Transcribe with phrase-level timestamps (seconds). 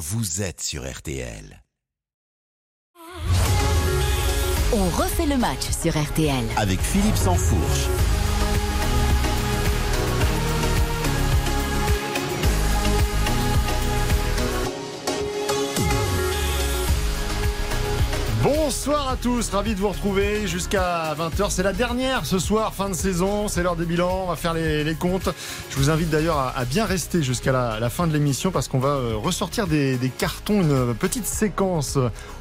[0.00, 1.62] vous êtes sur RTL.
[4.72, 6.46] On refait le match sur RTL.
[6.56, 7.86] Avec Philippe Sansfourche.
[18.70, 21.50] Bonsoir à tous, ravi de vous retrouver jusqu'à 20h.
[21.50, 24.54] C'est la dernière ce soir, fin de saison, c'est l'heure des bilans, on va faire
[24.54, 25.28] les, comptes.
[25.70, 28.90] Je vous invite d'ailleurs à, bien rester jusqu'à la, fin de l'émission parce qu'on va
[28.90, 31.98] euh, ressortir des cartons, une petite séquence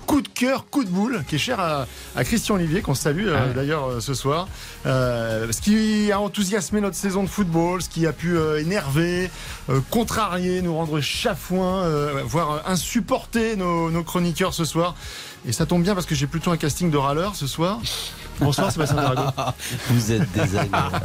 [0.09, 3.27] coup de cœur, coup de boule, qui est cher à, à Christian Olivier, qu'on salue
[3.27, 4.47] euh, d'ailleurs euh, ce soir.
[4.87, 9.29] Euh, ce qui a enthousiasmé notre saison de football, ce qui a pu euh, énerver,
[9.69, 14.95] euh, contrarier, nous rendre chafouins, euh, voire insupporter nos, nos chroniqueurs ce soir.
[15.45, 17.79] Et ça tombe bien parce que j'ai plutôt un casting de râleurs ce soir.
[18.39, 19.21] Bonsoir Sébastien Drago.
[19.89, 20.99] Vous êtes désagréable.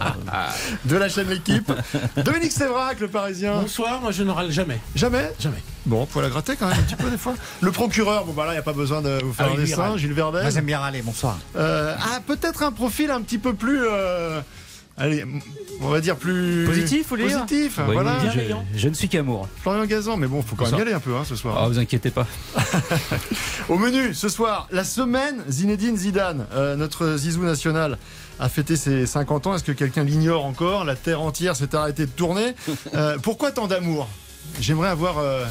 [0.85, 1.71] De la chaîne L'équipe.
[2.17, 3.61] Dominique Sévrac, le Parisien.
[3.63, 4.79] Bonsoir, moi je ne râle jamais.
[4.95, 5.63] Jamais Jamais.
[5.87, 7.35] Bon, faut la gratter quand même un petit peu des fois.
[7.61, 9.57] Le procureur, bon bah là, il n'y a pas besoin de vous faire Ah un
[9.61, 9.83] dessin.
[9.83, 9.99] râle.
[9.99, 10.43] Gilles Verdez.
[10.43, 11.39] Moi j'aime bien râler, bonsoir.
[11.57, 13.81] Euh, ah, peut-être un profil un petit peu plus.
[13.85, 14.41] euh,
[14.97, 15.25] allez,
[15.81, 16.65] on va dire plus.
[16.67, 18.17] Positif, dire Positif, voilà.
[18.35, 18.41] je,
[18.79, 19.49] je ne suis qu'amour.
[19.63, 21.57] Florian Gazan, mais bon, faut quand même y aller un peu hein, ce soir.
[21.59, 22.27] Ah, vous inquiétez pas.
[23.69, 27.99] Au menu ce soir, la semaine Zinedine Zidane, euh, notre Zizou national,
[28.41, 29.55] a fêté ses 50 ans.
[29.55, 30.85] Est-ce que quelqu'un l'ignore encore?
[30.85, 32.55] La terre entière s'est arrêtée de tourner.
[32.95, 34.09] Euh, pourquoi tant d'amour?
[34.61, 35.45] J'aimerais avoir euh,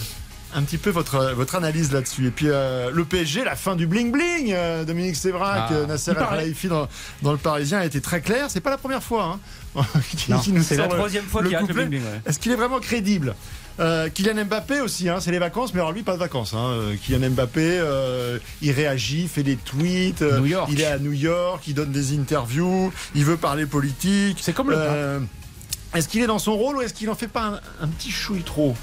[0.55, 2.27] un petit peu votre, votre analyse là-dessus.
[2.27, 4.51] Et puis euh, le PSG, la fin du bling bling.
[4.53, 6.17] euh, Dominique Sévrac, Ah, euh, Nasser El.
[6.17, 6.87] Khelaifi dans,
[7.21, 8.47] dans le Parisien a été très clair.
[8.49, 9.39] C'est pas la première fois.
[9.75, 9.83] Hein,
[10.61, 11.85] C'est la le- troisième fois le qu'il y a un couplet.
[11.85, 12.21] bling bling, ouais.
[12.25, 13.35] Est-ce qu'il est vraiment crédible?
[13.79, 16.53] Euh, Kylian Mbappé aussi, hein, c'est les vacances, mais alors lui pas de vacances.
[16.53, 16.67] Hein.
[16.73, 20.69] Euh, Kylian Mbappé, euh, il réagit, fait des tweets, euh, New York.
[20.71, 24.37] il est à New York, il donne des interviews, il veut parler politique.
[24.41, 25.19] C'est comme le Euh,
[25.95, 27.45] Est-ce qu'il est dans son rôle ou est-ce qu'il en fait pas
[27.81, 28.75] un, un petit chouille trop?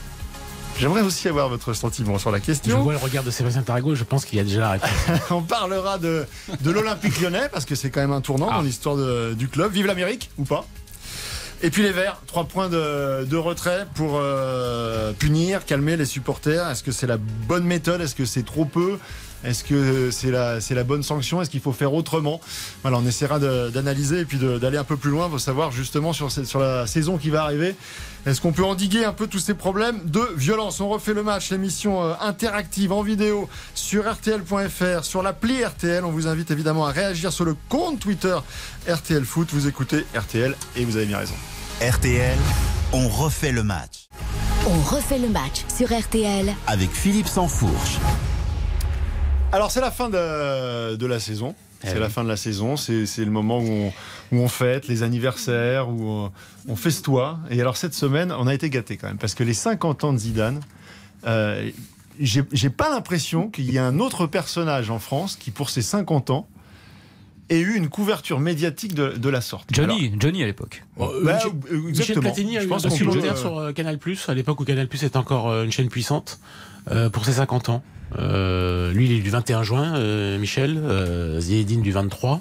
[0.80, 2.82] J'aimerais aussi avoir votre sentiment sur la Je question.
[2.82, 4.90] vois le regard de Sébastien Tarago, je pense qu'il y a déjà la réponse.
[5.30, 6.24] On parlera de,
[6.62, 8.56] de l'Olympique lyonnais parce que c'est quand même un tournant Ah.
[8.56, 9.72] dans l'histoire de- du club.
[9.72, 10.64] Vive l'Amérique ou pas?
[11.62, 16.66] Et puis les Verts, trois points de, de retrait pour euh, punir, calmer les supporters.
[16.70, 18.00] Est-ce que c'est la bonne méthode?
[18.00, 18.98] Est-ce que c'est trop peu?
[19.42, 21.40] Est-ce que c'est la, c'est la bonne sanction?
[21.40, 22.40] Est-ce qu'il faut faire autrement?
[22.82, 25.72] Voilà, on essaiera de- d'analyser et puis de- d'aller un peu plus loin pour savoir
[25.72, 27.74] justement sur, cette- sur la saison qui va arriver.
[28.26, 30.80] Est-ce qu'on peut endiguer un peu tous ces problèmes de violence?
[30.80, 36.04] On refait le match, l'émission euh, interactive en vidéo sur RTL.fr, sur l'appli RTL.
[36.04, 38.36] On vous invite évidemment à réagir sur le compte Twitter
[38.86, 39.48] RTL Foot.
[39.52, 41.34] Vous écoutez RTL et vous avez bien raison.
[41.80, 42.36] RTL,
[42.92, 44.08] on refait le match.
[44.66, 46.54] On refait le match sur RTL.
[46.66, 47.96] Avec Philippe Sansfourche.
[49.52, 51.54] Alors c'est la fin de, de la saison.
[51.82, 52.12] C'est Eh la oui.
[52.12, 53.92] fin de la saison, c'est c'est le moment où on,
[54.32, 56.32] où on fête les anniversaires, où on,
[56.68, 57.38] on festoie.
[57.50, 60.12] Et alors cette semaine, on a été gâtés quand même, parce que les 50 ans
[60.12, 60.60] de Zidane,
[61.26, 61.70] euh,
[62.20, 66.28] j'ai pas l'impression qu'il y ait un autre personnage en France qui, pour ses 50
[66.30, 66.46] ans,
[67.48, 69.70] ait eu une couverture médiatique de, de la sorte.
[69.72, 70.84] Johnny, Johnny à l'époque.
[71.00, 72.20] Euh, bah, Michel- euh, Michel.
[72.20, 74.60] Platini a Je eu un pense qu'on peut, documentaire euh, sur euh, Canal+, à l'époque
[74.60, 76.40] où Canal+, était encore euh, une chaîne puissante,
[76.90, 77.82] euh, pour ses 50 ans.
[78.18, 82.40] Euh, lui, il est du 21 juin, euh, Michel, euh, Zinedine du 23.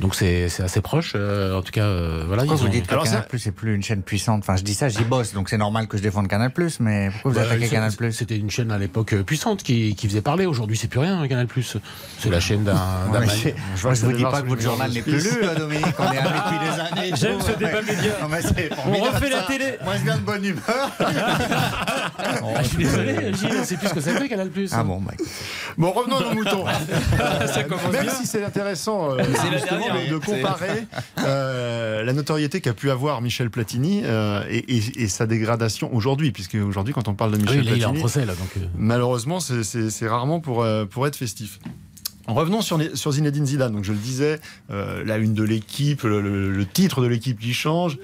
[0.00, 1.12] Donc c'est c'est assez proche.
[1.14, 2.42] euh, en tout cas, euh, voilà.
[2.42, 4.56] Pourquoi ils vous ont- dites que Alors, Canal Plus c'est plus une chaîne puissante Enfin,
[4.56, 7.30] je dis ça, j'y bosse, donc c'est normal que je défende Canal Plus, mais pourquoi
[7.30, 8.12] vous Bah, attaquez Canal Plus?
[8.12, 10.46] C'était une chaîne à l'époque euh, puissante qui, qui faisait parler.
[10.46, 11.46] Aujourd'hui, c'est plus rien, hein, Canal+.
[12.18, 14.48] C'est la chaîne d'un Ouais, je vois Moi, que je ça vous dis pas que
[14.48, 15.86] votre journal n'est plus lu, hein, Dominique.
[15.98, 17.12] On est amis depuis des années.
[17.16, 18.12] J'aime ce débat média.
[18.74, 19.64] Formidable, refait la télé.
[19.84, 20.90] Moi, je viens de bonne humeur.
[20.98, 24.50] Ah, je suis désolé, Gilles, c'est plus ce que ça fait Canal+.
[24.72, 25.12] Ah bon, bah.
[25.78, 26.64] Bon, revenons à nos moutons.
[26.64, 28.10] Même bien.
[28.12, 29.58] si c'est intéressant euh, C'est la
[30.10, 30.84] de, comparer
[31.18, 36.32] euh, la notoriété qu'a pu avoir Michel Platini euh, et, et- et sa dégradation aujourd'hui,
[36.32, 38.26] puisque aujourd'hui, quand on parle de Ah Michel oui, là, il est en Platini, procès,
[38.26, 38.34] là.
[38.34, 41.58] Donc, euh, malheureusement, c'est- rarement pour, euh, pour être festif.
[42.26, 43.72] Revenons sur, sur Zinedine Zidane.
[43.72, 44.40] Donc, je le disais,
[44.70, 47.98] euh, la une de l'équipe, le, le- le titre de l'équipe qui change.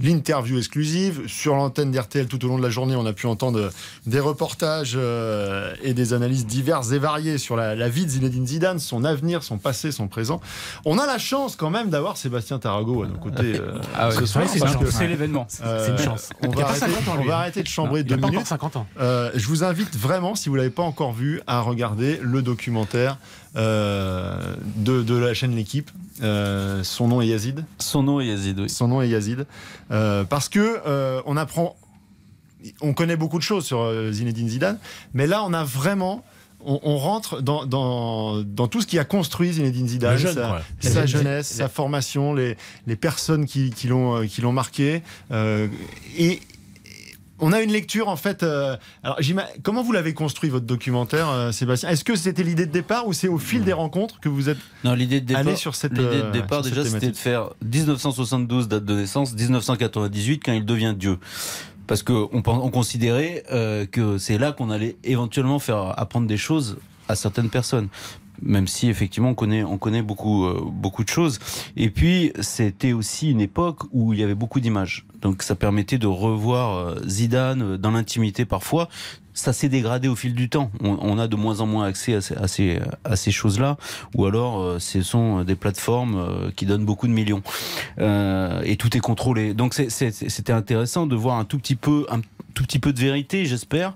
[0.00, 3.70] L'interview exclusive sur l'antenne d'RTL tout au long de la journée, on a pu entendre
[4.06, 8.46] des reportages euh, et des analyses diverses et variées sur la, la vie de Zinedine
[8.46, 10.40] Zidane, son avenir, son passé, son présent.
[10.84, 14.14] On a la chance quand même d'avoir Sébastien Tarago à nos côtés euh, Ah ouais,
[14.16, 15.46] ce soir, c'est l'événement.
[15.64, 16.30] euh, c'est une chance.
[16.42, 17.40] On va, pas arrêter, 50 ans, on lui, va hein.
[17.40, 18.34] arrêter de chambrer deux minutes.
[18.34, 18.86] encore 50 ans.
[19.00, 23.18] Euh, je vous invite vraiment, si vous l'avez pas encore vu, à regarder le documentaire
[23.56, 25.90] euh, de, de la chaîne L'équipe.
[26.22, 27.64] Euh, son nom est Yazid.
[27.78, 28.70] Son nom est Yazid, oui.
[28.70, 29.46] Son nom est Yazid.
[29.90, 31.76] Euh, parce que euh, on apprend.
[32.80, 34.78] On connaît beaucoup de choses sur Zinedine Zidane,
[35.12, 36.24] mais là, on a vraiment.
[36.66, 40.42] On, on rentre dans, dans, dans tout ce qui a construit Zinedine Zidane, jeune,
[40.80, 42.56] sa, jeunesse, sa formation, les,
[42.86, 45.02] les personnes qui, qui l'ont qui l'ont marqué.
[45.30, 45.68] euh,
[46.16, 46.40] et
[47.40, 48.42] On a une lecture en fait.
[48.42, 49.18] euh, alors,
[49.62, 51.88] comment vous l'avez construit votre documentaire, euh, Sébastien?
[51.88, 54.58] Est-ce que c'était l'idée de départ ou c'est au fil des rencontres que vous êtes
[54.84, 57.50] Non, l'idée de départ, allé sur cette l'idée euh, de départ déjà, c'était de faire
[57.62, 61.18] 1972 date de naissance, 1998 quand il devient Dieu.
[61.86, 66.78] Parce que on, considérait euh, que c'est là qu'on allait éventuellement faire apprendre des choses
[67.08, 67.88] à certaines personnes.
[68.42, 71.38] Même si effectivement on connaît, on connaît beaucoup, euh, beaucoup de choses.
[71.76, 75.06] Et puis c'était aussi une époque où il y avait beaucoup d'images.
[75.20, 78.88] Donc ça permettait de revoir euh, Zidane euh, dans l'intimité parfois.
[79.32, 80.70] Ça s'est dégradé au fil du temps.
[80.80, 83.76] On, a de moins en moins accès à ces, à ces, à ces choses-là.
[84.14, 87.42] Ou alors ce sont des plateformes qui donnent beaucoup de millions.
[87.98, 89.52] Et tout est contrôlé.
[89.52, 92.20] Donc c'était intéressant de voir un tout petit peu, un
[92.54, 93.94] tout petit peu de vérité, j'espère,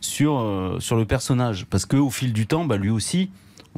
[0.00, 1.66] sur, sur le personnage.
[1.66, 3.28] Parce que au fil du temps, bah, lui aussi,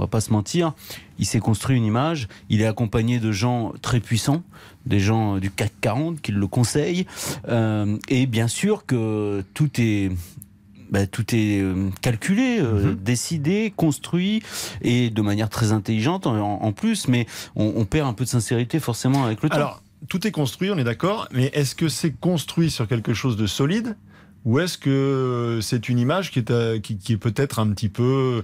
[0.00, 0.72] on va pas se mentir,
[1.18, 4.42] il s'est construit une image, il est accompagné de gens très puissants,
[4.86, 7.06] des gens du CAC 40 qui le conseillent,
[7.48, 10.10] euh, et bien sûr que tout est...
[10.90, 14.42] bah, tout est euh, calculé, euh, décidé, construit
[14.80, 18.30] et de manière très intelligente en, en plus, mais on, on perd un peu de
[18.30, 19.56] sincérité forcément avec le temps.
[19.56, 23.36] Alors, tout est construit, on est d'accord, mais est-ce que c'est construit sur quelque chose
[23.36, 23.96] de solide?
[24.44, 28.42] Ou est-ce que c'est une image qui est, euh, qui, est peut-être un petit peu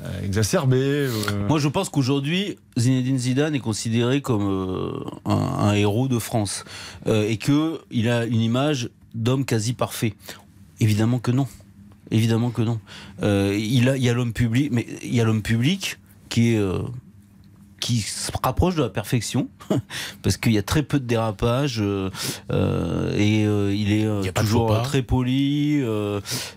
[0.00, 6.08] euh, exacerbée euh, Moi, je pense qu'aujourd'hui, Zinedine Zidane est considéré comme un, un héros
[6.08, 6.64] de France
[7.06, 10.14] et que il a une image d'homme quasi parfait.
[10.80, 11.46] Évidemment que non.
[12.10, 12.80] Évidemment que non.
[13.22, 15.98] Il a, il y a l'homme public, mais il y a l'homme public
[16.28, 16.60] qui est
[17.86, 19.48] qui se rapproche de la perfection
[20.22, 22.10] parce qu'il y a très peu de dérapages euh,
[22.50, 25.84] euh, et euh, il est euh, Il toujours très poli.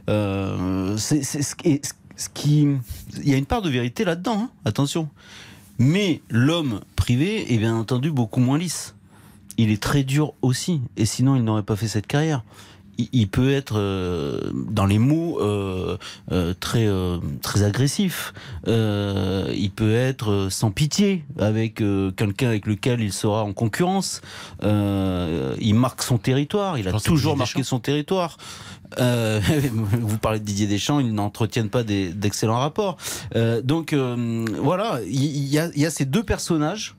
[0.07, 1.81] c'est c'est ce qui,
[2.15, 2.67] ce qui,
[3.17, 4.39] il y a une part de vérité là-dedans.
[4.39, 5.07] hein, attention.
[5.77, 8.95] Mais l'homme privé est bien entendu beaucoup moins lisse.
[9.57, 12.43] Il est très dur aussi, et sinon il n'aurait pas fait cette carrière.
[13.13, 15.97] Il, peut être euh, dans les mots euh,
[16.31, 16.87] euh, très
[17.41, 18.33] très agressif.
[18.67, 21.75] Il peut être sans pitié avec
[22.15, 24.21] quelqu'un avec lequel il sera en concurrence.
[24.61, 26.77] Il marque son territoire.
[26.77, 28.37] Il a toujours marqué son territoire.
[28.97, 29.39] Euh,
[29.71, 32.97] vous parlez de Didier Deschamps, ils n'entretiennent pas d'excellents rapports.
[33.35, 36.95] Euh, donc euh, voilà, il y, a, il y a ces deux personnages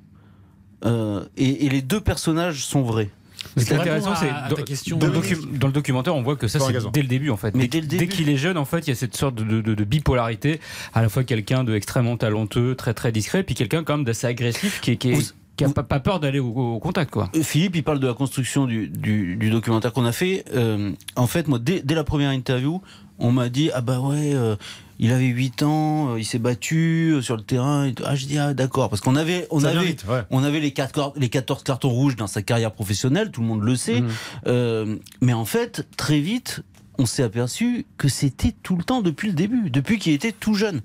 [1.36, 3.10] et, et les deux personnages sont vrais.
[3.56, 6.58] Ce qui est intéressant, c'est dans, ta question, dans le documentaire, on voit que ça,
[6.60, 7.54] c'est dès le début, en fait.
[7.54, 9.74] Mais dès dès qu'il est jeune, en fait, il y a cette sorte de, de-
[9.74, 10.60] de bipolarité.
[10.94, 14.26] À la fois quelqu'un de extrêmement talentueux, très très discret, puis quelqu'un quand même d'assez
[14.26, 15.22] agressif, qui, qui, est- Vous-
[15.56, 17.30] qui a vous- pas, pas peur d'aller au, au contact, quoi.
[17.34, 20.44] Euh, Philippe, il parle de la construction du, du, du documentaire qu'on a fait.
[20.54, 22.80] Euh, en fait, moi, dès, dès la première interview,
[23.18, 24.56] on m'a dit ah bah ouais, euh,
[25.02, 27.90] il avait 8 ans, euh, il s'est battu euh, sur le terrain.
[28.04, 30.20] Ah je dis ah d'accord parce qu'on avait on ça avait vite, ouais.
[30.30, 33.46] on avait les, quatre cor- les 14 cartons rouges dans sa carrière professionnelle, tout le
[33.46, 34.02] monde le sait.
[34.02, 34.10] Mhm.
[34.46, 36.60] Euh, mais en fait, très vite,
[37.00, 40.54] on s'est aperçu que c'était tout le temps depuis le début, depuis qu'il était tout
[40.54, 40.82] jeune.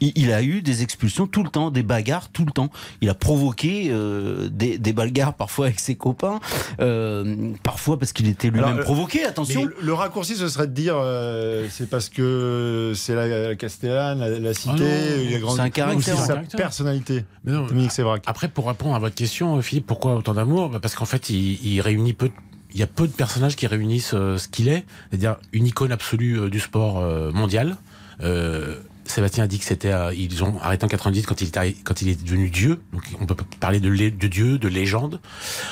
[0.00, 2.70] Il, il a eu des expulsions tout le temps, des bagarres tout le temps.
[3.00, 6.38] Il a provoqué euh, des, des bagarres parfois avec ses copains,
[6.80, 9.24] euh, parfois parce qu'il était lui-même euh, provoqué.
[9.24, 9.64] Attention.
[9.64, 14.20] le, le raccourci, ce serait de dire euh, c'est parce que c'est la, la Castellane,
[14.20, 15.56] la, la cité, Ah non, il a grandi.
[15.56, 16.16] c'est un caractère.
[16.16, 16.58] C'est sa Caractère.
[16.60, 17.24] personnalité.
[17.44, 18.22] Mais non, Dominique Sévrac.
[18.26, 20.68] Après, pour répondre à votre question, Philippe, pourquoi autant d'amour?
[20.68, 22.30] Bah, Parce qu'en fait, il, il réunit peu.
[22.72, 25.92] Il y a peu de personnages qui réunissent euh, ce qu'il est, c'est-à-dire une icône
[25.92, 27.76] absolue euh, du sport euh, mondial.
[28.22, 32.02] Euh, Sébastien a dit que c'était, ils ont arrêté en 98 quand il est, quand
[32.02, 32.82] il est devenu Dieu.
[32.92, 35.18] Donc on peut parler de, de Dieu, de légende.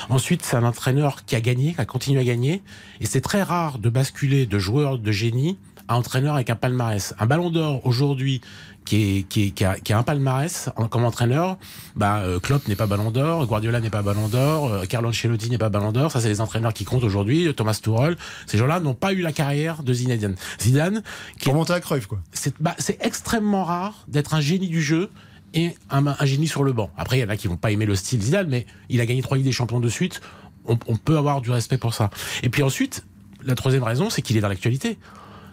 [0.09, 2.63] Ensuite, c'est un entraîneur qui a gagné, qui a continué à gagner.
[2.99, 7.13] Et c'est très rare de basculer de joueur de génie à entraîneur avec un palmarès.
[7.19, 8.41] Un ballon d'or aujourd'hui
[8.85, 11.57] qui, est, qui, est- qui, a, qui a un palmarès comme entraîneur,
[11.95, 15.49] bah, euh, Klopp n'est pas ballon d'or, Guardiola n'est pas ballon d'or, euh, Carlo Ancelotti
[15.49, 16.11] n'est pas ballon d'or.
[16.11, 17.53] Ça, c'est les entraîneurs qui comptent aujourd'hui.
[17.55, 20.35] Thomas Tuchel, ces gens-là n'ont pas eu la carrière de Zinedine.
[20.61, 21.03] Zidane,
[21.37, 22.19] qui Pour monter à Cruyff, quoi.
[22.31, 25.09] c'est bah, c'est extrêmement rare d'être un génie du jeu
[25.53, 26.89] et un, un génie sur le banc.
[26.97, 29.05] Après, il y en a qui vont pas aimer le style Zidane, mais il a
[29.05, 30.21] gagné trois Ligues des Champions de suite.
[30.65, 32.09] On, on peut avoir du respect pour ça.
[32.43, 33.05] Et puis ensuite,
[33.43, 34.97] la troisième raison, c'est qu'il est dans l'actualité.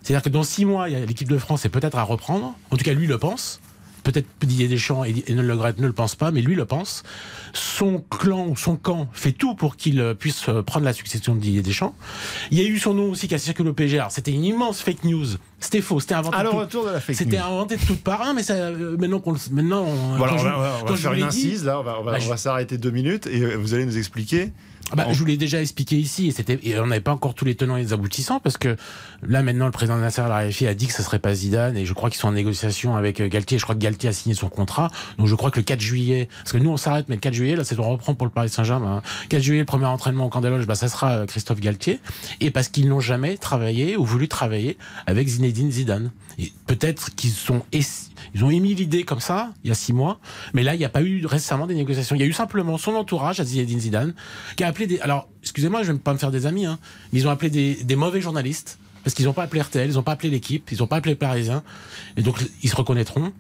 [0.05, 2.55] C'est-à-dire que dans six mois, l'équipe de France est peut-être à reprendre.
[2.71, 3.61] En tout cas, lui le pense.
[4.03, 7.05] Peut-être Didier Deschamps et Gret ne le pensent pas, mais lui le pense.
[7.55, 11.35] Son clan ou son camp fait tout pour qu'il euh, puisse euh, prendre la succession
[11.35, 11.95] de Didier Deschamps.
[12.51, 13.95] Il y a eu son nom aussi qui a circulé au.
[13.95, 15.27] Alors, c'était une immense fake news.
[15.65, 16.37] C'était faux, c'était inventé.
[16.45, 18.23] Tout- retour de la fake C'était inventé de toutes parts.
[18.23, 21.13] hein, mais ça, euh, maintenant qu'on maintenant, on- Voilà, on va, on va- on faire
[21.13, 23.57] une dit- incise là, on va, on va, Bah, va s'arrêter deux minutes et euh,
[23.57, 24.53] vous allez nous expliquer.
[24.93, 27.35] Ah bah, Je vous l'ai déjà expliqué ici, et, c'était, et on n'avait pas encore
[27.35, 28.77] tous les tenants et les aboutissants, parce que
[29.27, 31.87] là maintenant le président de Nasser Al-Khelaifi a dit que ce serait pas Zidane, et
[31.87, 33.57] je crois qu'ils sont en négociation avec euh, Galtier.
[33.59, 36.29] Je crois que Galtier a signé son contrat, donc je crois que le 4 juillet,
[36.43, 38.31] parce que nous on s'arrête, mais le 4 juillet, là c'est on reprend pour le
[38.31, 38.99] Paris Saint-Germain.
[39.03, 39.27] hein.
[39.31, 41.99] 4 juillet, le premier entraînement au Loges, bah ça sera Christophe Galtier,
[42.41, 46.11] et parce qu'ils n'ont jamais travaillé ou voulu travailler avec Zinedine Zidane.
[46.39, 50.19] Et peut-être qu'ils sont ils ont émis l'idée comme ça il y a six mois,
[50.53, 52.17] mais là il n'y a pas eu récemment des négociations.
[52.17, 54.15] Il y a eu simplement son entourage à Zinedine Zidane
[54.57, 55.01] qui a appelé des.
[55.01, 56.79] Alors excusez-moi, je vais pas me faire des amis, hein,
[57.13, 60.03] mais ils ont appelé des, mauvais journalistes parce qu'ils n'ont pas appelé RTL, ils n'ont
[60.03, 61.63] pas appelé l'équipe, ils n'ont pas appelé le Parisien,
[62.17, 63.33] et donc ils se reconnaîtront.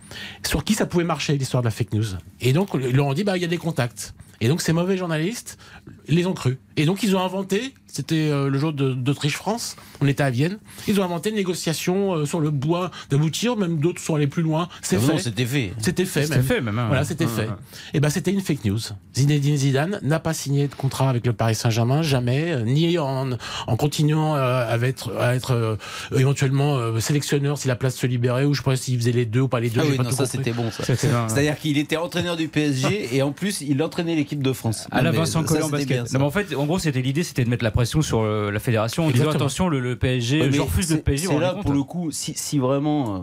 [0.46, 2.04] Sur qui ça pouvait marcher l'histoire de la fake news?
[2.40, 4.14] Et donc ils leur ont dit bah il y a des contacts.
[4.40, 5.58] Et donc ces mauvais journalistes
[6.06, 6.58] les ont crus.
[6.76, 10.58] Et donc ils ont inventé, c'était euh, le jour d'Autriche-France, on était à Vienne,
[10.88, 14.42] ils ont inventé une négociation euh, sur le bois d'aboutir, même d'autres sont allés plus
[14.42, 14.68] loin.
[14.82, 15.18] C'est Ah fait.
[15.18, 15.72] c'était fait.
[15.78, 16.44] C'était fait, C'était même.
[16.44, 16.86] fait, même, hein.
[16.88, 17.48] Voilà, c'était fait.
[17.92, 18.80] Et ben, c'était une fake news.
[19.14, 23.30] Zinedine Zidane n'a pas signé de contrat avec le Paris Saint-Germain, jamais, euh, ni en,
[23.66, 25.76] en continuant à être, à être euh,
[26.16, 29.24] éventuellement euh, sélectionneur si la place se libérait, ou je sais pas s'il faisait les
[29.26, 29.80] deux ou pas les deux.
[29.82, 30.70] Ah oui, pas non, ça c'était bon.
[30.72, 34.88] C'est-à-dire qu'il était entraîneur du PSG et en plus il entraînait l'équipe de France.
[34.90, 36.12] À la Vincent Collant basket.
[36.12, 38.50] Non, mais en fait, en gros, c'était l'idée, c'était de mettre la pression sur euh,
[38.50, 41.26] la fédération en disant attention, le, le PSG, je refuse le PSG.
[41.28, 43.18] C'est là pour compte le coup, si, si vraiment euh,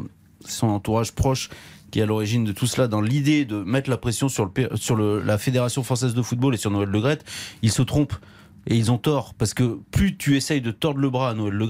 [0.45, 1.49] son entourage proche
[1.91, 4.51] qui est à l'origine de tout cela, dans l'idée de mettre la pression sur, le,
[4.75, 7.01] sur le- la Fédération française de football et sur Noël Le
[7.61, 8.15] ils se trompent.
[8.67, 9.33] Et ils ont tort.
[9.33, 11.67] Parce que plus tu essayes de tordre le bras à Noël Le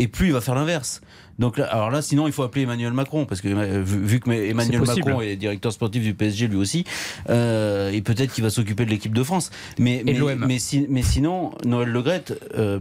[0.00, 1.00] et plus il va faire l'inverse.
[1.40, 4.20] Donc là, alors là, sinon, il faut appeler Emmanuel Macron, parce que euh, vu, vu
[4.20, 4.78] que Emmanuel.
[5.06, 6.84] Macron est directeur sportif du PSG lui aussi,
[7.30, 9.50] euh, et peut-être qu'il va s'occuper de l'équipe de France.
[9.78, 10.12] Mais, mais,
[10.46, 12.78] mais, si- mais sinon, Noël Le Graët, euh,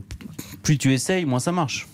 [0.62, 1.88] plus tu essayes, moins ça marche.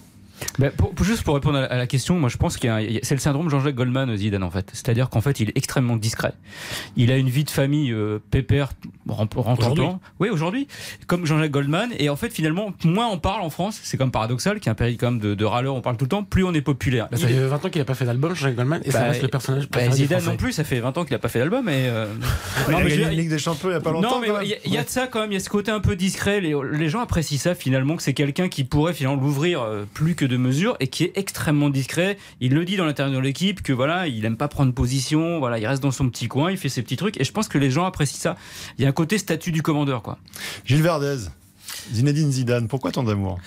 [0.60, 2.76] Bah, pour- pour- juste pour répondre à la, question, moi je pense qu'il y a
[2.78, 4.70] a- c'est le syndrome Jean-Jacques Goldman euh, Zidane en fait.
[4.74, 6.34] C'est-à-dire qu'en fait il est extrêmement discret.
[6.98, 8.72] Il a une vie de famille euh, pépère
[9.76, 10.00] temps.
[10.20, 10.68] Oui aujourd'hui,
[11.08, 11.90] comme Jean-Jacques Goldman.
[12.00, 14.76] Et en fait finalement moins on parle en France, c'est comme paradoxal, qui est un
[14.76, 17.08] pays comme de, de râleurs, on parle tout le temps, plus on est populaire.
[17.12, 19.00] Là, ça Il fait 20 ans qu'il n'a pas fait d'album, Jean-Jacques Goldman, et ça
[19.00, 20.32] Bah, reste le personnage bah, Zidane Français.
[20.32, 21.68] non plus, ça fait 20 ans qu'il a pas fait d'album.
[21.70, 22.08] Et euh,
[22.68, 24.16] Il non, mais une Ligue des Champions il n'y a pas longtemps.
[24.16, 24.44] non, mais quand même.
[24.44, 25.32] il y, a- il y a de ça quand même.
[25.32, 26.42] Il y a ce côté un peu discret.
[26.42, 30.16] Les, les gens apprécient ça finalement, que c'est quelqu'un qui pourrait finalement l'ouvrir euh, plus
[30.16, 32.18] que de mesure et qui est extrêmement discret.
[32.40, 35.40] Il le dit dans l'intérieur de l'équipe que voilà, il aime pas prendre position.
[35.40, 37.20] Voilà, il reste dans son petit coin, il fait ses petits trucs.
[37.20, 38.36] Et je pense que les gens apprécient ça.
[38.78, 40.18] Il y a un côté statut du commandeur, quoi.
[40.66, 41.30] Gilles Verdez,
[41.94, 43.38] Zinedine Zidane, pourquoi tant d'amour?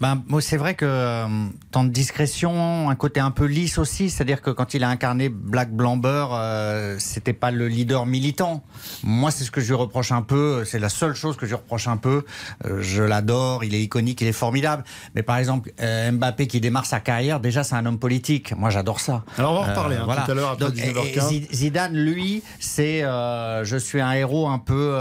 [0.00, 1.26] Ben, moi, c'est vrai que euh,
[1.70, 5.28] tant de discrétion, un côté un peu lisse aussi, c'est-à-dire que quand il a incarné
[5.28, 8.64] Black Blamber, euh, c'était pas le leader militant.
[9.04, 11.50] Moi, c'est ce que je lui reproche un peu, c'est la seule chose que je
[11.52, 12.24] lui reproche un peu.
[12.66, 14.82] Euh, je l'adore, il est iconique, il est formidable.
[15.14, 18.52] Mais par exemple, euh, Mbappé qui démarre sa carrière, déjà, c'est un homme politique.
[18.58, 19.24] Moi, j'adore ça.
[19.38, 20.22] Alors on va en Euh, reparler hein, voilà.
[20.22, 21.28] tout à l'heure après Donc, et- et 19h15.
[21.28, 24.98] Zi- Zidane, lui, c'est je suis un héros un peu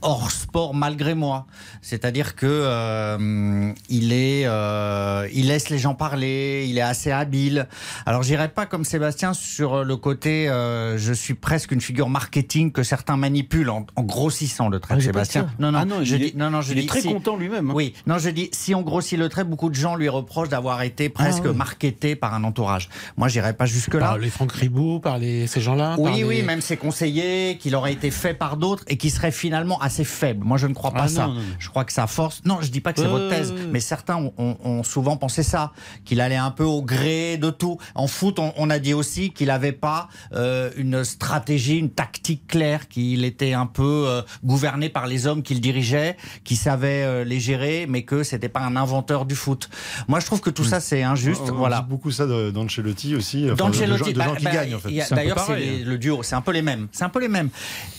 [0.00, 1.31] hors sport malgré moi.
[1.82, 7.68] C'est-à-dire que euh, il est, euh, il laisse les gens parler, il est assez habile.
[8.06, 12.72] Alors j'irai pas comme Sébastien sur le côté, euh, je suis presque une figure marketing
[12.72, 15.42] que certains manipulent en, en grossissant le trait Ah, de Sébastien.
[15.42, 15.48] ça.
[15.58, 17.12] Non non, Ah non, je il dis, est- non non, je il est très si-
[17.12, 17.70] content lui-même.
[17.70, 17.74] hein.
[17.74, 20.82] oui, non, je dis, si on grossit le trait, beaucoup de gens lui reprochent d'avoir
[20.82, 21.56] été presque Ah oui.
[21.56, 22.88] marketé par un entourage.
[23.16, 24.00] Moi, j'irai pas jusque-là.
[24.00, 27.58] Par les Franck Ribot, par les, ces gens-là par Oui, les- oui, même ses conseillers,
[27.58, 30.44] qu'il aurait été fait par d'autres et qui serait finalement assez faible.
[30.44, 31.26] Moi, je ne crois pas Ah ça.
[31.28, 31.46] non, non, non.
[31.58, 32.42] Je crois que sa force.
[32.44, 35.16] Non, je dis pas que c'est Euh, votre thèse, mais certains ont, ont- ont souvent
[35.16, 35.72] pensé ça,
[36.04, 37.78] qu'il allait un peu au gré de tout.
[37.94, 42.46] En foot, on, on a dit aussi qu'il n'avait pas euh, une stratégie, une tactique
[42.46, 47.24] claire, qu'il était un peu euh, gouverné par les hommes qu'il dirigeait, qui savaient euh,
[47.24, 49.68] les gérer, mais que c'était pas un inventeur du foot.
[50.08, 51.42] Moi, je trouve que tout ça, c'est injuste.
[51.46, 51.80] On- on voilà.
[51.80, 53.44] dit beaucoup ça d'Ancelotti aussi.
[53.50, 55.14] enfin, de- de, gens, D'Ancelotti, de gens bah, qui bah, gagnent en fait.
[55.14, 56.88] D'ailleurs, c'est les- le duo, c'est un peu les mêmes.
[56.92, 57.48] C'est un peu les mêmes.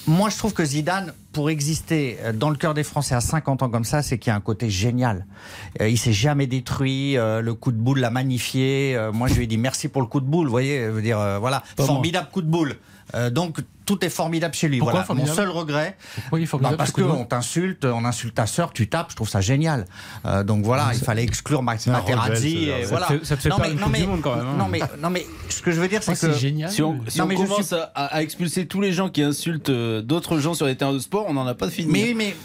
[0.07, 3.69] Moi, je trouve que Zidane, pour exister dans le cœur des Français à 50 ans
[3.69, 5.25] comme ça, c'est qu'il y a un côté génial.
[5.81, 7.17] Euh, il s'est jamais détruit.
[7.17, 8.95] euh, le coup de boule l'a magnifié.
[8.95, 10.45] Euh, moi, je lui ai dit merci pour le coup de boule.
[10.47, 11.87] Vous voyez, je veux dire, voilà, Pas moi.
[11.87, 12.75] formidable coup de boule.
[13.31, 14.79] Donc tout est formidable chez lui.
[14.79, 15.21] Pourquoi voilà.
[15.25, 18.05] Mon seul regret, Pourquoi il bah, parce ce coup de que boule on t'insulte, on
[18.05, 19.07] insulte ta sœur, tu tapes.
[19.11, 19.85] Je trouve ça génial.
[20.25, 22.29] Euh, donc voilà, il fallait exclure Max Materazzi.
[22.29, 22.87] rebelle, ce et gars.
[22.89, 23.07] voilà.
[23.07, 24.45] Ça te fait- ça te fait Non, perdre mais- non, mais- du Monde, quand même,
[24.47, 24.55] hein.
[24.57, 26.69] Non mais non mais ce que je veux dire, c'est que génial.
[26.71, 29.09] Si on, si Non, on mais je commence suis- à, à expulser tous les gens
[29.09, 31.91] qui insultent euh, d'autres gens sur les terrains de sport, on n'en a pas fini.
[31.91, 32.35] Mais oui, mais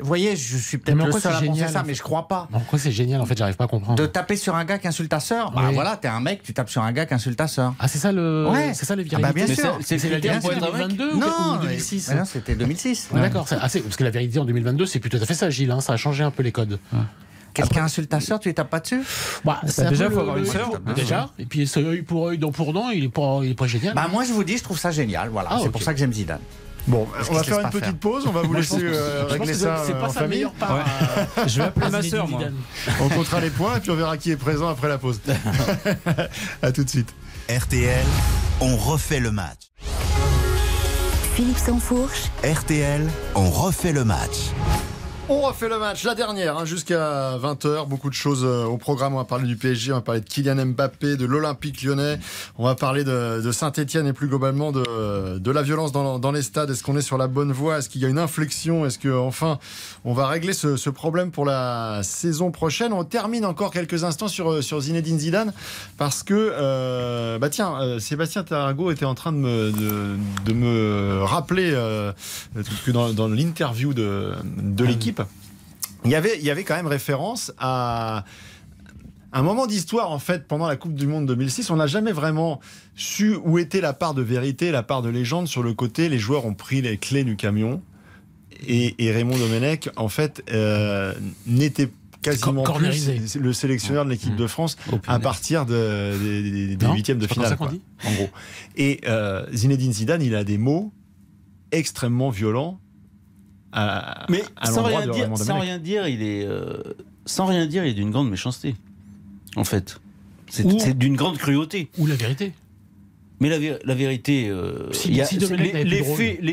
[0.00, 2.28] vous voyez, je suis peut-être le seul c'est à penser génial, ça, mais je crois
[2.28, 2.48] pas.
[2.52, 3.96] Pourquoi c'est génial En fait, j'arrive pas à comprendre.
[3.98, 6.54] De taper sur un gars qui insulte ta sœur, bah voilà, t'es un mec, tu
[6.54, 7.74] tapes sur un gars qui insulte ta sœur.
[7.78, 8.48] Ah, c'est ça le.
[8.50, 8.72] Ouais.
[8.74, 9.78] C'est ça le Ah bah, bien sûr.
[9.80, 9.98] c'est-
[10.72, 11.66] c'est le la critère vérité pour en être un mec 2022 ou- Non, ou mais-
[11.68, 13.08] 2006 mais non, c'était 2006.
[13.12, 15.50] Ouais, D'accord, ah, parce que la vérité en 2022, c'est plus tout à fait ça,
[15.50, 15.70] Gilles.
[15.70, 16.78] hein, ça a changé un peu les codes.
[17.54, 19.00] quelqu'un insulte ta sœur, tu lui tapes pas dessus
[19.44, 20.70] Bah, un déjà, peu faut avoir une sœur.
[20.94, 21.30] Déjà.
[21.38, 23.66] Et puis, ce œil pour œil, dent pour dent, il est pas, il est pas
[23.66, 23.94] génial.
[23.94, 25.28] Bah moi je vous dis, je trouve ça génial.
[25.30, 26.38] Voilà, Ah, c'est pour ça que j'aime Zidane.
[26.86, 27.94] Bon, on va faire une petite faire.
[27.96, 28.24] pause.
[28.26, 30.20] On va vous laisser euh, je pense régler que ça c'est euh, pas en sa
[30.20, 30.36] famille.
[30.38, 30.86] meilleure part.
[31.46, 32.38] Je vais appeler ma sœur, moi.
[32.40, 32.54] Zidane.
[33.02, 35.20] On comptera les points et puis on verra qui est présent après la pause.
[36.62, 37.12] à tout de suite.
[37.50, 38.04] RTL,
[38.60, 39.58] on refait le match.
[41.38, 44.50] Philippe Sansfourche, RTL, on refait le match.
[45.30, 47.86] On refait le match, la dernière, hein, jusqu'à 20h.
[47.86, 49.12] Beaucoup de choses euh, au programme.
[49.12, 52.18] On va parler du PSG, on va parler de Kylian Mbappé, de l'Olympique lyonnais.
[52.56, 56.32] On va parler de, de Saint-Etienne et plus globalement de, de la violence dans, dans
[56.32, 56.70] les stades.
[56.70, 57.76] Est-ce qu'on est sur la bonne voie?
[57.76, 58.86] Est-ce qu'il y a une inflexion?
[58.86, 59.58] Est-ce que enfin
[60.06, 62.94] on va régler ce, ce problème pour la saison prochaine?
[62.94, 65.52] On termine encore quelques instants sur, euh, sur Zinedine Zidane
[65.98, 70.16] parce que, euh, bah tiens, euh, Sébastien Tarago était en train de me, de,
[70.46, 71.72] de me rappeler
[72.86, 75.17] que dans, dans l'interview de, de l'équipe,
[76.04, 78.24] il y avait, il y avait quand même référence à
[79.32, 81.70] un moment d'histoire en fait pendant la Coupe du Monde 2006.
[81.70, 82.60] On n'a jamais vraiment
[82.94, 86.08] su où était la part de vérité, la part de légende sur le côté.
[86.08, 87.82] Les joueurs ont pris les clés du camion
[88.66, 91.12] et, et Raymond Domenech en fait euh,
[91.46, 91.90] n'était
[92.22, 94.76] quasiment plus le sélectionneur de l'équipe de France
[95.06, 97.48] à partir de- des- des Non, huitièmes de finale.
[97.50, 98.28] ça qu'on quoi, dit en gros.
[98.76, 100.92] Et euh, Zinedine Zidane, il a des mots
[101.70, 102.80] extrêmement violents.
[103.72, 106.82] À, Mais à sans rien, dire, sans rien dire, il est euh,
[107.26, 108.74] sans rien dire, il est d'une grande méchanceté.
[109.56, 110.00] En fait,
[110.48, 111.90] c'est d'une grande cruauté.
[111.98, 112.52] Ou la vérité.
[113.40, 115.38] Mais la, vé- la vérité, euh, Si- y a- si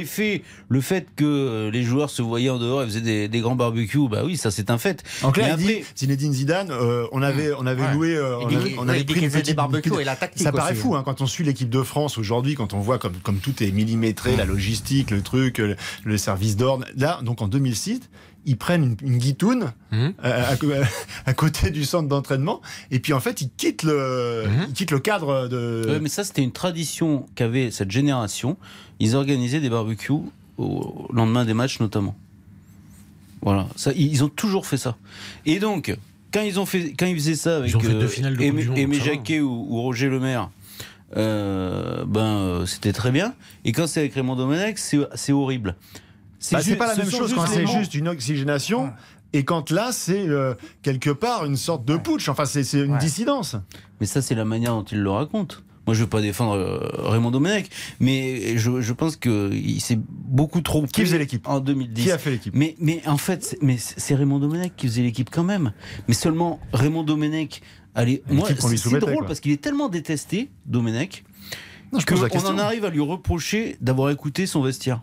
[0.05, 3.39] faits, le fait que euh, les joueurs se voyaient en dehors et faisaient des, des
[3.39, 5.03] grands barbecues, bah oui, ça c'est un fait.
[5.23, 7.93] En clair, après- dit Zinedine Zidane, euh, on avait, on avait Ouais.
[7.93, 10.51] loué, euh, on dit- avait, on avait pris petite des barbecues et la tactique Ça
[10.51, 13.37] paraît fou hein, quand on suit l'équipe de France aujourd'hui, quand on voit comme, comme
[13.39, 16.85] tout est millimétré, la logistique, le truc, le, le service d'ordre.
[16.97, 18.01] Là, donc en 2006,
[18.45, 20.13] ils prennent une, une guitoune Mhm.
[20.23, 20.53] euh,
[21.25, 22.61] à, côté du centre d'entraînement,
[22.91, 24.65] et puis en fait, ils quittent le, Mhm.
[24.69, 25.85] ils quittent le cadre de.
[25.87, 28.57] Ouais, mais ça, c'était une tradition qu'avait cette génération.
[28.99, 30.13] Ils organisaient des barbecues
[30.57, 32.15] au lendemain des matchs, notamment.
[33.41, 34.95] Voilà, ça, ils ont toujours fait ça.
[35.45, 35.95] Et donc,
[36.33, 38.33] quand ils ont fait, quand ils faisaient ça avec Ils ont fait euh, deux finales
[38.33, 38.99] de Coupe Aimé, Aimé.
[38.99, 40.49] Jacquet ou, ou Roger Lemaire,
[41.15, 43.33] euh, ben euh, c'était très bien.
[43.65, 45.75] Et quand c'est avec Raymond Domenech, c'est horrible.
[46.51, 48.91] Bah, c'est ju- pas la ce même chose quand c'est juste une oxygénation.
[49.33, 52.29] Et quand là, c'est euh, quelque part une sorte de putsch.
[52.29, 52.99] Enfin, c'est c'est une Ouais.
[52.99, 53.55] dissidence.
[53.99, 55.61] Mais ça, c'est la manière dont il le raconte.
[55.87, 60.61] Moi, je veux pas défendre euh, Raymond Domenech, mais je, je pense qu'il s'est beaucoup
[60.61, 60.85] trop.
[60.87, 62.03] Qui faisait l'équipe En 2010.
[62.03, 65.43] Qui a fait l'équipe Mais, mais en fait, c'est- Raymond Domenech qui faisait l'équipe quand
[65.43, 65.73] même.
[66.07, 67.61] Mais seulement Raymond Domenech.
[67.93, 69.25] Allez, moi, c'est drôle quoi.
[69.27, 71.23] parce qu'il est tellement détesté, Domenech,
[72.07, 75.01] qu'on en arrive à lui reprocher d'avoir écouté son vestiaire.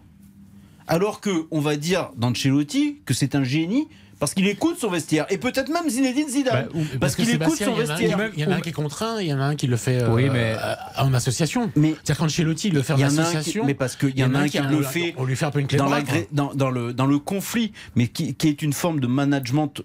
[0.89, 5.27] Alors que on va dire d'Ancelotti que c'est un génie parce qu'il écoute son vestiaire
[5.31, 7.95] et peut-être même Zinedine Zidane Bah, ou- parce qu'il écoute son il y en a
[7.95, 8.31] un qui- vestiaire.
[8.37, 9.77] Il y en a un qui est contraint, il y en a un qui le
[9.77, 11.73] fait euh, Oui, mais- euh, en association.
[11.75, 13.65] Mais C'est-à-dire qu'Ancelotti le fait en il y en a un qui, association.
[13.67, 15.51] mais parce qu'il y en a un qui a- le fait On lui fait un
[15.51, 19.01] peu une clé dans, la, le, dans le conflit, mais qui, qui est une forme
[19.01, 19.83] de management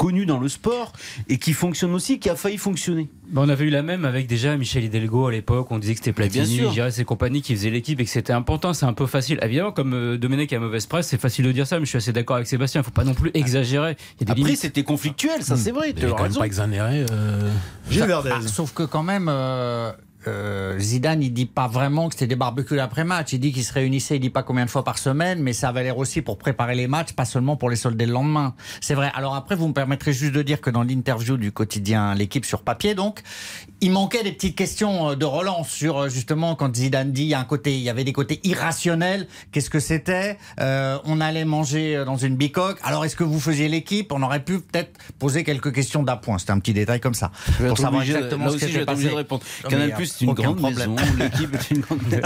[0.00, 0.92] connu dans le sport
[1.28, 3.10] et qui fonctionne aussi, qui a failli fonctionner.
[3.28, 5.70] Bah, on avait eu la même avec déjà Michel Hidalgo à l'époque.
[5.70, 6.70] On disait que c'était Platini.
[6.72, 8.72] Giras et compagnie qui faisaient l'équipe et que c'était important.
[8.72, 9.38] C'est un peu facile.
[9.42, 11.98] Évidemment, comme euh, Domenech a mauvaise presse, c'est facile de dire ça, mais je suis
[11.98, 12.80] assez d'accord avec Sébastien.
[12.80, 13.96] Il faut pas non plus exagérer.
[14.20, 16.16] Il y a des Après, c'était conflictuel, ça c'est vrai, Il tu est as quand
[16.16, 16.40] même raison.
[16.40, 17.04] pas exonéré.
[17.10, 17.50] euh,
[17.90, 19.92] Ça- ah, sauf que quand même, euh,
[20.26, 23.32] euh, Zidane, il dit pas vraiment que c'était des barbecues après-match.
[23.32, 25.68] Il dit qu'ils se réunissaient, il dit pas combien de fois par semaine, mais ça
[25.68, 28.54] avait l'air aussi pour préparer les matchs, pas seulement pour les solder le lendemain.
[28.80, 29.10] C'est vrai.
[29.14, 32.62] Alors après, vous me permettrez juste de dire que dans l'interview du quotidien L'équipe sur
[32.62, 33.22] papier, donc,
[33.80, 37.28] il manquait des petites questions euh, de relance sur euh, justement quand Zidane dit il
[37.28, 39.26] y a un côté, il y avait des côtés irrationnels.
[39.52, 40.38] Qu'est-ce que c'était?
[40.60, 42.78] Euh, On allait manger euh, dans une bicoque.
[42.82, 44.12] Alors est-ce que vous faisiez l'équipe?
[44.12, 46.38] On aurait pu peut-être poser quelques questions d'appoint.
[46.38, 47.30] C'était un petit détail comme ça
[47.68, 49.04] pour savoir obligé exactement là ce qui passé.
[49.04, 49.42] de répondre.
[49.68, 52.22] Canal Plus, c'est une grande maison, l'équipe est une grande maison.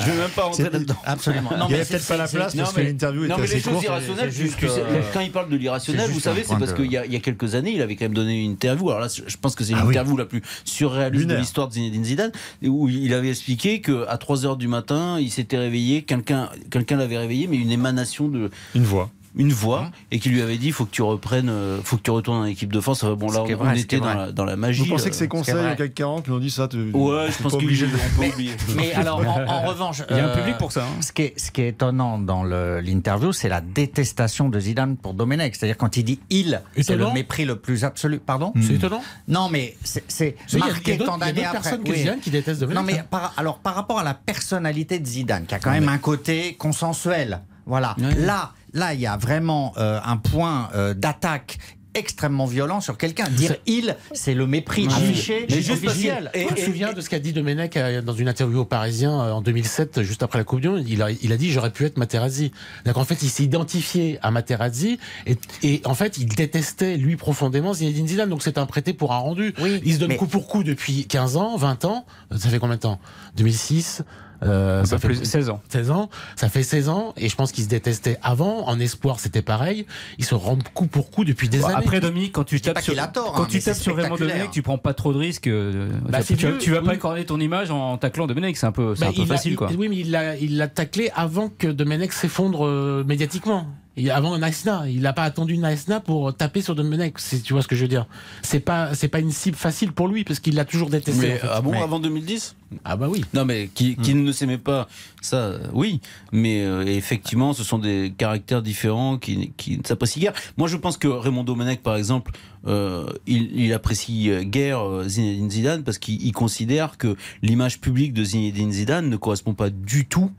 [0.00, 0.96] Je vais même pas rentrer là-dedans.
[1.04, 1.50] Absolument.
[1.58, 3.60] Non, Il y avait mais peut-être pas la place parce que l'interview mais assez les
[3.60, 3.84] choses courte.
[3.84, 4.30] irrationnelles,
[4.64, 7.72] euh, quand il parle de l'irrationnel, vous savez, c'est parce qu'il y, a- quelques années,
[7.74, 8.88] il avait quand même donné une interview.
[8.90, 12.04] Alors là, je pense que c'est Ah l'interview la plus surréaliste de l'histoire de Zinedine
[12.04, 12.32] Zidane,
[12.64, 17.18] où il avait expliqué qu'à 3 heures du matin, il s'était réveillé, quelqu'un quelqu'un l'avait
[17.18, 19.10] réveillé, mais une émanation de Une voix.
[19.36, 22.10] Une voix, et qui lui avait dit faut que tu reprennes, euh, faut que tu
[22.10, 23.02] retournes en équipe de France.
[23.04, 24.82] Enfin, bon, là, on, vrai, était dans la, dans la magie.
[24.82, 27.26] Vous pensez euh, que ces conseils au CAC 40 nous ont dit ça tu- Ouais,
[27.30, 27.92] je pense pas obligé de.
[28.32, 28.52] oublier.
[28.76, 30.84] Mais alors, en, en revanche, Il y a un euh, public pour ça.
[30.84, 31.00] hein.
[31.02, 35.14] Ce qui, est, ce qui est étonnant dans l'interview, c'est la détestation de Zidane pour
[35.14, 35.54] Domenech.
[35.56, 38.18] C'est-à-dire quand il dit il, c'est le mépris le plus absolu.
[38.18, 39.02] Pardon C'est étonnant.
[39.28, 41.26] Non, mais c'est c'est Il y a- il y a marqué tant il y a
[41.26, 41.60] d'années après.
[41.60, 41.98] personnes que Oui.
[41.98, 43.04] Zidane qui détestent Domenech, Non, mais hein.
[43.10, 46.54] par, alors par rapport à la personnalité de Zidane, qui a quand même un côté
[46.54, 47.40] consensuel.
[47.66, 47.96] Voilà.
[48.18, 51.58] Là, là, il y a vraiment euh, un point euh, d'attaque
[51.94, 53.24] extrêmement violent sur quelqu'un.
[53.30, 55.12] Dire il, c'est le mépris Ah oui.
[55.12, 56.30] affiché, Mais juste officiel.
[56.34, 59.40] Je me souviens de ce qu'a dit Domenech euh, dans une interview au Parisien en
[59.40, 60.84] 2007, juste après la Coupe du Monde?
[60.86, 62.52] Il a, il a dit j'aurais pu être Materazzi.
[62.84, 67.16] Donc en fait, il s'est identifié à Materazzi et, et en fait, il détestait lui
[67.16, 68.28] profondément Zinedine Zidane.
[68.28, 69.54] Donc c'est un prêté pour un rendu.
[69.58, 72.04] Oui, il se donne mais- coup pour coup depuis 15 ans, 20 ans.
[72.36, 73.00] Ça fait combien de temps?
[73.38, 74.02] 2006
[74.42, 75.60] euh, ça fait plus 16 ans.
[75.68, 78.66] 16 ans, ça fait 16 ans, et je pense qu'ils se détestaient avant.
[78.66, 79.86] En espoir, c'était pareil.
[80.18, 81.76] Ils se rendent coup pour coup depuis des Bon, années.
[81.78, 84.16] après Dominique, quand tu pas tapes sur, tort, quand hein, tu tapes sur Raymond.
[84.16, 85.46] Domenech, tu prends pas trop de risques.
[85.46, 86.94] euh, Bah, tu, tu vas- vieux, tu vas pas oui.
[86.96, 89.26] écorner ton image en taclant Domenech, c'est un peu, c'est Bah, un peu il a-
[89.34, 89.70] facile il- quoi.
[89.76, 93.66] Oui, mais il l'a il l'a taclé avant que Domenech s'effondre euh, médiatiquement.
[93.98, 97.14] Et avant Naïsna, il n'a pas attendu Naïsna pour taper sur Domenech.
[97.42, 98.06] Tu vois ce que je veux dire
[98.42, 101.26] C'est pas c'est pas une cible facile pour lui parce qu'il l'a toujours détesté.
[101.28, 101.48] Mais en fait.
[101.50, 103.24] ah bon, Mais- avant 2010 Ah bah oui.
[103.32, 104.86] Non, mais qui, qui ne s'aimait pas,
[105.22, 106.00] ça, euh, oui.
[106.30, 110.34] Mais euh, effectivement, ce sont des caractères différents qui, qui ne s'apprécient guère.
[110.58, 112.32] Moi, je pense que Raymond Domenech, par exemple,
[112.66, 118.24] euh, il, il apprécie guère Zinedine Zidane parce qu'il il considère que l'image publique de
[118.24, 120.30] Zinedine Zidane ne correspond pas du tout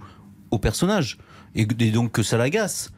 [0.51, 1.17] au personnage.
[1.55, 2.91] Et, et donc que ça l'agace.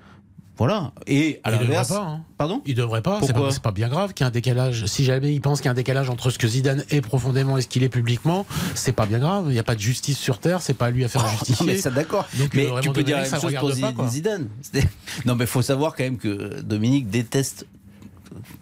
[0.59, 0.91] Voilà.
[1.07, 1.87] Et à il devrait l'inverse.
[1.89, 1.99] pas.
[2.01, 2.21] hein.
[2.37, 3.19] Pardon Il devrait pas.
[3.23, 4.85] C'est pas, bien grave qu'il y ait un décalage.
[4.85, 7.57] Si jamais il pense qu'il y a un décalage entre ce que Zidane est profondément
[7.57, 8.45] et ce qu'il est publiquement,
[8.75, 9.45] c'est pas bien grave.
[9.47, 10.61] Il n'y a pas de justice sur terre.
[10.61, 11.65] C'est pas à lui à faire Non, justifier.
[11.65, 12.27] mais ça d'accord.
[12.53, 14.07] Mais tu peux dire la même chose pour pas.
[14.09, 14.47] Zidane.
[15.25, 17.65] Non, mais faut savoir quand même que Dominique déteste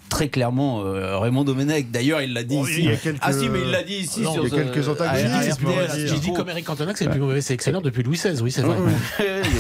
[0.10, 1.92] très clairement euh, Raymond Domenech.
[1.92, 2.80] D'ailleurs, il l'a dit Oh, ici.
[2.80, 4.60] il y a quelques- Ah si, mais il l'a dit ici Non, sur il y
[4.60, 5.60] a quelques antagonistes.
[6.08, 8.42] J'ai dit comme Eric Cantona que c'est le plus mauvais sélectionneur depuis Louis XVI.
[8.42, 8.78] Oui, c'est vrai.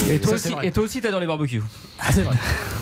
[0.10, 1.62] Et toi aussi, et toi aussi, t'adores les barbecues.
[1.99, 2.36] Ah, c'est vrai.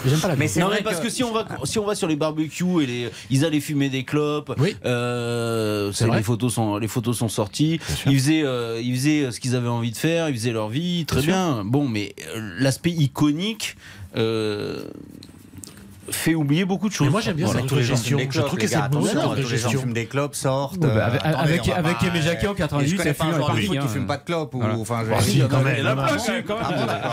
[0.03, 1.79] Mais J'aime pas la Mais non vrai mais parce que- que, si on va si
[1.79, 4.75] on va sur les barbecues et les ils allaient fumer des clopes Oui.
[4.85, 9.39] euh, C'est les photos sont les photos sont sorties ils faisaient euh, ils faisaient ce
[9.39, 12.51] qu'ils avaient envie de faire ils faisaient leur vie très Bien bien bon mais euh,
[12.59, 13.77] l'aspect iconique
[14.15, 14.83] euh,
[16.09, 17.61] fait oublier beaucoup de choses Mais moi, j'aime bien Voilà.
[17.61, 18.17] cette Tous les gens autogestion.
[18.19, 20.05] fument des Je trouve clopes, que les c'est cette attention, tous les gens fument des
[20.05, 20.73] clopes, sortent.
[20.77, 23.25] Ouais, bah, euh, avec- attendez, avec- Aimé Jacquet en 98, Et je connais ça pas
[23.31, 24.53] un joueur de foot qui fume pas de clopes.
[24.55, 24.63] ou-.
[24.81, 25.85] Enfin, je- si, quand même.
[25.87, 26.01] Ah bon.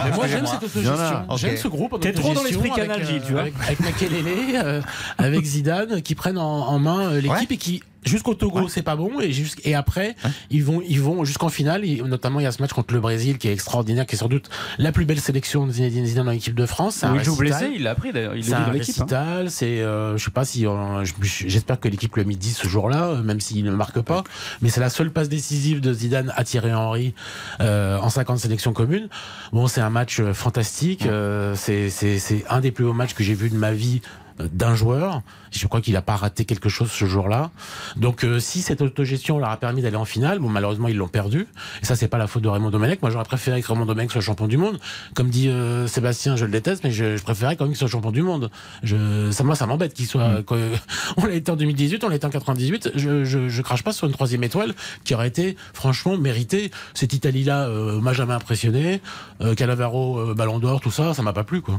[0.05, 1.37] Mais moi j'aime cette autogestion.
[1.37, 2.01] J'aime ce groupe.
[2.01, 3.43] T'es trop dans l'esprit Canal, euh, tu vois.
[3.43, 4.27] Avec, Makelele,
[4.65, 4.81] euh,
[5.19, 8.97] avec Zidane, qui prennent en, en main euh, l'équipe et qui jusqu'au Togo c'est pas
[8.97, 10.17] bon et jusqu'- et après
[10.51, 11.85] ils vont ils vont jusqu'en finale.
[11.85, 14.19] Et notamment il y a ce match contre le Brésil qui est extraordinaire, qui est
[14.19, 17.05] sans doute la plus belle sélection de Zinedine Zidane dans l'équipe de France.
[17.05, 17.61] Oui, il joue récital.
[17.61, 18.35] blessé, il l'a appris d'ailleurs.
[18.37, 19.01] Il C'est un l'équipe.
[19.01, 19.05] hein.
[19.05, 21.13] récital, c'est, euh, je sais pas si, euh, je-
[21.49, 24.25] j'espère que l'équipe lui a mis 10 ce jour-là, euh, même s'il ne marque pas,
[24.61, 27.15] mais c'est la seule passe décisive de Zidane à Thierry Henry
[27.61, 29.09] euh, en 50 sélections communes.
[29.53, 33.15] Bon, c'est un match euh, fantastique, euh, c'est, c'est, c'est un des plus beaux matchs
[33.15, 34.01] que j'ai vu de ma vie
[34.41, 35.23] d'un joueur.
[35.53, 37.51] Je crois qu'il n'a pas raté quelque chose ce jour-là.
[37.97, 41.09] Donc, euh, si cette autogestion leur a permis d'aller en finale, bon, malheureusement, ils l'ont
[41.09, 41.47] perdu.
[41.83, 43.03] Et ça, c'est pas la faute de Raymond Domenech.
[43.03, 44.81] Moi, j'aurais préféré que Raymond Domenech soit champion du monde.
[45.15, 47.89] Comme dit euh, Sébastien, je le déteste, mais je, je préférais quand même qu'il soit
[47.89, 48.51] champion du monde.
[48.83, 50.43] Je, ça, moi, ça m'embête qu'il soit.
[50.43, 50.73] que-
[51.19, 52.93] on l'a été en 2018, on l'a été en 98.
[52.95, 56.71] Je, je, je crache pas sur une troisième étoile qui aurait été, franchement, méritée.
[56.95, 59.01] Cette Italie-là euh, m'a jamais impressionné.
[59.43, 61.77] Euh, Calavaro, euh, Ballon d'Or, tout ça, ça m'a pas plu, quoi.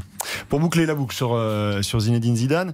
[0.48, 2.72] Pour boucler la boucle sur, euh, sur Zinedine Zidane,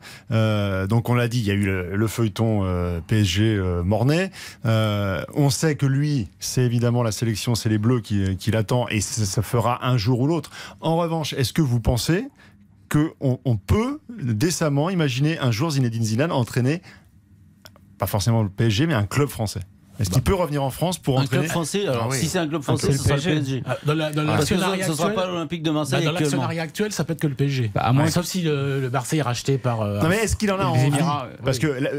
[0.91, 4.33] donc on l'a dit, il y a eu le, le feuilleton euh, PSG euh, Mornay.
[4.67, 9.01] Euh, on sait que lui, c'est évidemment la sélection, c'est les Bleus qui, qui et
[9.01, 10.51] ça, ça fera un jour ou l'autre.
[10.81, 12.27] En revanche, est-ce que vous pensez
[12.91, 16.83] qu'on on peut décemment imaginer un jour Zinedine Zidane entraîner,
[17.97, 19.61] pas forcément le PSG, mais un club français?
[20.01, 22.17] Est-ce qu'il peut revenir en France pour un entraîner club français alors Ah oui.
[22.19, 23.63] si c'est un club français club ce sera le PSG.
[23.67, 25.75] Ah, Dans la- dans parce que l'actionnariat ce ne sera actuel- pas l'Olympique de Bah,
[25.75, 27.71] Marseille dans actuellement l'actionnariat actuel, ça peut être que le PSG.
[27.75, 29.83] Bah, à moins- Sauf si le, le Barça est racheté par.
[29.83, 31.29] euh, Non mais est-ce qu'il en a envie Émirats.
[31.45, 31.91] Parce que là,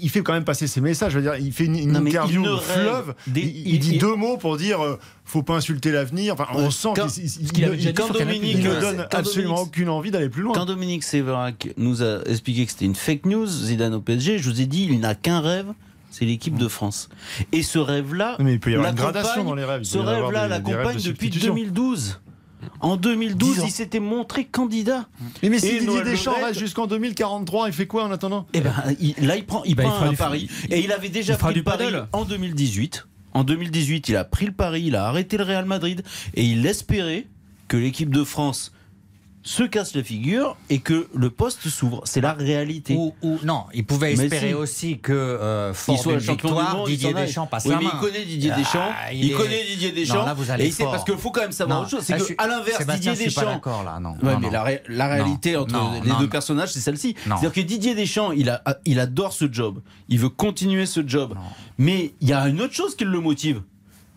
[0.00, 1.12] il fait quand même passer ses messages.
[1.12, 3.14] Je veux dire, il fait une, une interview il fleuve.
[3.26, 6.34] des- il, il il- dit il- deux mots pour dire euh, faut pas insulter l'avenir.
[6.34, 8.12] Enfin, on sent qu'il quand.
[8.12, 10.54] Dominique, ne donne absolument aucune envie d'aller plus loin.
[10.54, 14.48] Quand Dominique Séverac nous a expliqué que c'était une fake news, Zidane au PSG, je
[14.48, 15.66] vous ai dit, il n'a qu'un rêve,
[16.14, 17.08] c'est l'équipe de France.
[17.50, 19.80] Et ce rêve-là, Mais il peut y avoir une gradation dans les rêves.
[19.82, 21.54] Il Ce rêve-là l'accompagne de depuis substitution.
[21.54, 22.20] 2012.
[22.80, 23.64] En 2012, Dix ans.
[23.66, 25.06] il s'était montré candidat.
[25.42, 28.46] Mais, mais Et si Didier Noël Deschamps reste jusqu'en 2043, il fait quoi en attendant?
[28.54, 30.48] Eh ben, il- là, il prend, il il prend fera un pari.
[30.68, 32.06] il- Et il avait déjà il pris du le pari paddle.
[32.12, 33.06] en 2018.
[33.34, 36.02] En 2018, il a pris le pari, il a arrêté le Real Madrid
[36.34, 37.26] et il espérait
[37.68, 38.72] que l'équipe de France
[39.46, 42.00] se casse la figure et que le poste s'ouvre.
[42.06, 42.94] C'est la réalité.
[42.94, 44.54] Ou, ou- non, il pouvait Mais espérer si.
[44.54, 47.12] aussi que euh, Il fort soit victoire, monde, Didier.
[47.12, 47.90] Deschamps passe oui, la mais main.
[47.94, 48.88] il connaît Didier Ah, Deschamps.
[49.12, 50.14] il il, est- connaît Didier Deschamps.
[50.20, 52.04] Non, là, vous allez et c'est parce qu'il faut quand même savoir Non, autre chose.
[52.04, 53.82] C'est que suis- à l'inverse, Didier je suis pas Deschamps.
[53.84, 54.12] là, non.
[54.22, 57.14] Ouais, Non, mais la, ré- la réalité entre les deux personnages, c'est celle-ci.
[57.24, 59.80] C'est-à-dire que Didier Deschamps, il, a, il adore ce job.
[60.08, 61.34] Il veut continuer ce job.
[61.76, 63.60] Mais il y a une autre chose qui le motive.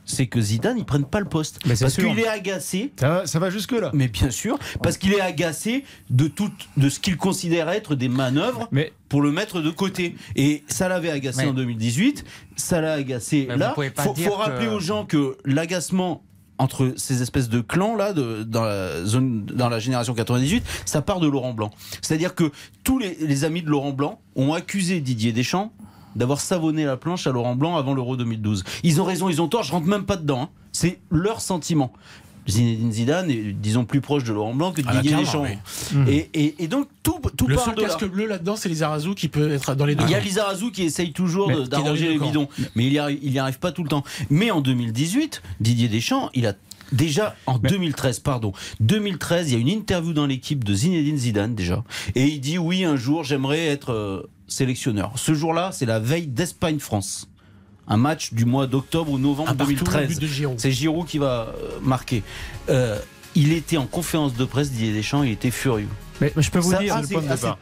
[0.08, 1.60] C'est que Zidane, il prenne pas le poste.
[1.67, 2.93] Mais c'est Parce qu'il est agacé.
[3.00, 3.91] Ça va, ça va jusque-là.
[3.93, 8.08] Mais bien sûr, parce qu'il est agacé de tout, de ce qu'il considère être des
[8.10, 10.15] manœuvres Mais pour le mettre de côté.
[10.36, 12.24] Et ça l'avait agacé en 2018,
[12.56, 13.76] ça l'a agacé Mais là.
[13.93, 16.24] pas faut, dire faut rappeler que- aux gens que l'agacement
[16.60, 21.04] entre ces espèces de clans là de, dans la zone dans la génération 98 ça
[21.04, 21.70] part de Laurent Blanc
[22.02, 22.52] c'est-à-dire que
[22.84, 25.72] tous les, les amis de Laurent Blanc ont accusé Didier Deschamps
[26.17, 29.47] d'avoir savonné la planche à Laurent Blanc avant l'Euro 2012 ils ont raison ils ont
[29.47, 30.49] tort je rentre même pas dedans hein.
[30.71, 31.93] c'est leur sentiment
[32.49, 35.99] Zinedine Zidane est disons plus proche de Laurent Blanc que de Ah, Didier Deschamps oui.
[36.08, 38.69] et, et- et donc tout, tout Le part seul de là casque bleu là-dedans, c'est
[38.69, 40.06] Lizarazu qui peut être dans les deux.
[40.06, 40.19] il y a.
[40.21, 43.89] Lizarazu qui essaye toujours d'arranger les bidons, mais il n'y arrive, arrive pas tout le
[43.89, 44.03] temps.
[44.30, 46.53] Mais en 2018, Didier Deschamps, il a
[46.93, 51.53] déjà en 2013, pardon, 2013, il y a une interview dans l'équipe de Zinedine Zidane
[51.53, 51.84] déjà,
[52.15, 55.12] et il dit oui un jour j'aimerais être euh, sélectionneur.
[55.15, 57.27] Ce jour-là, c'est la veille d'Espagne-France,
[57.88, 60.07] un match du mois d'octobre ou novembre Un partout, le 2013.
[60.10, 60.60] but de Giroud.
[60.60, 62.23] C'est Giroud qui va euh, marquer.
[62.69, 62.99] Euh,
[63.36, 65.88] il était en conférence de presse, Didier Deschamps, il était furieux.
[66.21, 67.03] Mais je peux vous Ça, dire, ah, ah,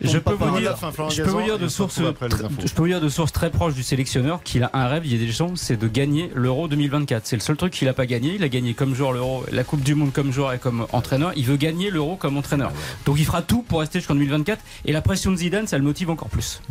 [0.02, 0.76] je peux vous dire,
[1.10, 1.88] je peux vous dire de infos.
[1.90, 5.28] je peux vous dire de sources très proches du sélectionneur qu'il a un rêve, Didier
[5.28, 7.26] Deschamps, c'est de gagner l'Euro 2024.
[7.26, 8.36] C'est le seul truc qu'il a pas gagné.
[8.36, 11.34] Il a gagné comme joueur l'Euro, la Coupe du Monde comme joueur et comme entraîneur.
[11.36, 12.72] Il veut gagner l'Euro comme entraîneur.
[13.06, 14.62] Donc il fera tout pour rester jusqu'en 2024.
[14.86, 16.62] Et la pression de Zidane, ça le motive encore plus.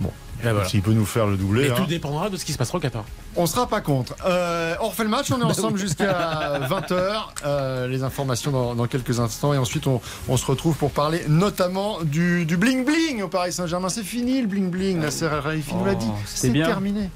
[0.52, 0.68] Voilà.
[0.68, 1.64] S'il peut nous faire le doublé.
[1.66, 1.74] Et hein.
[1.76, 3.04] tout dépendra de ce qui se passera au Qatar.
[3.36, 4.14] On sera pas contre.
[4.26, 7.86] Euh, on refait le match, on est ensemble jusqu'à 20h.
[7.88, 9.54] les informations dans, dans quelques instants.
[9.54, 13.52] Et ensuite, on, on se retrouve pour parler notamment du, du bling bling au Paris
[13.52, 13.88] Saint-Germain.
[13.88, 14.98] C'est fini le bling bling.
[15.00, 16.06] Nasser El Khelaifi nous l'a dit.
[16.08, 16.66] Oh, C'est c'était bien.
[16.66, 17.10] terminé.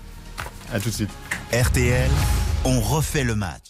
[0.73, 1.11] À tout de suite.
[1.53, 2.11] RTL,
[2.65, 3.63] on refait le match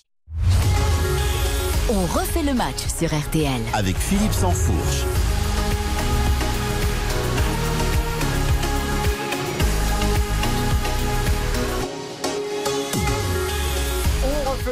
[1.90, 3.60] On refait le match sur RTL.
[3.72, 5.04] avec Philippe Sansfourche.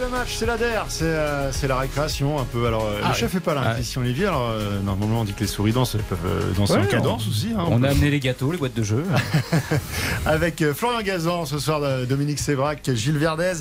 [0.01, 2.67] Le match, c'est la DER, c'est euh, c'est la récréation un peu.
[2.67, 3.75] Alors, euh, Ah le chef est pas là, Ah.
[3.75, 4.27] Christian Olivier.
[4.27, 7.27] Alors, euh, normalement, on dit que les souris dansent, elles peuvent danser Ouais, en cadence
[7.27, 7.49] aussi.
[7.57, 7.65] hein.
[7.69, 9.05] On a amené les gâteaux, les boîtes de jeu.
[10.27, 13.55] avec Florian Gazan ce soir, Dominique Sévrac, Gilles Verdez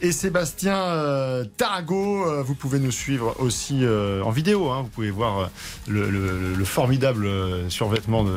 [0.00, 2.26] et Sébastien euh, Tarago.
[2.28, 4.70] Euh, Vous pouvez nous suivre aussi euh, en vidéo.
[4.70, 4.82] hein.
[4.82, 5.46] Vous pouvez voir euh,
[5.88, 7.28] le, le- le formidable
[7.68, 8.32] survêtement de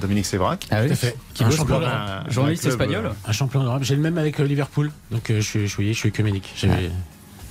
[0.00, 0.66] Dominique Sévrac.
[0.70, 0.86] Ah oui.
[0.88, 1.16] Tout à fait.
[1.34, 1.92] Qui Un champion d'Europe.
[2.28, 3.10] Journaliste espagnol.
[3.26, 3.82] Un champion d'Europe.
[3.82, 4.90] J'ai le même avec Liverpool.
[5.10, 6.54] Donc euh, je suis, je, suis, je suis œcuménique.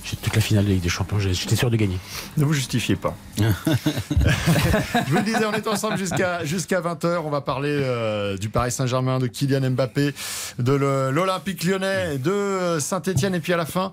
[0.04, 1.18] J'ai toute la finale de Ligue des Champions.
[1.18, 1.98] J'étais sûr de gagner.
[2.36, 3.16] Ne vous justifiez pas.
[3.38, 3.44] Je
[5.10, 7.18] vous le disais, on est ensemble jusqu'à jusqu'à 20h.
[7.24, 10.14] On va parler euh, du Paris Saint-Germain, de Kylian Mbappé,
[10.58, 13.34] de l'Olympique lyonnais, de Saint-Etienne.
[13.34, 13.92] Et puis à la fin,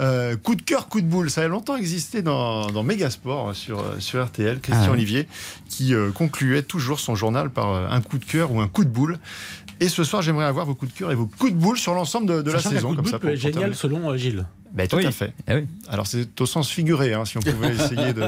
[0.00, 1.30] euh, coup de cœur, coup de boule.
[1.30, 4.60] Ça a longtemps existé dans, dans Megasport sur, euh, sur RTL.
[4.60, 4.94] Christian Ah ouais.
[4.94, 5.28] Olivier
[5.68, 8.84] qui euh, concluait toujours son journal par euh, un coup de cœur ou un coup
[8.84, 9.18] de boule.
[9.82, 11.94] Et ce soir, j'aimerais avoir vos coups de cœur et vos coups de boule sur
[11.94, 12.88] l'ensemble de, de la saison.
[12.88, 13.76] coup de Comme boule ça, peut être pour génial terminer.
[13.76, 14.46] selon euh, Gilles.
[14.72, 15.06] Ben, tout Oui.
[15.06, 15.32] à fait.
[15.48, 15.66] Ah oui.
[15.88, 18.22] Alors c'est au sens figuré, hein, si on pouvait essayer de,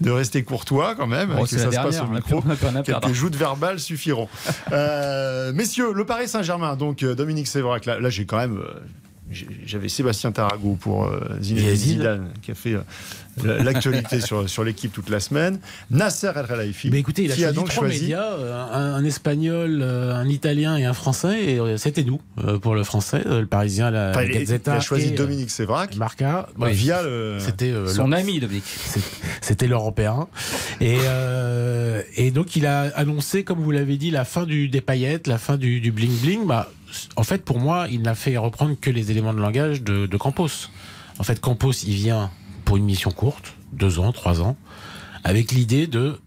[0.00, 2.42] de rester courtois quand même, Oh, que ça se passe au micro.
[2.84, 4.28] Quelques joutes verbales suffiront.
[4.72, 8.62] Euh, messieurs, le Paris Saint-Germain, donc Dominique Sévrac, là, là, j'ai quand même...
[9.66, 11.74] j'avais Sébastien Tarago pour euh, Zinedine.
[11.76, 15.58] Zidane qui a fait euh, l'actualité sur, sur l'équipe toute la semaine.
[15.90, 18.62] Nasser El Khelaifi Mais écoutez, il a qui choisi a donc trois choisi médias, euh,
[18.72, 21.42] un, un espagnol, un italien et un français.
[21.44, 22.20] Et c'était nous
[22.60, 26.48] pour le français, le parisien, la Enfin, il a choisi et, Dominique Sévrac Marca.
[26.58, 27.38] Ouais, via le...
[27.38, 28.64] C'était euh, Son leur- ami, Dominique.
[29.40, 30.28] c'était l'européen.
[30.80, 34.80] Et, euh, et donc il a annoncé, comme vous l'avez dit, la fin du, des
[34.80, 36.46] paillettes, la fin du, du bling bling.
[36.46, 36.70] Bah,
[37.16, 40.68] en fait, pour moi, il n'a fait reprendre que les éléments de langage de, Campos.
[41.18, 42.30] En fait, Campos, il vient
[42.64, 44.56] pour une mission courte, deux ans, trois ans,
[45.24, 46.18] avec l'idée de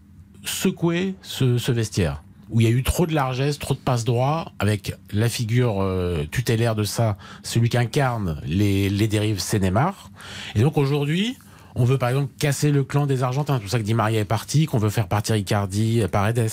[0.44, 4.52] secouer ce, vestiaire où il y a eu trop de largesse, trop de passe droit,
[4.60, 10.12] avec la figure euh, tutélaire de ça, celui qui incarne les, dérives, c'est Neymar.
[10.54, 11.36] Et donc aujourd'hui,
[11.74, 13.58] on veut par exemple casser le clan des Argentins.
[13.58, 16.48] Pour ça que Di Maria est parti, qu'on veut faire partir Icardi, Paredes,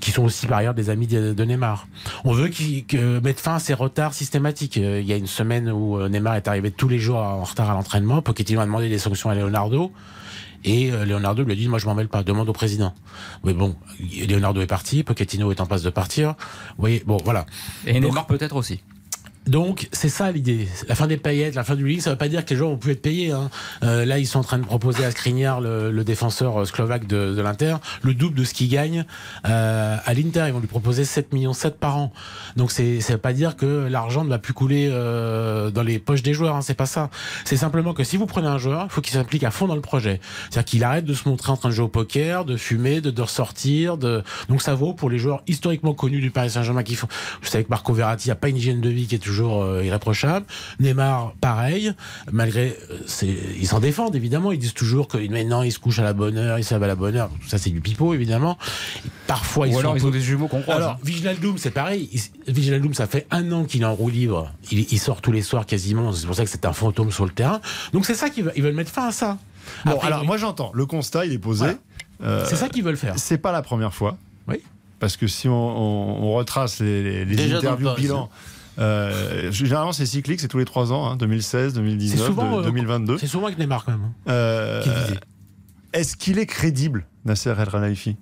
[0.00, 1.86] qui sont aussi par ailleurs des amis de, de Neymar.
[2.24, 4.78] On veut qu'il que, mettre fin à ces retards systématiques.
[4.78, 7.44] Euh, Il y a une semaine où euh, Neymar est arrivé tous les jours en
[7.44, 8.22] retard à l'entraînement.
[8.22, 9.92] Pochettino a demandé des sanctions à Leonardo.
[10.64, 12.94] Et euh, Leonardo lui a dit, moi je m'en mêle pas, demande au président.
[13.44, 13.76] Mais bon,
[14.28, 16.30] Leonardo est parti, Pochettino est en passe de partir.
[16.70, 17.46] Vous voyez, bon voilà.
[17.86, 18.80] Et Neymar peut-être aussi.
[19.46, 20.66] Donc c'est ça l'idée.
[20.88, 22.70] La fin des paillettes, la fin du league, ça veut pas dire que les joueurs
[22.70, 23.30] vont plus être payés.
[23.30, 23.48] Hein.
[23.84, 27.06] Euh, là, ils sont en train de proposer à Skriniar, le, le défenseur euh, slovaque
[27.06, 29.04] de, de l'Inter, le double de ce qu'il gagne
[29.46, 30.44] euh, à l'Inter.
[30.48, 32.12] Ils vont lui proposer 7 millions 7 par an.
[32.56, 36.22] Donc ça veut pas dire que l'argent ne va plus couler euh, dans les poches
[36.22, 36.56] des joueurs.
[36.56, 36.62] Hein.
[36.62, 37.10] C'est pas ça.
[37.44, 39.76] C'est simplement que si vous prenez un joueur, il faut qu'il s'implique à fond dans
[39.76, 40.20] le projet.
[40.50, 43.12] C'est-à-dire qu'il arrête de se montrer en train de jouer au poker, de fumer, de,
[43.12, 43.96] de ressortir.
[43.96, 44.24] De...
[44.48, 47.06] Donc ça vaut pour les joueurs historiquement connus du Paris Saint-Germain qui font.
[47.42, 49.18] Je sais que Marco Verratti, il n'y a pas une hygiène de vie qui est
[49.18, 50.46] toujours toujours euh, irréprochable.
[50.80, 51.92] Neymar, pareil.
[52.32, 52.98] Malgré, euh,
[53.58, 54.52] ils s'en défendent évidemment.
[54.52, 56.86] Ils disent toujours que maintenant ils se couchent à la bonne heure, ils savent à
[56.86, 57.28] la bonne heure.
[57.42, 58.56] Tout ça, c'est du pipeau évidemment.
[59.26, 60.78] Parfois, ils Ou sont alors un ils peu- ont des jumeaux qu'on croise.
[60.78, 61.54] alors, hein.
[61.58, 62.08] C'est pareil.
[62.12, 64.50] Il- Viginaldoum, ça fait un an qu'il est en roue libre.
[64.70, 66.12] Il, il sort tous les soirs quasiment.
[66.12, 67.60] C'est pour ça que c'est un fantôme sur le terrain.
[67.92, 69.38] Donc c'est ça qu'ils veulent, ils veulent mettre fin à ça.
[69.84, 71.64] Bon, Après, alors moi j'entends, le constat il est posé.
[71.64, 71.78] Voilà.
[72.24, 73.14] Euh, c'est ça qu'ils veulent faire.
[73.18, 74.16] C'est pas la première fois.
[74.48, 74.62] Oui.
[75.00, 78.30] Parce que si on, on- on retrace les, les- interviews bilan,
[78.78, 82.62] euh, généralement c'est cyclique, c'est tous les trois ans, hein, 2016, 2019, C'est souvent, de-
[82.62, 83.18] euh, 2022.
[83.18, 84.02] C'est souvent avec Neymar quand même.
[84.04, 85.20] hein, Euh, qui disait.
[85.92, 88.16] Est-ce qu'il est crédible, Nasser El Khelaifi?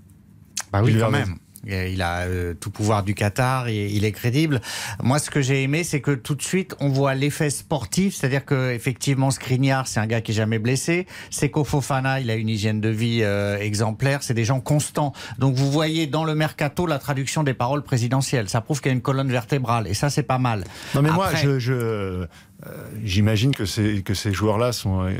[0.72, 1.36] Bah oui, quand même.
[1.66, 4.60] Et Il a euh, tout pouvoir du Qatar, et il est crédible.
[5.02, 8.44] Moi, ce que j'ai aimé, c'est que tout de suite, on voit l'effet sportif, c'est-à-dire
[8.44, 11.06] que effectivement, Skriniar, c'est un gars qui est jamais blessé.
[11.30, 14.22] Seko Fofana, il a une hygiène de vie euh, exemplaire.
[14.22, 15.12] C'est des gens constants.
[15.38, 18.48] Donc, vous voyez dans le mercato la traduction des paroles présidentielles.
[18.48, 20.64] Ça prouve qu'il y a une colonne vertébrale, et ça, c'est pas mal.
[20.94, 22.26] Non mais moi, je, je, euh,
[23.04, 25.10] j'imagine que ces, que ces joueurs-là sont euh,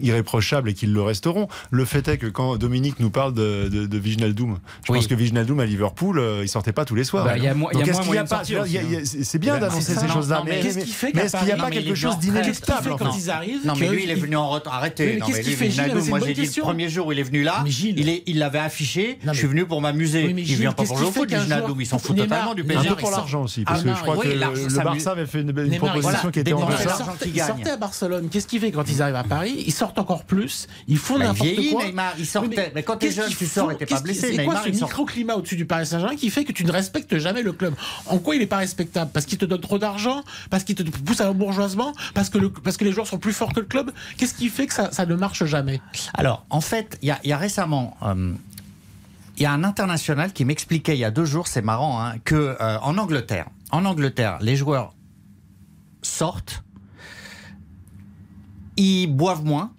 [0.00, 1.48] irréprochables et qu'ils le resteront.
[1.70, 4.98] Le fait est que quand Dominique nous parle de, de, je Oui.
[4.98, 7.24] pense que Viginaldoum à Liverpool, euh, il sortait pas tous les soirs.
[7.24, 7.34] Bah,
[9.04, 9.70] C'est bien ça.
[9.80, 12.18] ces choses-là, mais, mais qu'est-ce qui fait mais est-ce qu'il n'y a pas quelque chose
[12.18, 14.14] d'inéluctable Qu'est-ce en qui fait fait quand ils arrivent Non, mais que lui, il est
[14.14, 14.74] venu en retard.
[14.74, 15.06] Arrêtez.
[15.14, 17.12] Mais non, lui, fait, Gilles Wijnaldum, C'est une moi, j'ai dit le premier jour où
[17.12, 17.64] il est venu là,
[18.26, 19.18] il l'avait affiché.
[19.24, 20.24] Je suis venu pour m'amuser.
[20.30, 22.76] Il Gilles, vient pas pour le foot, joueur- Il s'en fout totalement du un PSG.
[22.76, 25.10] peu Neymar, pour l'argent aussi, parce Ah que non, je crois que le ça Barça
[25.12, 27.04] avait fait une, proposition qui était en bons Neymar, deçà.
[27.04, 27.46] il l'argent sortait- qu'il il gagne.
[27.48, 28.28] sortait à Barcelone.
[28.30, 29.64] Qu'est-ce qu'il fait quand ils arrivent à Paris?
[29.66, 30.66] Ils sortent encore plus.
[30.88, 31.84] Ils font n'importe quoi.
[31.84, 32.14] Neymar.
[32.18, 32.72] Il sortait.
[32.74, 34.34] Mais quand t'es jeune, tu sors et t'es pas blessé.
[34.36, 37.42] C'est quoi ce microclimat au-dessus du Paris Saint-Germain qui fait que tu ne respectes jamais
[37.42, 37.74] le club?
[38.06, 39.10] En quoi il n'est pas respectable?
[39.12, 40.22] Parce qu'il te donne trop d'argent?
[40.50, 41.92] Parce qu'il te pousse à l'embourgeoisement?
[42.14, 43.90] Parce que le- parce que les joueurs sont plus forts que le club?
[44.16, 45.80] Qu'est-ce qui fait que ça, ça ne marche jamais?
[46.14, 47.96] Alors, en fait, il y a, il y a récemment.
[48.02, 48.32] euh,
[49.36, 52.14] il y a un international qui m'expliquait il y a deux jours, c'est marrant, hein,
[52.24, 54.94] que euh, en Angleterre, en Angleterre, les joueurs
[56.02, 56.63] sortent,
[58.76, 59.72] ils boivent moins,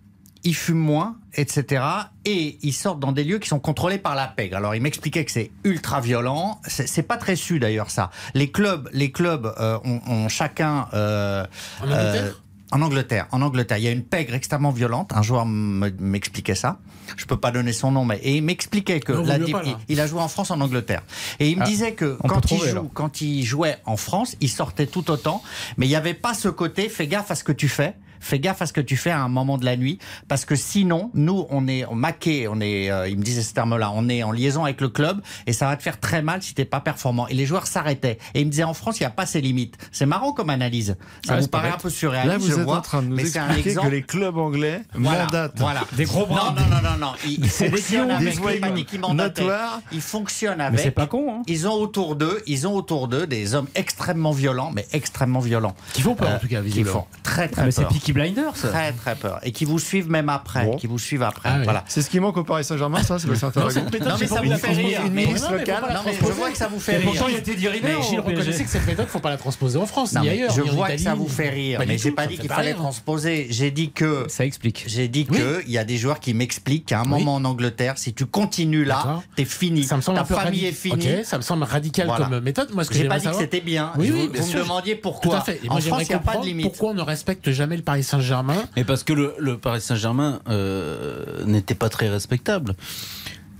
[0.43, 1.83] ils fument moins, etc.
[2.23, 4.53] Et ils sortent dans des lieux qui sont contrôlés par la PEG.
[4.53, 6.59] Alors, il m'expliquait que c'est ultra violent.
[6.67, 8.11] C'est pas très su d'ailleurs ça.
[8.35, 10.87] Les clubs, les clubs euh, ont, ont chacun.
[10.93, 11.45] euh,
[11.81, 12.31] En Angleterre euh,
[12.71, 15.11] en Angleterre, en Angleterre, il y a une pègre extrêmement violente.
[15.13, 16.79] Un joueur me- m'expliquait ça.
[17.15, 19.75] Je peux pas donner son nom, mais et il m'expliquait que Non, la- pas, il,
[19.87, 21.03] il a joué en France, en Angleterre,
[21.39, 24.35] et il me Ah, disait que quand il, trouver, joue, quand il jouait en France,
[24.41, 25.41] il sortait tout autant,
[25.77, 26.89] mais il n'y avait pas ce côté.
[26.89, 27.93] Fais gaffe à ce que tu fais.
[28.19, 30.55] Fais gaffe à ce que tu fais à un moment de la nuit, parce que
[30.55, 34.23] sinon, nous, on est maqué, on est, euh, il me disait ce terme-là, on est
[34.23, 36.79] en liaison avec le club, et ça va te faire très mal si t'es pas
[36.79, 37.27] performant.
[37.27, 38.17] Et les joueurs s'arrêtaient.
[38.33, 39.75] Et il me disait en France, il n'y a pas ces limites.
[39.91, 40.95] C'est marrant comme analyse.
[41.25, 42.31] Ça Ouais, vous paraît un peu surréaliste.
[42.33, 43.87] Là, vous je êtes vois, en train de nous mais c'est un expliquer exemple.
[43.87, 45.53] que les clubs anglais Voilà, mandatent.
[45.59, 45.81] Voilà.
[45.93, 46.53] Des gros bras.
[46.55, 47.11] Non, non, non, non, non.
[47.25, 48.27] Ils, ils C'est des fonctionnent avec.
[48.29, 49.41] des Il m'a dit voyous qu'ils mandataient.
[49.41, 49.81] notoires.
[49.91, 50.79] Ils fonctionnent Mais avec.
[50.79, 51.41] c'est pas con, hein.
[51.47, 55.75] Ils ont autour d'eux, ils ont autour d'eux des hommes extrêmement violents, mais extrêmement violents.
[55.93, 57.01] Qui font peur Euh, en tout cas, Qui visiblement.
[57.01, 57.91] font très très Ah, mais c'est peur.
[58.05, 58.53] Peaky Blinders.
[58.53, 59.39] Très très peur.
[59.41, 60.65] Et qui vous suivent même après.
[60.65, 60.75] Bon.
[60.75, 61.49] Qui vous suivent après.
[61.51, 61.63] Ah oui.
[61.63, 61.83] Voilà.
[61.87, 64.49] C'est ce qui manque au Paris Saint-Germain, ça C'est cette méthode, Non, mais ça vous
[64.49, 65.01] la fait rire.
[65.05, 65.83] Une milice locale.
[65.93, 67.05] Non, mais je vois que ça vous fait rire.
[67.05, 68.35] pourtant, il y a Teddy Riner Mais au Gilles PSG.
[68.35, 70.53] reconnaissait que cette méthode, faut pas la transposer en France, ni ailleurs.
[70.53, 73.47] je vois que ça vous fait rire, mais j'ai pas dit qu'il fallait transposer.
[73.49, 74.83] J'ai dit que Ça explique.
[74.87, 77.97] j'ai dit que il y a des joueurs qui m'expliquent qu'à un moment en Angleterre,
[77.97, 79.83] si tu continues là, t'es fini.
[79.83, 81.23] Ça me semble Ta un peu famille est finie.
[81.23, 82.71] Ça me semble radical comme méthode.
[82.73, 83.91] Moi, ce que J'ai pas dit que c'était bien.
[83.97, 85.37] Oui, oui, vous, me demandiez pourquoi.
[85.37, 85.41] en
[85.81, 86.65] France, il n'y a pas de limite.
[86.65, 88.63] pourquoi on ne respecte jamais le Paris Saint-Germain.
[88.75, 92.75] Mais parce que le, le Paris Saint-Germain euh, n'était pas très respectable.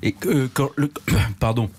[0.02, 0.92] Et que, euh, quand le,
[1.40, 1.70] pardon,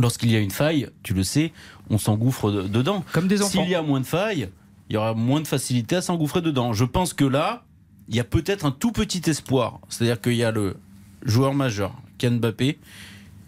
[0.00, 1.52] lorsqu'il y a une faille, tu le sais,
[1.90, 3.04] on s'engouffre de- dedans.
[3.12, 3.62] Comme des enfants.
[3.62, 4.48] S'il y a moins de failles,
[4.88, 6.72] il y aura moins de facilité à s'engouffrer dedans.
[6.72, 7.64] Je pense que là,
[8.08, 9.78] il y a peut-être un tout petit espoir.
[9.88, 10.76] C'est-à-dire qu'il y a le
[11.24, 12.78] joueur majeur, Ken Mbappé,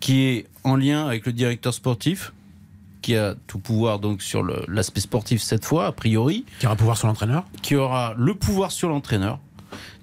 [0.00, 2.32] qui est en lien avec le directeur sportif,
[3.02, 6.96] qui a tout pouvoir donc sur l'aspect sportif cette fois, a priori Qui aura pouvoir
[6.96, 7.44] sur l'entraîneur.
[7.60, 9.38] qui aura le pouvoir sur l'entraîneur.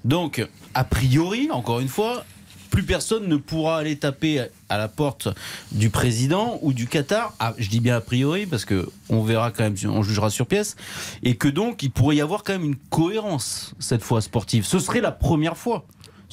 [0.06, 2.24] Donc, a priori, encore une fois,
[2.70, 5.28] plus personne ne pourra aller taper à la porte
[5.72, 7.34] du président ou du Qatar.
[7.40, 10.46] Ah, je dis bien a priori parce que on verra quand même, on jugera sur
[10.46, 10.76] pièce,
[11.24, 14.66] et que donc il pourrait y avoir quand même une cohérence cette fois sportive.
[14.66, 15.86] Ce serait la première fois.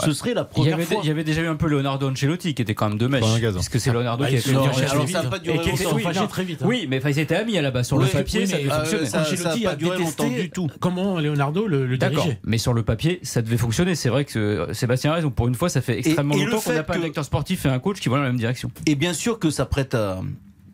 [0.05, 1.01] Ce serait la Il y, première avait, fois.
[1.03, 3.23] il y avait déjà eu un peu Leonardo Ancelotti qui était quand même de mèche.
[3.23, 3.59] Pas un gazon.
[3.59, 5.31] Puisque c'est Leonardo Ah, qui a il fait à la vite, ça n'a hein.
[5.31, 5.97] pas duré Et qui était- longtemps.
[5.97, 6.27] oui, non.
[6.27, 6.63] très vite.
[6.63, 6.67] hein.
[6.69, 7.87] Oui, mais enfin, ils étaient amis à la base.
[7.87, 9.07] Sur le papier, oui, ça mais, devait euh, fonctionner.
[9.07, 10.69] ça- Ancelotti a pas a duré détesté longtemps du tout.
[10.81, 12.41] Comment Leonardo le, le D'accord, dirigeait.
[12.45, 13.95] mais sur le papier, ça devait fonctionner.
[13.95, 15.31] C'est vrai que euh, Sébastien a raison.
[15.31, 17.65] Pour une fois, ça fait extrêmement et longtemps qu'on n'a pas un que- directeur sportif
[17.65, 18.71] et un coach qui vont dans la même direction.
[18.87, 20.21] Et bien sûr que ça prête à,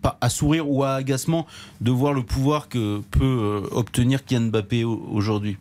[0.02, 1.46] pas à sourire ou à agacement
[1.80, 5.56] de voir le pouvoir que peut euh, obtenir Kylian Mbappé au- aujourd'hui.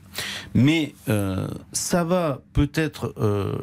[0.53, 3.53] Mais euh, ça va peut-être euh,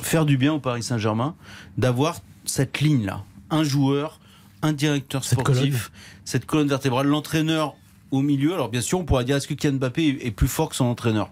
[0.00, 1.34] faire du bien au Paris Saint-Germain
[1.78, 3.24] d'avoir cette ligne-là.
[3.50, 4.20] Un joueur,
[4.62, 5.80] un directeur Cette sportif, colonne.
[6.24, 7.74] cette colonne vertébrale, l'entraîneur
[8.10, 10.68] au milieu, alors bien sûr, on pourra dire est-ce que Kylian Mbappé est plus fort
[10.68, 11.30] que son entraîneur?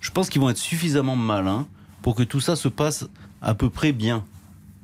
[0.00, 1.66] Je pense qu'ils vont être suffisamment malins
[2.02, 3.06] pour que tout ça se passe
[3.42, 4.24] à peu près bien.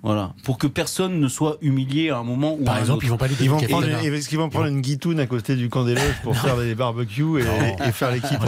[0.03, 3.18] Voilà, pour que personne ne soit humilié à un moment où Par exemple, ils vont
[3.18, 5.84] pas les Ils vont prendre, est-ce qu'ils vont prendre une guitoune à côté du camp
[5.84, 8.38] des loges pour faire des barbecues et, et faire l'équipe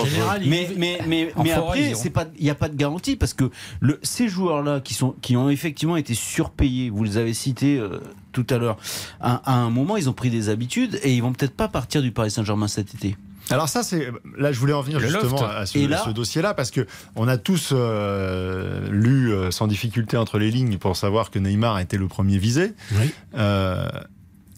[0.46, 1.92] Mais, mais, mais, En mais après,
[2.38, 3.50] il n'y a pas de garantie parce que
[3.80, 8.00] le, ces joueurs-là qui sont, qui ont effectivement été surpayés, vous les avez cités euh,
[8.32, 8.78] tout à l'heure,
[9.20, 12.00] à, à un moment, ils ont pris des habitudes et ils vont peut-être pas partir
[12.00, 13.14] du Paris Saint-Germain cet été.
[13.50, 15.44] Alors ça, c'est là, je voulais en venir Le justement loft.
[15.44, 16.86] à ce, Et là- ce dossier-là parce que
[17.16, 21.78] on a tous euh, lu euh, sans difficulté entre les lignes pour savoir que Neymar
[21.80, 22.72] était le premier visé.
[22.92, 23.12] Oui.
[23.36, 23.88] Euh,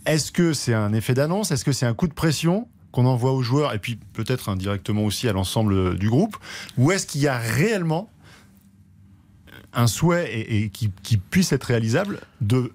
[0.07, 1.51] Est-ce que c'est un effet d'annonce?
[1.51, 5.03] Est-ce que c'est un coup de pression qu'on envoie aux joueurs et puis peut-être indirectement
[5.05, 6.37] aussi à l'ensemble du groupe?
[6.77, 8.11] Ou est-ce qu'il y a réellement
[9.73, 12.71] un souhait et, et qui, qui puisse être réalisable de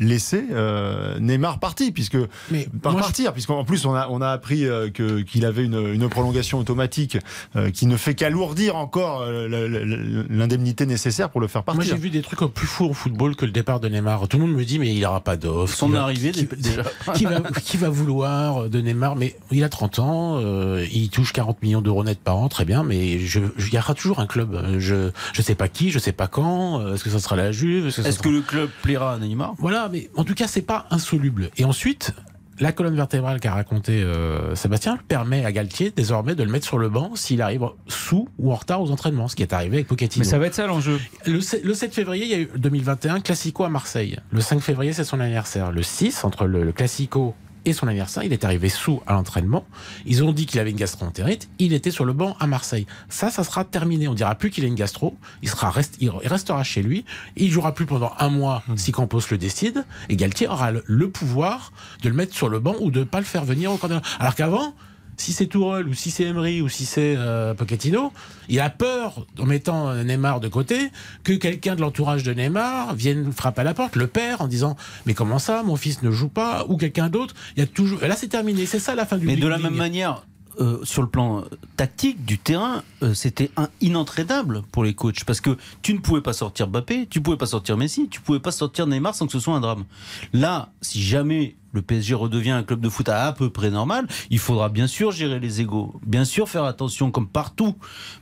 [0.00, 2.16] laisser euh, Neymar partir puisque
[2.50, 5.44] Mais par moi, je- partir, puisqu'en plus on a, on a appris euh, que- qu'il
[5.44, 7.18] avait une, une prolongation automatique
[7.54, 9.46] euh, qui ne fait qu'alourdir encore euh,
[10.28, 11.94] l'indemnité nécessaire pour le faire Moi, partir.
[11.94, 14.26] j'ai vu des trucs plus fous au football que le départ de Neymar.
[14.28, 15.74] Tout le monde me dit, mais il n'aura pas d'offre.
[15.76, 16.82] Son arrivée, qui- déjà.
[17.14, 19.16] qui, va, qui va vouloir de Neymar?
[19.16, 22.64] Mais il a 30 ans, euh, il touche 40 millions d'euros net par an, très
[22.64, 24.78] bien, mais je, je- il y aura toujours un club.
[24.78, 26.94] Je ne sais pas qui, je sais pas quand.
[26.94, 27.86] Est-ce que ça sera la Juve?
[27.88, 29.54] Est-ce sera- que le club plaira à Neymar?
[29.58, 31.50] Voilà, mais en tout cas, c'est pas insoluble.
[31.56, 32.12] Et ensuite,
[32.58, 36.76] la colonne vertébrale qu'a raconté euh, Sébastien permet à Galtier désormais de le mettre sur
[36.78, 39.86] le banc s'il arrive sous ou en retard aux entraînements, ce qui est arrivé avec
[39.86, 40.24] Pochettino.
[40.24, 41.00] Mais ça va être ça l'enjeu.
[41.26, 44.18] Le, se- le 7 février, il y a eu 2021, Classico à Marseille.
[44.30, 45.72] Le 5 février, c'est son anniversaire.
[45.72, 47.34] Le 6, entre le, le Classico
[47.64, 49.64] et son anniversaire, il est arrivé sous à l'entraînement.
[50.06, 51.48] Ils ont dit qu'il avait une gastroentérite.
[51.58, 52.86] Il était sur le banc à Marseille.
[53.08, 54.08] Ça, ça sera terminé.
[54.08, 55.16] On dira plus qu'il a une gastro.
[55.42, 57.04] Il sera reste, il restera chez lui.
[57.36, 59.84] Il jouera plus pendant un mois si Campos le décide.
[60.08, 63.18] Et Galtier aura le, le pouvoir de le mettre sur le banc ou de pas
[63.18, 64.00] le faire venir au d'entraînement.
[64.18, 64.74] Alors qu'avant,
[65.20, 68.12] si c'est Tourelle ou si c'est Emery ou si c'est euh, Pochettino,
[68.48, 70.90] il a peur, en mettant Neymar de côté,
[71.24, 74.76] que quelqu'un de l'entourage de Neymar vienne frapper à la porte, le père, en disant
[75.06, 77.34] Mais comment ça, mon fils ne joue pas Ou quelqu'un d'autre.
[77.56, 78.02] Il y a toujours.
[78.02, 78.66] et Là, c'est terminé.
[78.66, 80.24] C'est ça la fin du Mais de la même manière,
[80.58, 81.42] euh, sur le plan euh,
[81.76, 86.32] tactique du terrain, euh, c'était inentraînable pour les coachs parce que tu ne pouvais pas
[86.32, 89.38] sortir Mbappé, tu pouvais pas sortir Messi, tu pouvais pas sortir Neymar sans que ce
[89.38, 89.84] soit un drame.
[90.32, 94.08] Là, si jamais le PSG redevient un club de foot à, à peu près normal,
[94.30, 97.76] il faudra bien sûr gérer les égaux, bien sûr faire attention comme partout,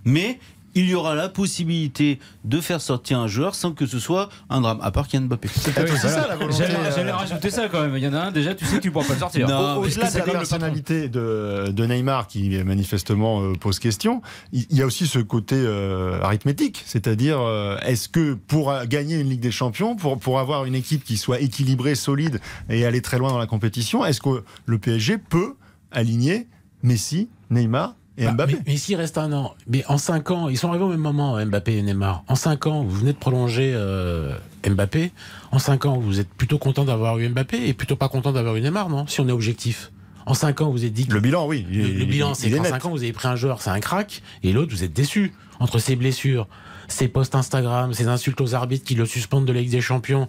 [0.05, 0.39] mais
[0.75, 4.61] il y aura la possibilité de faire sortir un joueur sans que ce soit un
[4.61, 5.49] drame, à part Kylian Mbappé.
[5.53, 6.59] C'est peut-être aussi ça la volonté.
[6.59, 7.97] J'allais euh, j'allais rajouter ça quand même.
[7.97, 9.47] Il y en a un déjà, tu sais que tu pourras pas le sortir.
[9.47, 14.77] Au-delà de la c'est personnalité de, de Neymar qui manifestement euh, pose question, il il
[14.77, 19.41] y a aussi ce côté euh, arithmétique, c'est-à-dire euh, est-ce que pour gagner une Ligue
[19.41, 23.31] des Champions, pour, pour avoir une équipe qui soit équilibrée, solide et aller très loin
[23.31, 25.55] dans la compétition, est-ce que le PSG peut
[25.91, 26.47] aligner
[26.83, 30.49] Messi, Neymar et Bah, Mbappé mais, mais s'il reste un an, mais en 5 ans,
[30.49, 32.25] ils sont arrivés au même moment, Mbappé et Neymar.
[32.29, 34.35] En 5 ans, vous venez de prolonger euh,
[34.69, 35.13] Mbappé.
[35.53, 38.57] En 5 ans, vous êtes plutôt content d'avoir eu Mbappé et plutôt pas content d'avoir
[38.57, 39.93] eu Neymar, non Si on est objectif.
[40.27, 41.65] En 5 ans, vous êtes dit que Le bilan, oui.
[41.71, 42.71] le, bilan, il c'est est qu'en net.
[42.73, 45.33] 5 ans, vous avez pris un joueur, c'est un crack, et l'autre, vous êtes déçu.
[45.61, 46.47] Entre ses blessures,
[46.89, 50.27] ses posts Instagram, ses insultes aux arbitres qui le suspendent de la Ligue des Champions,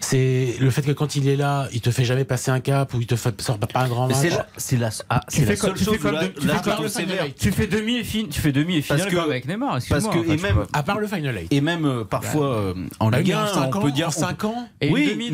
[0.00, 2.92] c'est le fait que quand il est là, il te fait jamais passer un cap
[2.94, 4.16] ou il te fait, sort pas un grand match.
[4.20, 6.02] c'est la, c'est la, ah, Tu c'est la fais comme- seule tu fais chose où
[6.02, 7.26] comme là, de- tu là, fais sévère.
[7.38, 9.70] Tu fais demi et fin, tu fais demi et finale avec Neymar.
[9.72, 10.66] parce excuse-moi, que- et même-.
[10.72, 11.52] À part le Final Eight.
[11.52, 13.92] Et même euh, parfois euh, en Bah Ligue oui, 1, en 5 on ans, peut
[13.92, 14.08] dire.
[14.08, 14.68] en 5 ans.
[14.82, 15.30] Oui,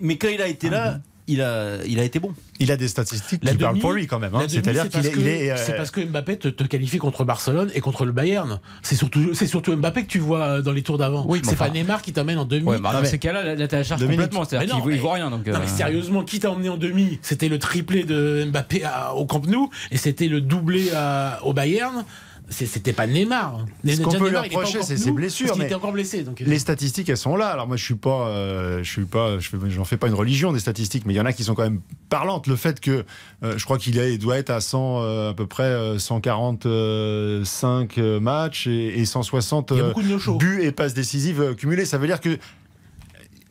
[0.00, 0.98] mais quand il a été là,
[1.28, 2.32] il a, il a été bon.
[2.60, 4.34] Il a des statistiques La qui parlent pour lui quand même.
[4.34, 4.42] hein.
[4.48, 6.64] C'est-à-dire c'est qu'il parce est, que- il est, euh, c'est parce que Mbappé te, te
[6.64, 8.60] qualifie contre Barcelone et contre le Bayern.
[8.82, 11.24] C'est surtout, c'est surtout Mbappé que tu vois euh, dans les tours d'avant.
[11.28, 12.64] Oui, c'est enfin- pas Neymar qui t'amène en demi.
[12.66, 14.44] Ouais, bah, Non, dans mais- ces cas-là, là, t'as la charge complètement.
[14.44, 15.30] C'est-à-dire Mais non, qu'il mais- voit rien.
[15.30, 17.18] Donc, Non mais euh, sérieusement, qui t'a emmené en demi?
[17.22, 21.52] C'était le triplé de Mbappé à- au Camp Nou et c'était le doublé à- au
[21.52, 22.04] Bayern.
[22.48, 23.64] C'était pas Neymar.
[23.84, 26.22] Ce qu'on peut lui il reprocher, c'est ses blessures, Parce qu'il mais était encore blessé.
[26.22, 27.48] Donc, euh, Les statistiques, elles sont là.
[27.48, 29.48] Alors moi, je suis pas, euh, je suis pas, je
[29.84, 31.80] fais, pas une religion des statistiques, mais il y en a qui sont quand même
[32.08, 32.46] parlantes.
[32.46, 33.04] Le fait que,
[33.42, 37.98] euh, je crois qu'il il doit être à 100, euh, à peu près euh, 145
[37.98, 40.36] euh, matchs et, et 160 il y a euh, beaucoup de no-show.
[40.36, 41.84] buts et passes décisives cumulées.
[41.84, 42.38] Ça veut dire que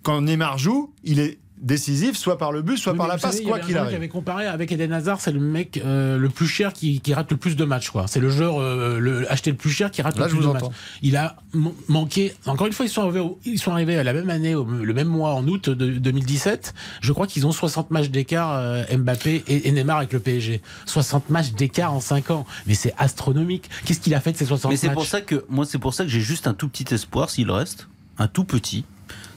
[0.04, 3.20] quand Neymar joue, il est décisif, soit par le but, soit Oui, par mais la
[3.20, 3.96] savez, passe, quoi qu'il arrive.
[3.96, 7.32] avait comparé avec Eden Hazard, c'est le mec euh, le plus cher qui, qui rate
[7.32, 7.90] le plus de matchs.
[7.90, 8.06] quoi.
[8.08, 10.48] C'est le joueur euh, le, acheté le plus cher qui rate Là, le plus de
[10.52, 10.64] matchs.
[10.64, 10.74] entends.
[11.02, 12.34] Il a m- manqué.
[12.46, 14.66] Encore une fois, ils sont arrivés, au- ils sont arrivés à la même année, au-
[14.66, 16.74] le même mois, en août de 2017.
[17.02, 20.62] Je crois qu'ils ont 60 matchs d'écart, euh, Mbappé et, et Neymar avec le PSG.
[20.86, 22.46] 60 matchs d'écart en 5 ans.
[22.68, 23.70] Mais c'est astronomique.
[23.86, 25.80] Qu'est-ce qu'il a fait de ces 60 Mais matchs c'est pour ça que moi, c'est
[25.80, 27.88] pour ça que j'ai juste un tout petit espoir s'il reste,
[28.18, 28.84] un tout petit,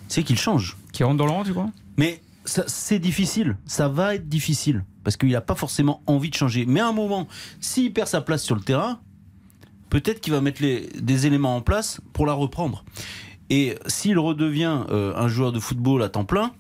[0.08, 0.76] c'est qu'il change.
[0.92, 1.70] Qui rentre dans le rang, tu crois?
[1.98, 3.56] Mais c'est difficile.
[3.66, 6.64] Ça va être difficile parce qu'il n'a pas forcément envie de changer.
[6.66, 7.28] Mais à un moment,
[7.60, 9.00] s'il perd sa place sur le terrain,
[9.90, 12.84] peut-être qu'il va mettre les, des éléments en place pour la reprendre.
[13.50, 16.52] Et s'il redevient euh, un joueur de football à temps plein,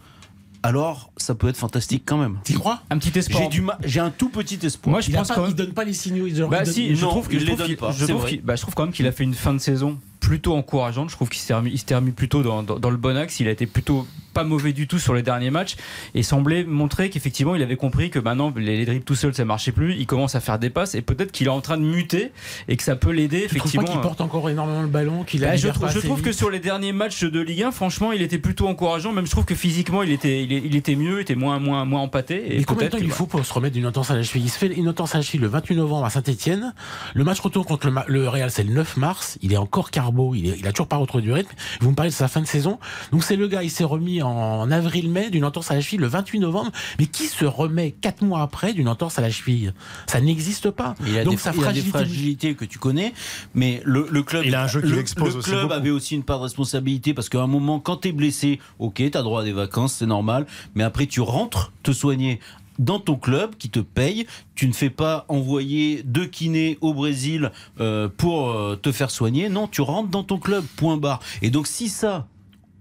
[0.62, 2.38] alors ça peut être fantastique quand même.
[2.44, 2.82] Tu crois?
[2.90, 3.42] Un petit espoir.
[3.44, 4.90] J'ai du ma- j'ai un tout petit espoir.
[4.92, 5.54] Moi, je il, pense pas- quand il même.
[5.56, 6.26] donne pas les signaux.
[6.26, 8.56] Il Bah il donne- si, je non, trouve les donne qu'il- pas, je qu'il- bah,
[8.56, 11.10] je trouve quand même qu'il a fait une fin de saison plutôt encourageante.
[11.10, 13.38] Je trouve qu'il s'est remis, il s'était remis plutôt dans, dans- dans le bon axe.
[13.40, 14.06] Il a été plutôt
[14.38, 15.74] pas mauvais du tout sur les derniers matchs
[16.14, 19.44] et semblait montrer qu'effectivement il avait compris que maintenant les, les dribbles tout seul ça
[19.44, 19.96] marchait plus.
[19.98, 22.30] Il commence à faire des passes et peut-être qu'il est en train de muter
[22.68, 23.84] et que ça peut l'aider effectivement.
[23.84, 26.30] pas qu'il porte encore énormément le ballon, qu'il a Bah, je, trouve- je trouve que
[26.30, 29.12] sur les derniers matchs de Ligue 1, franchement, il était plutôt encourageant.
[29.12, 32.00] Même je trouve que physiquement, il était, il, était mieux, il était moins, moins, moins
[32.02, 32.36] empâté.
[32.54, 34.44] Et Et combien de temps il faut pour se remettre d'une entorse à la cheville
[34.44, 36.74] Il se fait une entorse à la cheville le 28 novembre à Saint-Etienne.
[37.14, 39.36] Le match retour contre le, le Real, c'est le 9 mars.
[39.42, 40.34] Il est encore carbo.
[40.36, 41.50] Il, est, il a toujours pas retrouvé du rythme.
[41.80, 42.78] Vous me parlez de sa fin de saison.
[43.12, 44.27] Donc c'est le gars, il s'est remis en
[44.70, 46.70] avril-mai d'une entorse à la cheville le 28 novembre.
[46.98, 49.72] Mais qui se remet quatre mois après d'une entorse à la cheville?
[50.06, 50.94] Ça n'existe pas.
[51.06, 51.90] Il a, Donc des, sa il a des fragilité.
[51.90, 53.12] fragilités que tu connais,
[53.54, 55.72] mais le, le club, Il a un jeu qui le, l'expose le aussi club beaucoup.
[55.74, 59.22] avait aussi une part de responsabilité parce qu'à un moment, quand t'es blessé, ok, t'as
[59.22, 62.40] droit à des vacances, c'est normal, mais après tu rentres te soigner
[62.78, 67.50] dans ton club qui te paye, tu ne fais pas envoyer deux kinés au Brésil
[67.80, 71.18] euh, pour euh, te faire soigner, non, tu rentres dans ton club, point barre.
[71.42, 72.28] Et donc si ça,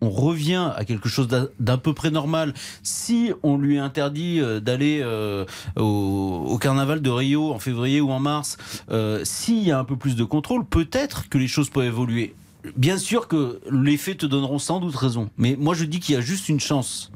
[0.02, 2.54] on revient à quelque chose d'à peu près normal.
[2.84, 5.46] Si on lui interdit euh, d'aller euh,
[5.76, 8.58] au, au carnaval de Rio en février ou en mars,
[8.92, 12.36] euh, s'il y a un peu plus de contrôle, peut-être que les choses peuvent évoluer.
[12.76, 16.16] Bien sûr que les faits te donneront sans doute raison, mais moi je dis qu'il
[16.16, 17.12] y a juste une chance.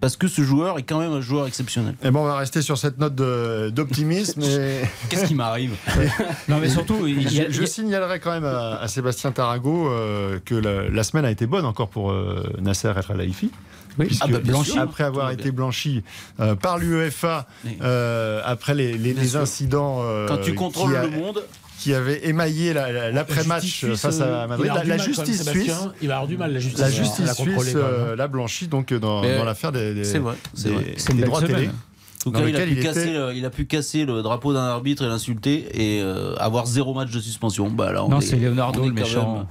[0.00, 1.94] Parce que ce joueur est quand même un joueur exceptionnel.
[2.02, 4.42] Et bon, on va rester sur cette note d'optimisme.
[4.42, 5.74] et Qu'est-ce qui m'arrive
[6.48, 8.78] Non, mais surtout, il y a- je, je il y a- signalerai quand même à,
[8.80, 12.92] à Sébastien Tarago euh, que la, la semaine a été bonne encore pour euh, Nasser
[12.96, 13.50] El Khelaifi.
[13.98, 14.08] Oui.
[14.20, 14.38] Ah bah,
[14.78, 16.02] après avoir été blanchi
[16.38, 17.46] euh, par l'UEFA
[17.82, 21.42] euh, après les, incidents euh, Quand tu contrôles a- le monde,
[21.80, 25.00] qui avaient émaillé la- la- l'après-match suisse, face euh, à il Madrid, la, la même,
[25.00, 25.62] justice Sébastien.
[25.62, 28.28] suisse, Il va avoir du mal, la justice, la à- justice la suisse euh, l'a
[28.28, 31.52] blanchi donc dans, l'affaire des, des- c'est vrai, c'est des- des droits télé.
[31.54, 31.70] semaine.
[31.70, 34.04] En tout Dans cas, il a, pu il casser était- le, il a pu casser
[34.04, 37.70] le drapeau d'un arbitre et l'insulter et euh, avoir zéro match de suspension.
[37.70, 39.36] Bah, là, on Non, est- c'est Leonardo le méchant.
[39.36, 39.46] même-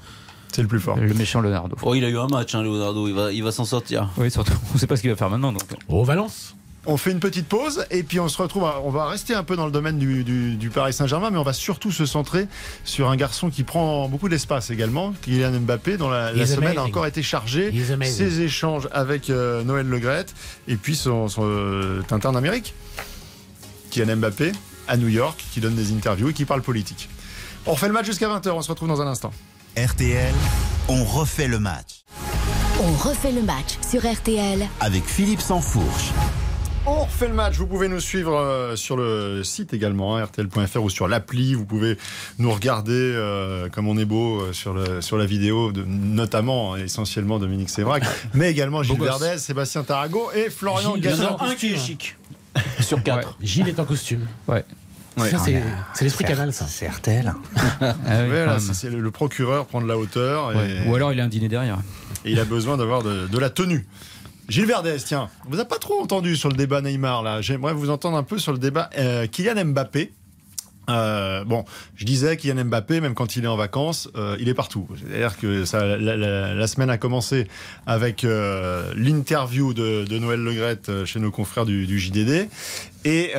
[0.53, 0.97] C'est le plus fort.
[0.97, 1.75] Le méchant Leonardo.
[1.81, 3.07] Oh, il a eu un match, hein, Leonardo.
[3.07, 4.09] Il va, il va s'en sortir.
[4.17, 4.53] Oui, surtout.
[4.71, 5.51] On ne sait pas ce qu'il va faire maintenant.
[5.51, 5.61] Donc.
[5.87, 6.55] Au Valence.
[6.91, 8.63] On fait une petite pause et puis on se retrouve.
[8.63, 11.37] à- On va rester un peu dans le domaine du, du- du Paris Saint-Germain, mais
[11.37, 12.47] on va surtout se centrer
[12.83, 17.05] sur un garçon qui prend beaucoup d'espace également, Kylian Mbappé, dont la, semaine a encore
[17.05, 17.69] été chargée.
[18.11, 20.33] Ses échanges avec euh, Noël Legrette
[20.67, 22.73] et puis son, son, euh, Tintin d'Amérique,
[23.91, 24.51] Kylian Mbappé
[24.87, 27.07] à New York, qui donne des interviews et qui parle politique.
[27.67, 28.49] On refait le match jusqu'à 20h.
[28.49, 29.31] On se retrouve dans un instant.
[29.77, 30.33] RTL,
[30.87, 32.03] on refait le match
[32.81, 36.09] On refait le match sur RTL avec Philippe Sansfourche.
[36.85, 37.55] On refait le match.
[37.57, 41.53] Vous pouvez nous suivre euh, sur le site également, hein, rtl.fr ou sur l'appli.
[41.53, 41.97] Vous pouvez
[42.39, 46.75] nous regarder euh, comme on est beau euh, sur, le, sur la vidéo, de, notamment
[46.77, 48.03] essentiellement Dominique Sévrac,
[48.33, 48.99] mais également Gilles.
[48.99, 51.37] Verdez, Sébastien Tarago et Florian Gazan.
[51.41, 52.15] un qui est chic.
[52.79, 53.37] Sur quatre.
[53.41, 54.25] Gilles est en costume.
[54.47, 54.65] Ouais.
[55.17, 55.61] C'est
[56.01, 56.65] l'esprit canal, ça.
[56.67, 57.33] C'est RTL.
[57.81, 60.83] Ah oui, c'est le, le procureur prend de la hauteur et, Ouais.
[60.87, 61.77] Ou alors il a un dîner derrière.
[62.25, 63.85] et il a besoin d'avoir de, de la tenue.
[64.49, 67.41] Gilles Verdez, tiens, on vous a pas trop entendu sur le débat Neymar là.
[67.41, 70.11] J'aimerais vous entendre un peu sur le débat euh, Kylian Mbappé.
[70.89, 74.55] Euh, bon, je disais Kylian Mbappé, même quand il est en vacances, euh, il est
[74.55, 74.87] partout.
[74.97, 77.47] C'est-à-dire que ça, la, la- la semaine a commencé
[77.85, 82.49] avec euh, l'interview de, de Noël Legrette chez nos confrères du, du JDD
[83.05, 83.31] et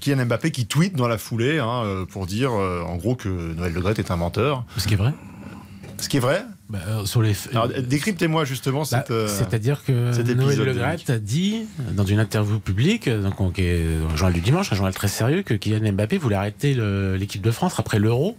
[0.00, 4.00] Kylian Mbappé qui tweet dans la foulée hein, pour dire en gros que Noël Legrette
[4.00, 4.64] est un menteur.
[4.76, 5.12] Ce qui est vrai.
[6.00, 6.44] Ce qui est vrai.
[6.70, 7.32] Bah, euh, sur les
[7.82, 9.10] décryptez-moi justement Bah, cette.
[9.10, 11.62] euh, C'est-à-dire que cet Noël Le a dit
[11.92, 14.92] dans une interview publique, donc on- qui est dans le journal du dimanche, un journal
[14.92, 16.76] très sérieux, que Kylian Mbappé voulait arrêter
[17.18, 18.36] l'équipe de France après l'Euro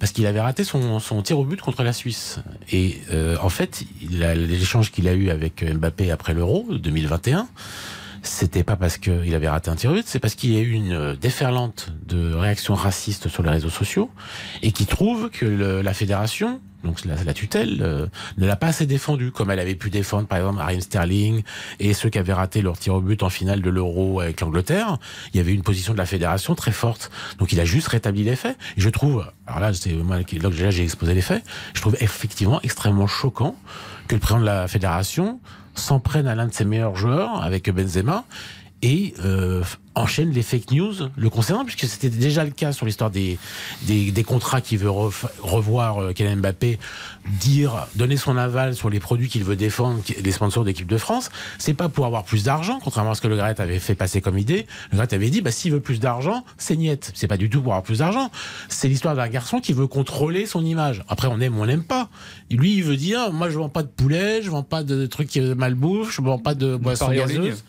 [0.00, 2.38] parce qu'il avait raté son, son tir au but contre la Suisse.
[2.72, 7.46] Et euh, en fait, il a- l'échange qu'il a eu avec Mbappé après l'Euro 2021.
[8.26, 10.72] C'était pas parce qu'il avait raté un tir but, c'est parce qu'il y a eu
[10.72, 14.10] une euh, déferlante de réactions racistes sur les réseaux sociaux
[14.62, 18.06] et qui trouve que le- la fédération, donc la, la tutelle, euh,
[18.36, 21.42] ne l'a pas assez défendu, comme elle avait pu défendre par exemple Ariane Sterling
[21.78, 24.98] et ceux qui avaient raté leur tir au but en finale de l'Euro avec l'Angleterre.
[25.32, 27.10] Il y avait une position de la fédération très forte.
[27.38, 28.58] Donc il a juste rétabli les faits.
[28.76, 33.06] Je trouve, alors là, c'est moi là j'ai exposé les faits, je trouve effectivement extrêmement
[33.06, 33.54] choquant
[34.08, 35.40] que le président de la fédération
[35.78, 38.24] s'en prenne à l'un de ses meilleurs joueurs avec Benzema
[38.82, 39.62] et euh,
[39.94, 43.38] enchaîne les fake news le concernant, puisque c'était déjà le cas sur l'histoire des,
[43.82, 46.78] des, des, contrats qu'il veut revoir euh, Kylian Mbappé,
[47.40, 51.30] dire, donner son aval sur les produits qu'il veut défendre, les sponsors d'équipe de France.
[51.58, 54.20] C'est pas pour avoir plus d'argent, contrairement à ce que le Gret avait fait passer
[54.20, 54.66] comme idée.
[54.92, 57.12] Le Gret avait dit, bah, s'il veut plus d'argent, c'est niette.
[57.14, 58.30] C'est pas du tout pour avoir plus d'argent.
[58.68, 61.02] C'est l'histoire d'un garçon qui veut contrôler son image.
[61.08, 62.10] Après, on aime ou on n'aime pas.
[62.50, 65.36] Lui, il veut dire, moi, je vends pas de poulet, je vends pas de trucs
[65.36, 67.64] malbouffe, je vends pas de boissons gazeuses.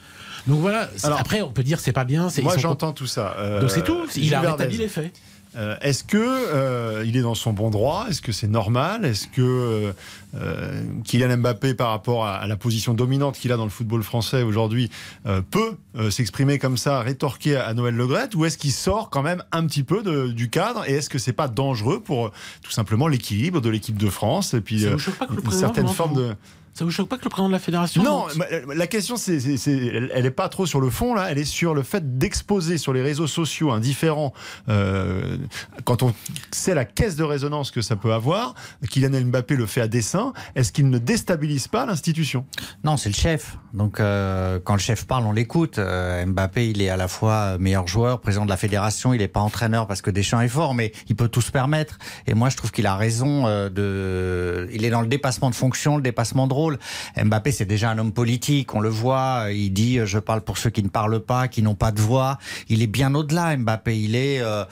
[0.48, 2.30] Donc voilà, après on peut dire c'est pas bien.
[2.41, 3.36] Moi j'entends tout ça.
[3.38, 5.14] Euh, Donc c'est tout, il a rétabli les faits.
[5.58, 8.06] Euh, est-ce que euh, il est dans son bon droit?
[8.10, 9.06] Est-ce que c'est normal?
[9.06, 9.93] Est-ce que
[10.36, 14.43] euh, Kylian Mbappé, par rapport à, la position dominante qu'il a dans le football français
[14.43, 14.91] aujourd'hui,
[15.50, 15.78] peut
[16.12, 19.84] s'exprimer comme ça, rétorquer à, Noël Legrette Ou est-ce qu'il sort quand même un petit
[19.84, 20.88] peu de, du cadre?
[20.88, 22.32] Et est-ce que c'est pas dangereux pour
[22.62, 26.36] tout simplement l'équilibre de l'équipe de France et puis une certaine forme de
[26.78, 28.28] ça vous choque pas que le président de la fédération Non,
[28.75, 31.32] la question, c'est, elle n'est pas trop sur le fond là.
[31.32, 34.32] Elle est sur le fait d'exposer sur les réseaux sociaux un différent.
[34.69, 35.38] Euh,
[35.86, 36.13] quand on
[36.51, 38.53] sait la caisse de résonance que ça peut avoir,
[38.91, 40.34] Kylian Mbappé le fait à dessein.
[40.53, 42.45] Est-ce qu'il ne déstabilise pas l'institution?
[42.84, 43.57] Non, c'est le chef.
[43.73, 45.80] Donc euh, quand le chef parle, on l'écoute.
[45.80, 49.15] Euh, Mbappé, il est à la fois meilleur joueur, président de la fédération.
[49.15, 51.97] Il n'est pas entraîneur parce que Deschamps est fort, mais il peut tout se permettre.
[52.28, 54.69] Et moi, je trouve qu'il a raison de.
[54.71, 56.66] Il est dans le dépassement de fonction, le dépassement de rôle.
[57.22, 59.45] Mbappé, c'est déjà un homme politique, on le voit.
[59.51, 62.38] Il dit je parle pour ceux qui ne parlent pas, qui n'ont pas de voix.
[62.70, 63.97] Il est bien au-delà, Mbappé.
[63.99, 64.65] Il est, euh,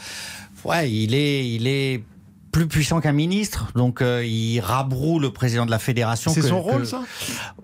[0.64, 2.04] ouais, il est, il est
[2.52, 6.32] plus puissant qu'un ministre, donc euh, il rabroue le président de la fédération.
[6.32, 7.02] C'est son rôle, ça?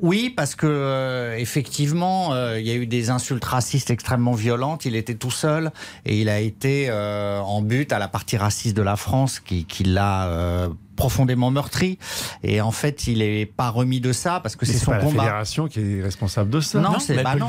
[0.02, 4.84] Oui, parce que euh, effectivement, il y a eu des insultes racistes extrêmement violentes.
[4.84, 5.72] Il était tout seul
[6.06, 9.86] et il a été en but à la partie raciste de la France qui, qui
[9.86, 10.70] l'a
[11.02, 11.98] profondément meurtri.
[12.44, 15.00] Et en fait, il n'est pas remis de ça parce que c'est son combat.
[15.00, 16.80] C'est la fédération qui est responsable de ça.
[16.80, 17.48] Non, c'est bah non,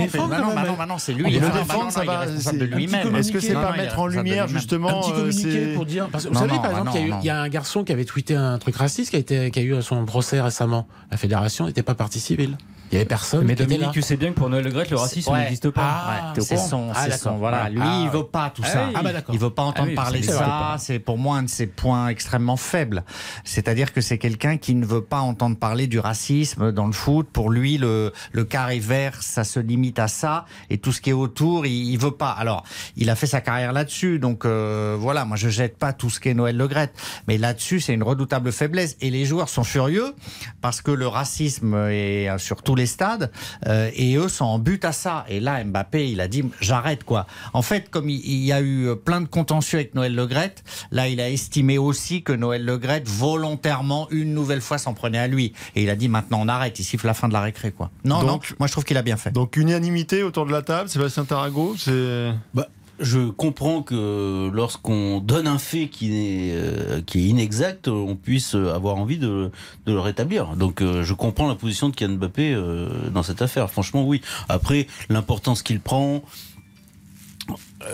[0.78, 1.24] bah non, c'est lui.
[1.28, 2.20] Il le défend, ça va.
[2.20, 3.14] responsable de lui-même.
[3.14, 6.34] Est-ce que c'est pas mettre en lumière justement un petit euh, communiqué pour dire Vous
[6.34, 9.16] savez par exemple qu'il y a un garçon qui avait tweeté un truc raciste qui
[9.16, 10.88] a été qui a eu son procès récemment.
[11.10, 12.56] La fédération n'était pas partie civile.
[12.92, 13.46] Il y avait personne.
[13.46, 15.82] Mais Dominique, tu sais bien que pour Noël Le Gret, le racisme n'existe pas.
[15.82, 17.70] Ah, c'est son, ah, son, voilà.
[17.70, 18.88] Lui, il veut pas tout ah ça.
[18.94, 20.76] Ah, bah, il veut pas entendre parler de ça.
[20.78, 23.02] C'est pour moi un de ses points extrêmement faibles.
[23.44, 27.28] C'est-à-dire que c'est quelqu'un qui ne veut pas entendre parler du racisme dans le foot.
[27.32, 30.44] Pour lui, le, le carré vert, ça se limite à ça.
[30.68, 32.32] Et tout ce qui est autour, il, il veut pas.
[32.32, 32.62] Alors,
[32.96, 34.18] il a fait sa carrière là-dessus.
[34.18, 36.92] Donc, euh, voilà, moi, je jette pas tout ce qui est Noël Le Gret.
[37.26, 38.98] Mais là-dessus, c'est une redoutable faiblesse.
[39.00, 40.14] Et les joueurs sont furieux
[40.60, 43.30] parce que le racisme est sur tous les stades
[43.66, 45.24] euh, et eux sont en but à ça.
[45.28, 47.26] Et là, Mbappé, il a dit j'arrête quoi.
[47.52, 51.20] En fait, comme il, y a eu plein de contentieux avec Noël Legrette, là, il
[51.20, 55.52] a estimé aussi que Noël Legrette volontairement une nouvelle fois s'en prenait à lui.
[55.74, 57.90] Et il a dit maintenant on arrête, il siffle la fin de la récré quoi.
[58.04, 59.30] Non, non, moi je trouve qu'il a bien fait.
[59.30, 62.32] Donc unanimité autour de la table, Sébastien Tarago, c'est.
[62.54, 62.68] Bah,
[63.02, 68.96] je comprends que lorsqu'on donne un fait qui est, euh, est inexact, on puisse avoir
[68.96, 69.50] envie de,
[69.86, 70.56] le rétablir.
[70.56, 73.70] Donc euh, je comprends la position de Kylian Mbappé euh, dans cette affaire.
[73.70, 74.20] Franchement, oui.
[74.48, 76.22] Après, l'importance qu'il prend,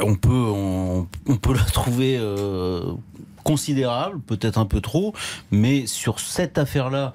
[0.01, 2.21] on peut, on, on peut la trouver
[3.45, 5.15] considérable, peut-être un peu trop,
[5.51, 7.15] mais sur cette affaire-là,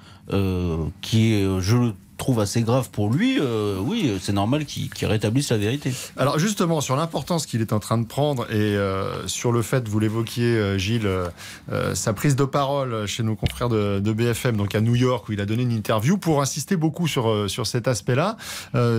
[1.01, 5.51] qui est, je le trouve assez grave pour lui, euh, oui, c'est normal qu'il rétablisse
[5.51, 5.93] la vérité.
[6.17, 9.87] Alors justement, sur l'importance qu'il est en train de prendre et euh, sur le fait,
[9.87, 11.09] vous l'évoquiez euh, Gilles,
[11.93, 15.41] sa prise de parole chez nos confrères de, BFM, donc à New York, où il
[15.41, 18.37] a donné une interview pour insister beaucoup sur, sur cet aspect-là,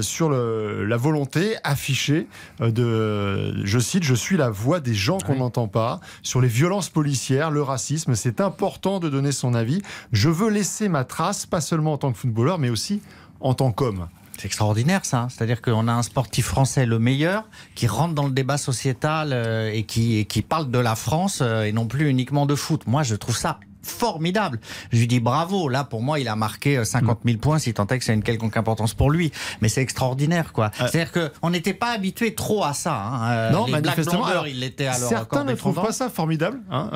[0.03, 2.27] sur le, la volonté affichée
[2.61, 6.89] de, je cite, je suis la voix des gens qu'on n'entend pas, sur les violences
[6.89, 9.83] policières, le racisme, c'est important de donner son avis.
[10.12, 13.01] Je veux laisser ma trace, pas seulement en tant que footballeur, mais aussi
[13.45, 14.09] en tant qu'homme.
[14.37, 15.29] C'est extraordinaire ça.
[15.31, 17.45] C'est-à-dire qu'on a un sportif français le meilleur
[17.77, 21.63] qui rentre dans le débat sociétal euh, et, qui, qui parle de la France euh,
[21.63, 22.83] et non plus uniquement de foot.
[22.89, 24.61] Moi, je trouve ça formidable.
[24.93, 25.69] Je lui dis bravo.
[25.69, 28.15] Là, pour moi, il a marqué 50 euh, 000 points, si tant est que c'est
[28.15, 29.31] une quelconque importance pour lui.
[29.61, 30.71] Mais c'est extraordinaire, quoi.
[30.75, 32.97] C'est-à-dire qu'on n'était pas habitué trop à ça.
[32.97, 33.51] Hein.
[33.53, 34.25] Non, manifestement.
[34.25, 36.61] Alors, il était alors certains ne trouvent pas ça formidable.
[36.71, 36.91] Hein,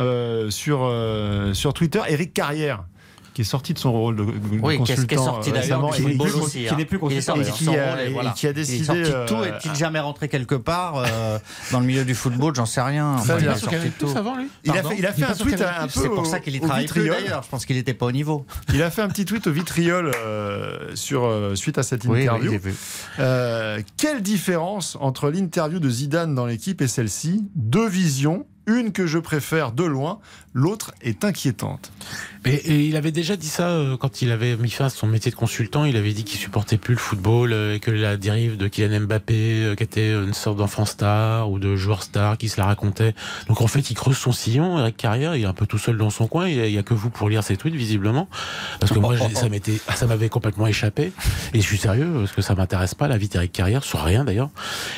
[0.49, 0.91] sur,
[1.53, 2.85] sur Twitter, Eric Carrière
[3.39, 4.25] qui est sorti de son rôle de,
[4.61, 8.33] oui, consultant qui est, sorti récemment, qui, aussi, qui n'est plus consultant, et qui, a,
[8.35, 8.79] qui a décidé.
[8.79, 9.35] Il est sorti de tout.
[9.35, 11.39] Euh, Est-il jamais rentré quelque part euh,
[11.71, 12.53] dans le milieu du football?
[12.57, 13.15] J'en sais rien.
[13.15, 14.11] Enfin, il, a sorti tout.
[14.17, 14.49] Avant, lui?
[14.65, 16.01] Il a fait, il a fait un tweet un peu.
[16.01, 17.45] C'est pour ça qu'il y travaille plus d'ailleurs.
[17.45, 18.45] Je pense qu'il n'était pas au niveau.
[18.75, 22.59] Il a fait un petit tweet au vitriol euh, sur suite à cette interview.
[23.97, 27.45] Quelle différence entre l'interview de Zidane dans l'équipe et celle-ci?
[27.55, 30.19] Deux visions Une que je préfère de loin,
[30.53, 31.91] l'autre est inquiétante.
[32.45, 35.07] Mais et il avait déjà dit ça euh, quand il avait mis fin à son
[35.07, 35.85] métier de consultant.
[35.87, 39.01] Il avait dit qu'il supportait plus le football euh, et que la dérive de Kylian
[39.01, 42.67] Mbappé, euh, qui était une sorte d'enfant star ou de joueur star, qui se la
[42.67, 43.15] racontait.
[43.49, 44.79] Donc en fait, il creuse son sillon.
[44.79, 46.47] Eric Carrière, il est un peu tout seul dans son coin.
[46.47, 48.29] Il y a, que vous pour lire ses tweets, visiblement,
[48.81, 51.11] parce que moi, j'ai- ça m'était, ça m'avait complètement échappé.
[51.55, 54.25] Et je suis sérieux parce que ça m'intéresse pas la vie d'Eric Carrière sur rien
[54.25, 54.51] d'ailleurs.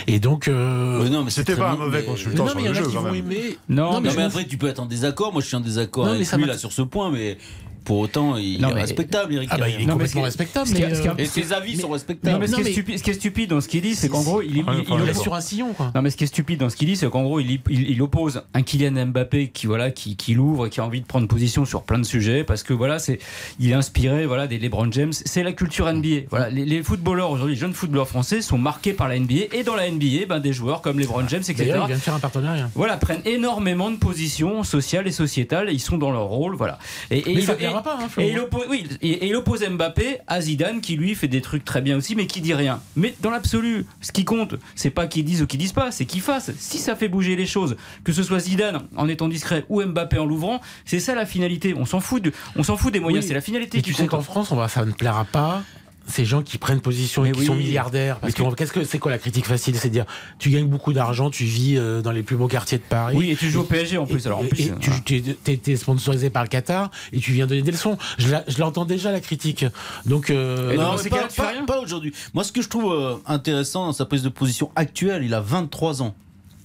[0.09, 2.43] Et donc, euh, Ouais, non, mais C'était pas un mauvais mais- consultant.
[2.45, 3.31] non, sur mais il y le en a jeu, qui quand vont même.
[3.33, 3.59] aimer.
[3.69, 5.33] Non, Non, mais mais, après, tu peux être en désaccord.
[5.33, 7.39] Moi, je suis en désaccord Non, avec lui là sur ce point, mais
[7.85, 9.79] pour autant, il Non, est mais- respectable, Eric Ah bah il est.
[9.81, 10.71] Non, mais complètement respectable.
[10.73, 12.39] mais, un euh, Et ses avis sont Non, respectables.
[12.41, 13.95] mais ce, Non, qui est mais- stupide, ce qui est stupide dans ce qu'il dit,
[13.95, 15.91] c'est qu'en gros, il, est oppose- sur un sillon, quoi.
[15.95, 17.91] Non mais ce qui est stupide dans ce qu'il dit, c'est qu'en gros il, il-
[17.91, 21.07] il oppose un Kylian Mbappé qui voilà qui, qui l'ouvre et qui a envie de
[21.07, 23.19] prendre position sur plein de sujets parce que voilà c'est
[23.59, 26.27] il est inspiré voilà des LeBron James, c'est la culture NBA.
[26.31, 29.63] Voilà les, les footballeurs aujourd'hui, les jeunes footballeurs français sont marqués par la NBA et
[29.65, 31.55] dans la NBA ben, des joueurs comme LeBron James etc.
[31.71, 32.71] D'ailleurs, il vient de faire un partenariat.
[32.75, 36.79] Voilà prennent énormément de positions sociales et sociétales, et ils sont dans leur rôle voilà.
[37.11, 37.35] Et, et
[37.83, 41.15] Pas, hein, et il oppose, oui, et, et il oppose Mbappé à Zidane qui lui
[41.15, 42.81] fait des trucs très bien aussi, mais qui dit rien.
[42.97, 46.05] Mais dans l'absolu, ce qui compte, c'est pas qu'ils disent ou qu'ils disent pas, c'est
[46.07, 46.51] qu'ils fassent.
[46.59, 50.19] Si ça fait bouger les choses, que ce soit Zidane en étant discret ou Mbappé
[50.19, 51.75] en l'ouvrant, c'est ça la finalité.
[51.77, 53.29] On s'en fout, de- on s'en fout des moyens, Oui.
[53.29, 55.63] c'est la finalité qui tu sais qu'en France, on va, ça ne plaira pas.
[56.07, 57.47] Ces gens qui prennent position et Mais qui oui.
[57.47, 58.19] sont milliardaires.
[58.19, 59.77] Parce Mais que qu'est-ce que c'est quoi la critique facile?
[59.77, 60.07] C'est dire
[60.41, 63.15] tu gagnes beaucoup d'argent, tu vis euh, dans les plus beaux quartiers de Paris.
[63.17, 64.25] Oui, et tu joues au PSG en plus.
[64.25, 64.73] Et- Alors en et- plus, et
[65.05, 67.97] tu t'es t'es sponsorisé par le Qatar et tu viens donner des leçons.
[68.19, 69.65] Je l'entends déjà la critique.
[70.07, 72.13] Donc euh, Et donc, Non, dans mais ces pas, pas- pas aujourd'hui.
[72.35, 75.41] Moi, ce que je trouve euh, intéressant dans sa prise de position actuelle, il a
[75.41, 76.15] 23 ans.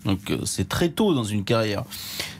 [0.05, 1.83] Donc, c'est très tôt dans une carrière.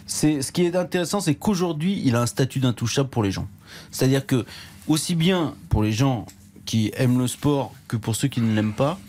[0.07, 3.47] C'est, ce qui est intéressant, c'est qu'aujourd'hui, il a un statut d'intouchable pour les gens.
[3.91, 4.45] C'est-à-dire que,
[4.87, 6.27] aussi bien pour les gens
[6.65, 8.99] qui aiment le sport que pour ceux qui ne l'aiment pas,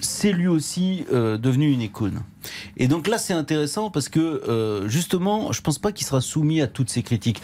[0.00, 2.22] c'est lui aussi euh, devenu une icône.
[2.76, 6.60] Et donc là, c'est intéressant parce que euh, justement, je pense pas qu'il sera soumis
[6.60, 7.40] à toutes ces critiques.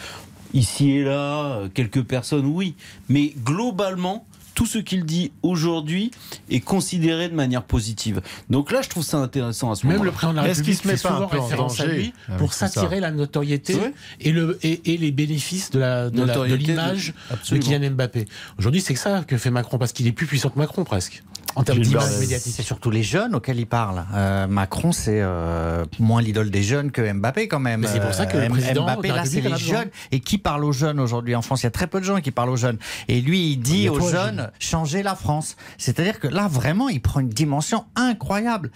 [0.53, 2.75] Ici et là, euh, quelques personnes, oui,
[3.09, 4.25] mais globalement.
[4.57, 6.09] Tout ce qu'il dit aujourd'hui
[6.49, 8.21] est considéré de manière positive.
[8.49, 10.09] Donc là, je trouve ça intéressant à ce même moment-là.
[10.09, 12.53] le président de la Est-ce qu'il République se met souvent référence à lui avec pour
[12.53, 13.77] s'attirer la notoriété
[14.19, 17.65] et, le, et, et les bénéfices de de la- de de- l'image de, absolument.
[17.67, 18.25] Kylian Mbappé.
[18.57, 21.21] Aujourd'hui, c'est que ça que fait Macron parce qu'il est plus puissant que Macron presque
[21.57, 22.53] en termes d'image médiatique.
[22.55, 24.05] C'est surtout les jeunes auxquels il parle.
[24.13, 27.81] Euh, Macron, c'est euh, moins l'idole des jeunes que Mbappé quand même.
[27.81, 29.89] Mais c'est pour ça que le Euh, président Mbappé, de la là, c'est les jeunes.
[30.11, 31.61] Et qui parle aux jeunes aujourd'hui en France?
[31.61, 32.77] Il y a très peu de gens qui parlent aux jeunes.
[33.07, 35.55] Et lui, il dit aux jeunes, changez la France.
[35.77, 38.71] C'est-à-dire que là, vraiment, il prend une dimension incroyable.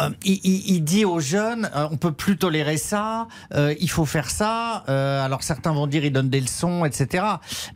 [0.00, 3.90] Euh, il, il- il dit aux jeunes, euh, on peut plus tolérer ça, euh, il
[3.90, 4.84] faut faire ça.
[4.88, 7.24] Euh, alors certains vont dire, il donne des leçons, etc.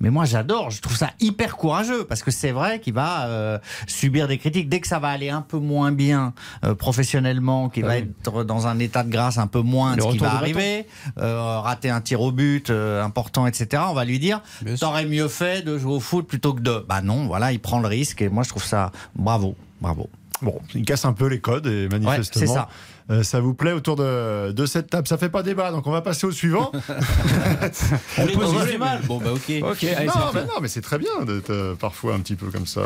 [0.01, 0.71] Mais moi, j'adore.
[0.71, 4.69] Je trouve ça hyper courageux parce que c'est vrai qu'il va euh, subir des critiques
[4.69, 6.35] dès que ça va aller un peu moins bien
[6.65, 10.09] euh, professionnellement, qu'il va être dans un état de grâce un peu moins de ce
[10.09, 10.87] qui va arriver,
[11.19, 13.83] euh, rater un tir au but euh, important, etc.
[13.89, 14.43] On va lui dire,
[14.79, 16.85] t'aurais mieux fait de jouer au foot plutôt que de.
[16.89, 20.11] Bah non, voilà, il prend le risque et moi je trouve ça bravo, bravo.
[20.43, 22.41] Bon, il casse un peu les codes et manifestement.
[22.41, 22.69] c'est ça.
[23.11, 25.07] euh, ça vous plaît autour de, de cette table.
[25.07, 26.73] Ça fait pas débat, donc on va passer au suivant.
[28.19, 29.01] On est dans mal.
[29.07, 29.53] Bon, bah, ok.
[29.63, 32.47] Ok, allez, non, mais non, mais c'est très bien d'être euh, parfois un petit peu
[32.51, 32.81] comme ça.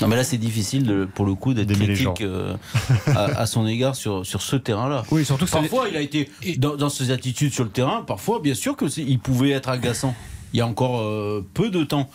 [0.00, 2.54] Non, mais là, c'est difficile, de- pour le coup, d'être critique euh,
[3.06, 5.04] à, à son égard sur, sur ce terrain-là.
[5.10, 8.02] Oui, surtout que Parfois, il a été dans, dans ses attitudes sur le terrain.
[8.02, 10.14] Parfois, bien sûr que il pouvait être agaçant.
[10.52, 12.08] Il y a encore euh, peu de temps.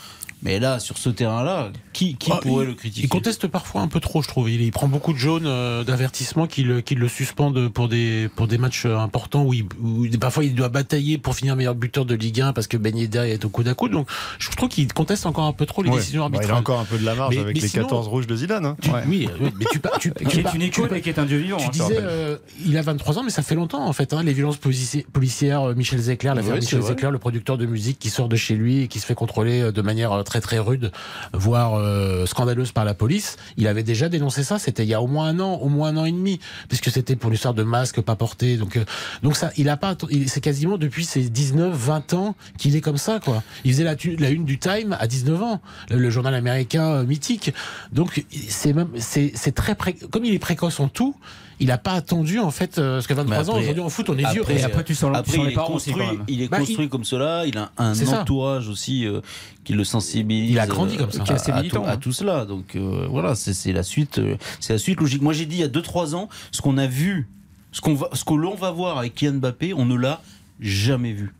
[0.44, 3.82] Mais là, sur ce terrain-là, qui, qui Ah, pourrait il- le critiquer Il conteste parfois
[3.82, 4.50] un peu trop, je trouve.
[4.52, 8.30] Il, il prend beaucoup de jaunes euh, d'avertissement qui le, qui le suspendent pour des,
[8.36, 11.74] pour des matchs euh, importants où, il- où parfois il doit batailler pour finir meilleur
[11.74, 13.92] buteur de Ligue 1 parce que Ben Yedder est au coude à coude.
[13.94, 15.98] Donc je trouve qu'il conteste encore un peu trop les Ouais.
[15.98, 16.56] décisions Bah, il arbitrales.
[16.56, 18.36] a encore un peu de la marge Mais- avec mais les sinon- 14 rouges de
[18.36, 18.66] Zidane.
[18.66, 18.78] hein.
[18.82, 21.10] Tu- oui, oui, mais tu, par- tu, qui tu est une tu- école et qui
[21.10, 21.58] est un dieu vivant.
[21.58, 24.14] Tu hein, disais, euh, il a 23 ans, mais ça fait longtemps en fait.
[24.14, 26.82] hein, les violences polici- policières, euh, Michel Zecler, l'affaire Ouais, Michel.
[26.84, 29.62] Zecler, le producteur de musique qui sort de chez lui et qui se fait contrôler
[29.62, 30.92] euh, de manière euh, très très rude,
[31.34, 33.38] voire euh, scandaleuse par la police.
[33.58, 34.60] Il avait déjà dénoncé ça.
[34.60, 36.92] C'était il y a au moins un an, au moins un an et demi, puisque
[36.92, 38.58] c'était pour l'histoire de masque pas porté.
[38.58, 38.86] Donc euh,
[39.24, 39.96] donc ça, il a pas.
[40.28, 43.44] C'est quasiment depuis ses 19, 20 ans qu'il est comme ça quoi.
[43.64, 47.54] Il faisait la, la une du Time à 19 ans, le, journal américain euh, mythique.
[47.92, 49.94] Donc c'est même c'est très pré...
[49.94, 51.16] comme il est précoce en tout.
[51.60, 53.90] Il n'a pas attendu en fait euh, parce que 23 Mais ans après- aujourd'hui en
[53.90, 54.60] foot on est après, vieux.
[54.60, 56.26] Et après, tu sens, tu Après, sens il les est parents aussi, construit, quand même.
[56.28, 57.46] il est Bah, construit il- comme cela.
[57.48, 58.22] Il a un ça.
[58.22, 59.22] entourage aussi euh,
[59.64, 60.52] qui le sensibilise.
[60.52, 61.22] Il a grandi comme ça.
[61.22, 61.98] euh, Qui est assez à, à militant, tout, à hein.
[61.98, 62.46] tout cela.
[62.46, 64.20] Donc euh, voilà, c'est la suite.
[64.20, 65.22] euh, c'est la suite logique.
[65.24, 67.28] Moi, j'ai dit il y a 2-3 ans, ce qu'on a vu,
[67.72, 70.22] ce qu'on va, ce que l'on va voir avec Kylian Mbappé, on ne l'a
[70.60, 71.34] jamais vu.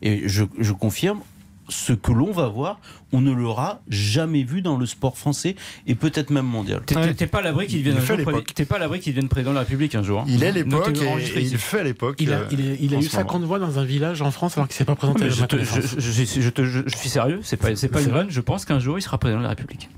[0.00, 1.20] Et je, je confirme.
[1.68, 2.80] Ce que l'on va voir,
[3.12, 5.54] on ne l'aura jamais vu dans le sport français
[5.86, 6.82] et peut-être même mondial.
[6.86, 9.94] T'es- pas l'abri qu'il Il devienne T'es pas l'abri qu'il devienne président de la République
[9.94, 10.20] un jour.
[10.20, 10.24] hein.
[10.28, 12.16] Il est l'époque et, il fait l'époque.
[12.20, 13.28] Il a, euh, il, a eu ce moment.
[13.28, 15.56] 50 voix dans un village en France alors qu'il s'est pas présenté je, ma te-
[15.58, 15.94] je, connaissance.
[15.98, 18.26] je- je- je te- je- je suis sérieux, c'est pas, c'est pas une vanne.
[18.30, 19.88] Je pense qu'un jour il sera président de la République.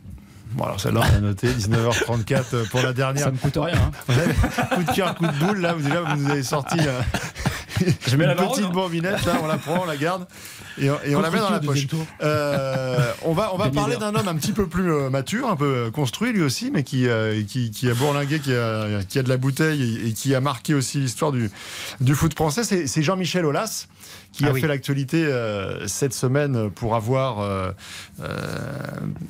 [0.52, 3.24] Bon, alors celle-là, on a noté 19h34 pour la dernière.
[3.26, 3.74] Ça me coûte rien.
[3.76, 3.90] hein.
[4.08, 6.76] Vous avez- coup de cœur, coup de boule, là, vous, déjà, vous nous avez sorti
[6.80, 7.00] euh,
[8.06, 10.26] Je mets une la petite bobinette, là, on la prend, on la garde
[10.78, 11.86] et, on- et on la met dans la poche.
[12.22, 15.56] Euh, on va, on va parler d'un homme un petit peu plus euh, mature, un
[15.56, 19.18] peu euh, construit lui aussi, mais qui, euh, qui, qui a bourlingué, qui a, qui
[19.18, 21.50] a de la bouteille et, et qui a marqué aussi l'histoire du,
[22.00, 22.64] du foot français.
[22.64, 23.86] C'est c'est Jean-Michel Aulas
[24.32, 24.60] qui Ah a oui.
[24.60, 27.72] fait l'actualité euh, cette semaine pour avoir euh,
[28.22, 28.26] euh,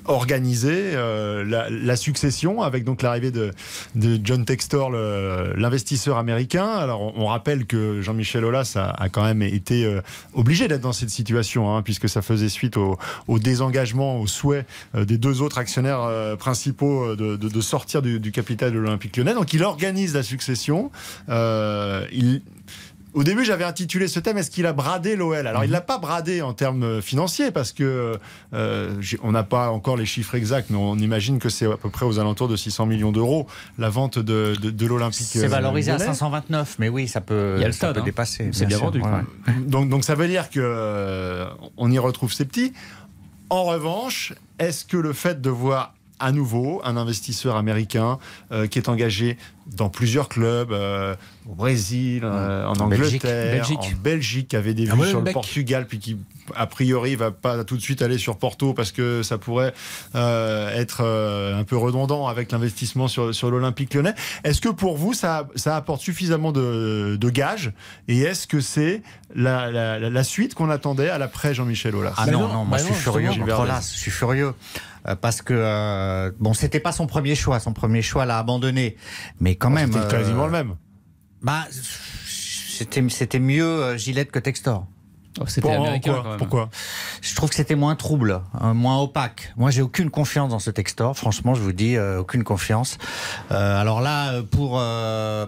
[0.05, 3.51] organisé la, la succession avec donc l'arrivée de,
[3.95, 6.67] de John Textor, l'investisseur américain.
[6.67, 10.01] Alors on, on rappelle que Jean-Michel Aulas a, a quand même été
[10.35, 12.99] obligé d'être dans cette situation, hein, puisque ça faisait suite au,
[13.29, 18.33] au désengagement, au souhait des deux autres actionnaires principaux de, de- de sortir du, du
[18.33, 19.35] capital de l'Olympique lyonnais.
[19.35, 20.91] Donc il organise la succession.
[21.29, 22.43] Il,
[23.15, 25.99] au début, j'avais intitulé ce thème Est-ce qu'il a bradé l'OL Alors, il l'a pas
[25.99, 28.19] bradé en termes financiers parce que
[28.55, 31.91] euh, on n'a pas encore les chiffres exacts, mais on imagine que c'est à peu
[31.91, 33.47] près aux alentours de 600 millions d'euros
[33.79, 35.27] la vente de, de, de l'Olympique.
[35.27, 36.07] C'est euh, valorisé à lyonnais.
[36.07, 38.05] 529, mais oui, ça peut, Il y a le ça stade, peut hein.
[38.05, 38.51] dépasser.
[38.53, 38.87] C'est bien sûr.
[38.87, 39.03] vendu.
[39.67, 41.47] Donc, donc ça veut dire que euh,
[41.77, 42.73] on y retrouve ses petits.
[43.49, 48.19] En revanche, est-ce que le fait de voir à nouveau un investisseur américain
[48.53, 51.15] euh, qui est engagé dans plusieurs clubs, euh,
[51.49, 52.75] au Brésil, euh, en.
[52.81, 53.79] Angleterre, Belgique.
[53.79, 55.33] en Belgique, qui avait des À vues sur le.
[55.33, 56.17] Portugal, puis qui
[56.57, 59.73] a priori va pas tout de suite aller sur Porto parce que ça pourrait
[60.17, 64.15] euh, être euh, un peu redondant avec l'investissement sur, sur l'Olympique lyonnais.
[64.43, 67.73] Est-ce que pour vous, ça, ça apporte suffisamment de, de gages?
[68.09, 69.03] Et est-ce que c'est
[69.37, 72.15] la, la- suite qu'on attendait à l'après Jean-Michel Aulas?
[72.17, 73.47] Ah Bah non, non, non, moi bah je suis non, furieux justement.
[73.47, 74.53] contre Aulas, je suis furieux.
[75.09, 78.97] Euh, parce que, euh, bon, c'était pas son premier choix, son premier choix l'a abandonné.
[79.41, 79.93] Mais quand même.
[79.93, 80.75] C'était quasiment euh, le même.
[81.43, 84.87] Bah, c'était c'était mieux euh, Gillette que Textor.
[85.41, 86.39] Oh, C'était Pour- américain pourquoi quand même.
[86.39, 86.71] Pourquoi
[87.23, 89.53] Je trouve que c'était moins trouble, hein, moins opaque.
[89.57, 91.17] Moi, j'ai aucune confiance dans ce Textor.
[91.17, 92.99] Franchement, je vous dis, euh, aucune confiance.
[93.53, 95.47] Euh, alors là, euh, pour euh,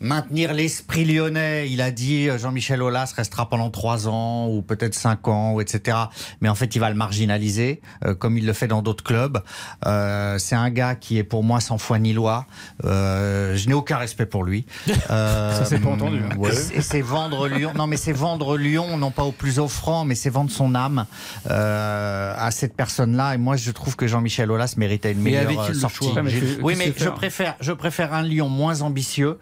[0.00, 4.94] maintenir l'esprit lyonnais, il a dit euh, Jean-Michel Aulas restera pendant trois ans ou peut-être
[4.94, 5.96] cinq ans, ou etc.
[6.40, 9.42] Mais en fait, il va le marginaliser, euh, comme il le fait dans d'autres clubs.
[9.86, 12.46] Euh, c'est un gars qui est pour moi sans foi ni loi.
[12.84, 14.66] Euh, je n'ai aucun respect pour lui.
[15.10, 16.36] Euh, Ça s'est pas entendu, hein.
[16.36, 16.50] Ouais.
[16.74, 17.72] et c'est vendre Lyon.
[17.76, 21.06] Non, mais c'est vendre Lyon, non pas au plus offrant, mais c'est vendre son âme
[21.50, 23.34] euh, à cette personne-là.
[23.34, 26.08] Et moi, je trouve que Jean-Michel Aulas méritait une meilleure euh, sortie.
[26.12, 29.38] choix mais que- oui, mais je faire préfère, je préfère un Lyon moins ambitieux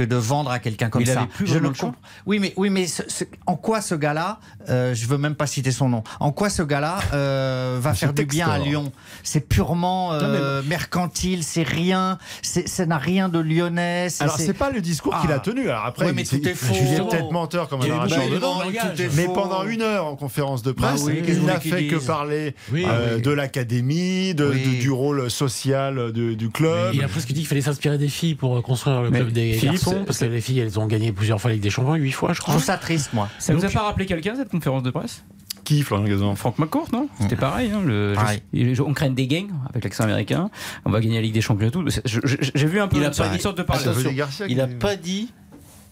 [0.00, 1.18] que de vendre à quelqu'un comme il ça.
[1.20, 1.94] avait plus je le comp-
[2.26, 5.46] Oui, mais oui, mais ce- ce- en quoi ce gars-là, euh, je veux même pas
[5.46, 8.58] citer son nom, en quoi ce gars-là euh, va faire du bien à.
[8.58, 8.92] Lyon?
[9.22, 14.08] C'est purement euh, mercantile, c'est rien, ça n'a rien de lyonnais.
[14.20, 15.40] Alors, c'est pas le discours qu'il a Ah.
[15.40, 15.68] tenu.
[15.68, 16.74] Alors après, Ouais, mais il- tout est faux.
[16.74, 18.60] Il est peut-être menteur comme un arracheur de de dents.
[19.16, 21.96] Mais pendant une heure en conférence de presse, Bah oui, que il n'a fait que
[21.96, 23.22] parler Oui, euh, oui.
[23.22, 24.78] de l'académie, Oui.
[24.80, 26.94] du rôle social du club.
[26.94, 29.89] Il a presque dit qu'il fallait s'inspirer des filles pour construire le club des garçons,
[30.06, 32.36] parce que les filles, elles ont gagné plusieurs fois avec des champions, huit fois, je
[32.36, 32.54] Je crois.
[32.54, 33.28] trouve ça triste, moi.
[33.38, 35.24] Ça vous a pas rappelé quelqu'un cette conférence de presse?
[35.64, 36.34] Qui, Florian Gazan?
[36.36, 37.08] Franck McCourt, non?
[37.20, 37.70] C'était pareil.
[37.72, 38.40] hein, le, Pareil.
[38.52, 40.50] je- on craint des gangs avec l'accent américain.
[40.84, 41.84] On va gagner la Ligue des Champions et tout.
[42.04, 44.46] Je- je- J'ai vu un peu Il a une, pas une dit- sorte de Garcia
[44.48, 45.32] Il n'a pas dit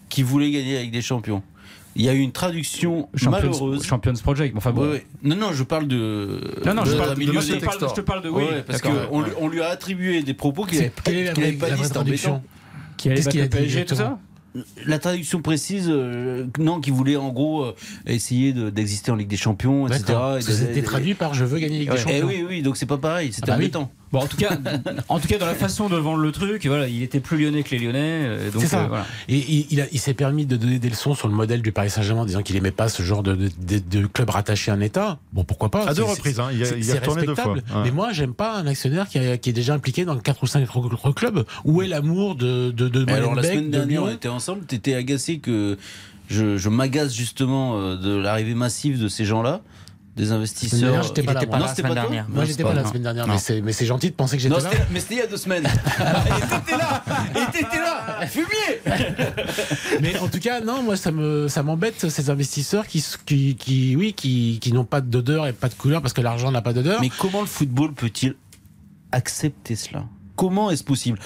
[0.08, 1.42] qu'il voulait gagner avec des champions.
[1.96, 3.84] Il y a eu une traduction Champions, malheureuse.
[3.84, 4.54] Champions Project.
[4.56, 4.82] Enfin bon.
[4.82, 5.06] Ouais, ouais.
[5.22, 6.40] Non, non, je parle de.
[6.64, 8.28] Non, non, de je, la parle, milieu moi, je, te parle, je te parle de.
[8.28, 11.68] Oui, Ouais, parce qu'on lui, on lui a attribué des propos qu'il la n'avait pas
[11.68, 11.82] la dit,
[12.16, 12.28] c'est.
[12.98, 14.18] Qui Qu'est-ce qu'il a PSG, tout ça?
[14.86, 17.74] La traduction précise, euh, non, qui voulait en gros euh,
[18.06, 20.18] essayer de- d'exister en Ligue des Champions, etc.
[20.38, 21.84] Et C'était traduit par Je veux gagner Ouais.
[21.84, 22.26] des Eh champions.
[22.26, 23.90] oui, oui, donc c'est pas pareil, c'était Ah bah embêtant.
[24.10, 24.56] Bon, en tout cas,
[25.08, 27.62] en tout cas, dans la façon de vendre le truc, voilà, il était plus lyonnais
[27.62, 27.98] que les Lyonnais.
[28.00, 28.84] euh, donc, C'est ça.
[28.84, 29.06] euh, voilà.
[29.28, 31.72] Et il, il a- il s'est permis de donner des leçons sur le modèle du
[31.72, 34.70] Paris Saint-Germain, en disant qu'il aimait pas ce genre de, de, de- de club rattaché
[34.70, 35.18] à un État.
[35.32, 37.52] Bon, pourquoi pas À deux reprises, hein, il y a- il a retourné deux fois.
[37.52, 37.60] Ouais.
[37.84, 40.46] Mais moi, j'aime pas un actionnaire qui, a- qui est déjà impliqué dans 4 ou
[40.46, 41.44] 5 autres clubs.
[41.64, 44.94] Où est l'amour de, de, de alors la semaine de dernière, on était ensemble, t'étais
[44.94, 45.76] agacé que
[46.30, 49.60] je, je m'agace justement euh, de l'arrivée massive de ces gens-là,
[50.18, 51.02] des investisseurs.
[51.04, 51.46] j'étais pas là.
[51.46, 52.28] pas Non, la c'était semaine pas toi dernière.
[52.28, 54.70] Moi, j'étais pas là la semaine dernière, mais c'est, gentil de penser que j'étais là.
[54.90, 55.64] mais c'était il y a deux semaines.
[55.66, 58.48] et t'étais là, et t'étais là, fumier.
[60.00, 63.96] Mais en tout cas, non, moi, ça me, ça m'embête ces investisseurs qui, qui, qui
[63.96, 66.72] oui, qui, qui n'ont pas d'odeur et pas de couleur parce que l'argent n'a pas
[66.72, 67.00] d'odeur.
[67.00, 68.34] Mais comment le football peut-il
[69.12, 70.04] accepter cela?
[70.36, 71.18] Comment est-ce possible?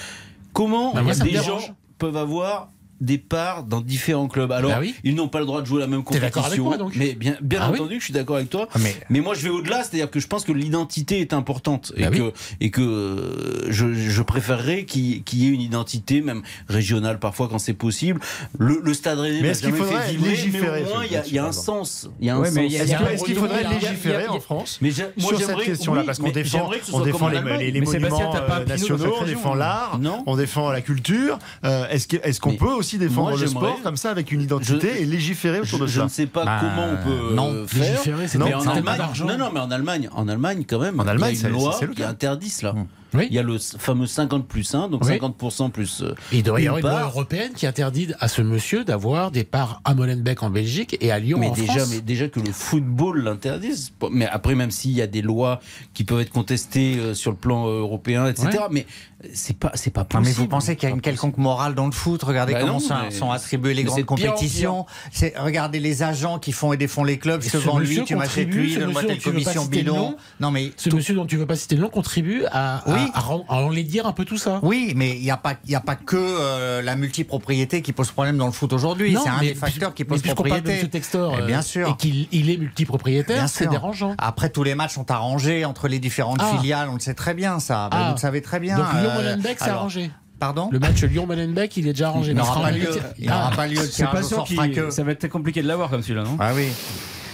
[0.53, 1.59] Comment Bah, moi, me des gens
[1.97, 2.69] peuvent avoir
[3.01, 4.51] des parts dans différents clubs.
[4.51, 4.95] Alors, Bah oui.
[5.03, 6.63] ils n'ont pas le droit de jouer la même avec compétition.
[6.63, 8.67] moi, donc mais bien, bien Ah entendu, je suis d'accord avec toi.
[8.73, 11.91] Ah, mais- Mais moi, je vais au-delà, c'est-à-dire que je pense que l'identité est importante
[11.97, 12.17] et Bah oui.
[12.19, 17.47] que et que euh, je, je préférerais qu'il y ait une identité, même régionale parfois
[17.49, 18.19] quand c'est possible.
[18.57, 20.93] Le, le Stade Rennais Mais n'a est-ce qu'il jamais faudrait fait vibrer, légiférer mais au
[20.93, 22.09] moins il y a, un sens.
[22.19, 22.57] Il y a un sens.
[22.57, 24.79] Est-ce qu'il faudrait légiférer en France?
[24.81, 29.15] Mais sur cette question-là oui, Parce qu'on défend, ce on défend les, monuments euh, nationaux,
[29.19, 29.57] on défend hein.
[29.57, 30.23] l'art, Non.
[30.25, 31.39] on défend la culture.
[31.65, 35.01] Euh, Est-ce qu'on peut aussi défendre moi, le sport comme ça avec une identité Je-
[35.01, 37.51] et légiférer autour Je, de je ça ne sais pas Bah, comment on peut non.
[37.53, 37.91] euh, faire.
[37.91, 40.99] Légiférer, c'est Non, mais en Allemagne, non, non, mais en Allemagne, en Allemagne quand même,
[40.99, 42.75] En Allemagne, il y a une loi le qui interdit cela.
[43.15, 43.27] Oui.
[43.29, 45.11] Il y a le fameux 50 plus 1, donc Oui.
[45.19, 46.01] 50% plus.
[46.01, 49.29] euh, Et il devrait y avoir une loi européenne qui interdit à ce monsieur d'avoir
[49.29, 51.89] des parts à Molenbeek en Belgique et à Lyon Mais en déjà, France.
[51.91, 53.91] mais déjà que le football l'interdise.
[54.11, 55.59] Mais après, même s'il y a des lois
[55.93, 58.47] qui peuvent être contestées euh, sur le plan européen, etc.
[58.53, 58.57] Ouais.
[58.71, 58.87] Mais
[59.33, 60.25] c'est pas, c'est pas Non, possible.
[60.27, 62.73] mais vous pensez qu'il y a une quelconque morale dans le foot Regardez Bah comment
[62.73, 64.85] non, sont, sont attribuées les grandes compétitions.
[65.11, 67.41] C'est regardez les agents qui font et défont les clubs.
[67.43, 70.17] Et Ce ce vend lui, tu m'achètes lui, donne-moi telle commission bidon.
[70.39, 72.99] Non mais Ce monsieur dont tu veux pas citer le nom contribue à, à- Oui.
[73.13, 74.59] à, ren- à enlaidir un peu tout ça.
[74.63, 77.93] oui, mais il n'y a pas, il y a pas que euh, la multipropriété qui
[77.93, 79.13] pose problème dans le foot aujourd'hui.
[79.13, 80.89] Non, C'est un des facteurs qui pose puisqu'on parle de propriété.
[80.89, 81.89] Textor, Eh bien euh, sûr.
[81.89, 84.15] et qu'il il est multipropriétaire, c'est dérangeant.
[84.17, 86.57] Après, tous les matchs sont arrangés entre les différentes Ah.
[86.57, 86.89] filiales.
[86.89, 87.89] On le sait très bien, ça.
[87.91, 88.07] Ben, Ah.
[88.09, 88.77] Vous le savez très bien.
[89.21, 90.11] Lyon-Molenbeek, c'est arrangé.
[90.39, 92.31] Pardon Le match Lyon-Molenbeek, il est déjà arrangé.
[92.31, 92.89] Il n'aura Mais pas lieu.
[93.17, 93.33] Il Ah.
[93.35, 93.77] n'aura pas lieu.
[93.77, 94.43] C'est pas sûr
[94.73, 96.35] que- Ça va être compliqué de l'avoir comme celui-là, non?
[96.39, 96.67] Ah oui.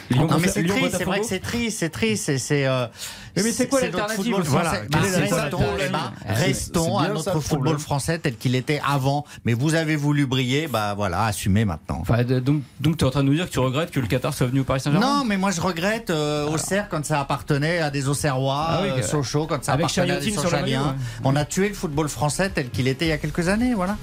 [0.09, 2.65] Lyon, non mais c'est triste, c'est vrai que c'est triste, c'est triste, c'est c'est.
[2.67, 2.87] euh,
[3.35, 7.09] Mais c'est quoi l'alternative Voilà, français quel Bah, Restons, eh ben, C'est- restons c'est à
[7.09, 7.79] notre football problème.
[7.79, 9.25] français tel qu'il était avant.
[9.45, 11.99] Mais vous avez voulu briller, bah voilà, assumez maintenant.
[12.01, 14.07] Enfin, donc, donc tu es en train de nous dire que tu regrettes que le
[14.07, 15.17] Qatar soit venu au Paris Saint-Germain?
[15.19, 18.89] Non, mais moi je regrette euh, Auxerre quand ça appartenait à des Auxerrois, Ah oui,
[18.89, 20.95] euh, Sochaux quand ça appartenait à des Sochaliens.
[21.23, 23.95] On a tué le football français tel qu'il était il y a quelques années, voilà.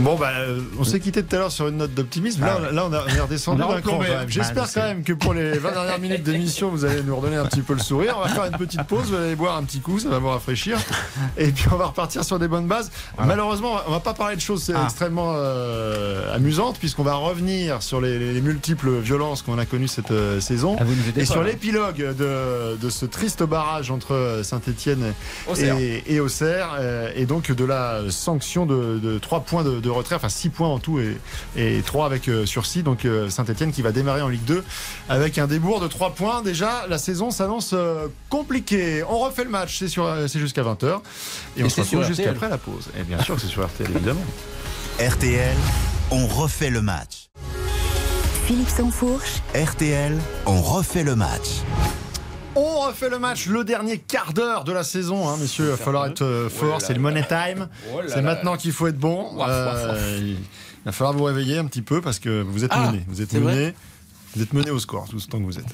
[0.00, 2.40] Bon, bah, euh, on s'est quitté tout à l'heure sur une note d'optimisme.
[2.40, 4.06] Là, Ah on- là, on, a- on est redescendu d'un cran replombé.
[4.08, 4.28] quand même.
[4.30, 7.36] J'espère Bah, quand même que pour les 20 dernières minutes d'émission, vous allez nous redonner
[7.36, 8.16] un petit peu le sourire.
[8.18, 10.28] On va faire une petite pause, vous allez boire un petit coup, ça va vous
[10.28, 10.78] rafraîchir.
[11.36, 12.90] Et puis on va repartir sur des bonnes bases.
[13.24, 14.84] Malheureusement, on va pas parler de choses Ah.
[14.84, 20.10] extrêmement euh, amusantes, puisqu'on va revenir sur les, les multiples violences qu'on a connues cette
[20.10, 20.76] euh, saison.
[20.80, 20.84] Ah,
[21.16, 25.12] Et pas, sur l'épilogue de, de ce triste barrage entre Saint-Etienne
[25.48, 25.76] Auxerre.
[25.78, 29.89] et, et Auxerre, euh, et donc de la sanction de, de 3 points de, de
[29.90, 31.16] retrait, enfin 6 points en tout et,
[31.56, 32.82] et 3 avec euh, sursis.
[32.82, 34.64] Donc euh, Saint-Etienne qui va démarrer en Ligue 2
[35.08, 36.42] avec un débours de 3 points.
[36.42, 39.02] Déjà, la saison s'annonce euh, compliquée.
[39.08, 41.00] On refait le match, c'est sur- c'est jusqu'à 20h.
[41.56, 42.88] Et, on se retrouve jusqu'après la pause.
[42.98, 44.20] Et bien sûr que c'est sur RTL, évidemment.
[45.00, 45.56] RTL,
[46.10, 47.28] on refait le match.
[48.46, 51.62] Philippe Sansfourche, RTL, on refait le match.
[52.56, 55.66] On refait le match, le dernier quart d'heure de la saison, hein, messieurs.
[55.66, 57.68] Il va falloir être euh, fort, c'est le money time.
[58.08, 59.36] C'est maintenant qu'il faut être bon.
[59.40, 60.36] Euh, il
[60.84, 63.04] va falloir vous réveiller un petit peu parce que vous êtes Ah, mené.
[63.08, 63.74] Vous êtes c'est vrai mené.
[64.34, 65.64] Vous êtes mené au score tout ce temps que vous êtes.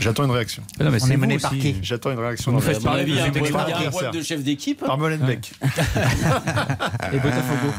[0.00, 0.62] J'attends une réaction.
[0.80, 2.52] Non, mais On c'est est mené par qui J'attends une réaction.
[2.52, 4.80] Vous faites parler a un de chef d'équipe.
[4.84, 5.52] Par Molenbeek.
[7.12, 7.72] Et Botafogo.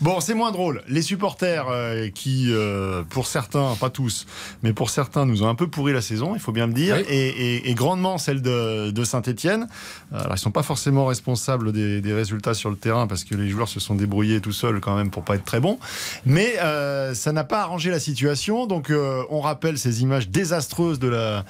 [0.00, 0.82] Bon, c'est moins drôle.
[0.88, 4.26] Les supporters euh, qui, euh, pour certains, pas tous,
[4.64, 6.96] mais pour certains, nous ont un peu pourri la saison, il faut bien le dire,
[6.96, 7.04] Oui.
[7.08, 9.68] et, et- et grandement celle de, de Saint-Etienne.
[10.12, 13.48] Alors, ils sont pas forcément responsables des, des résultats sur le terrain parce que les
[13.48, 15.78] joueurs se sont débrouillés tout seuls quand même pour pas être très bons.
[16.26, 18.66] Mais euh, ça n'a pas arrangé la situation.
[18.66, 21.44] Donc, euh, on rappelle ces images désastreuses de la,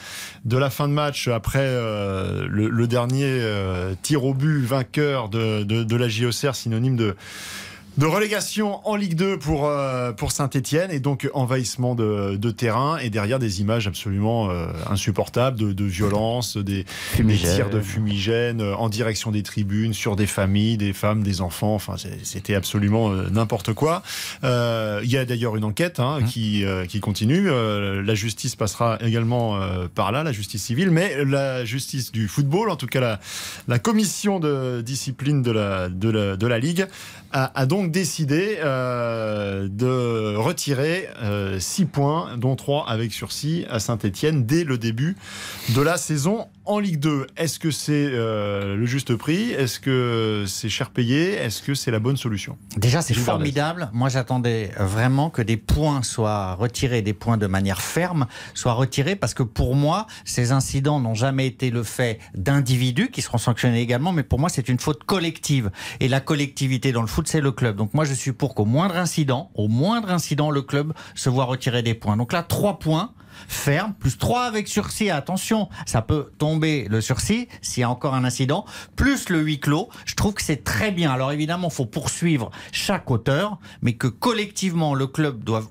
[0.45, 5.63] de la fin de match après euh, le, dernier euh, tir au but vainqueur de,
[5.63, 7.17] de, de la JOCR, synonyme de
[7.99, 12.97] de relégation en Ligue 2 pour, euh, pour Saint-Etienne et donc envahissement de, de terrain
[12.97, 16.87] et derrière des images absolument euh, insupportables de, de violence, des,
[17.19, 21.43] des tirs de fumigène euh, en direction des tribunes, sur des familles, des femmes, des
[21.43, 24.03] enfants, enfin c'était absolument euh, n'importe quoi.
[24.43, 29.59] Il y a d'ailleurs une enquête hein, qui, euh, qui continue, la justice passera également
[29.95, 33.21] par là, la justice civile, mais la justice du football, en tout cas la,
[33.69, 36.87] la commission de discipline de la, de la, de la Ligue,
[37.33, 41.09] a, a donc décidé euh, de retirer
[41.59, 45.17] 6 points, dont 3 avec sursis à Saint-Etienne dès le début
[45.75, 47.27] de la saison en Ligue 2.
[47.37, 49.51] Est-ce que c'est euh, le juste prix?
[49.51, 51.33] Est-ce que c'est cher payé?
[51.33, 52.57] Est-ce que c'est la bonne solution?
[52.77, 53.91] Déjà, c'est formidable.
[53.93, 59.17] Moi, j'attendais vraiment que des points soient retirés, des points de manière ferme soient retirés,
[59.17, 63.81] parce que pour moi, ces incidents n'ont jamais été le fait d'individus qui seront sanctionnés
[63.81, 65.71] également, mais pour moi, c'est une faute collective.
[66.01, 67.77] Et la collectivité dans le foot, c'est le club.
[67.77, 71.45] Donc moi, je suis pour qu'au moindre incident, au moindre incident, le club se voit
[71.45, 72.17] retirer des points.
[72.17, 73.13] Donc là, trois points.
[73.49, 75.11] Ferme, plus 3 avec sursis.
[75.11, 78.65] Attention, ça peut tomber le sursis s'il y a encore un incident,
[78.97, 79.89] plus le huis clos.
[80.05, 81.11] Je trouve que c'est très bien.
[81.11, 85.65] Alors évidemment, il faut poursuivre chaque auteur, mais que collectivement, le club doit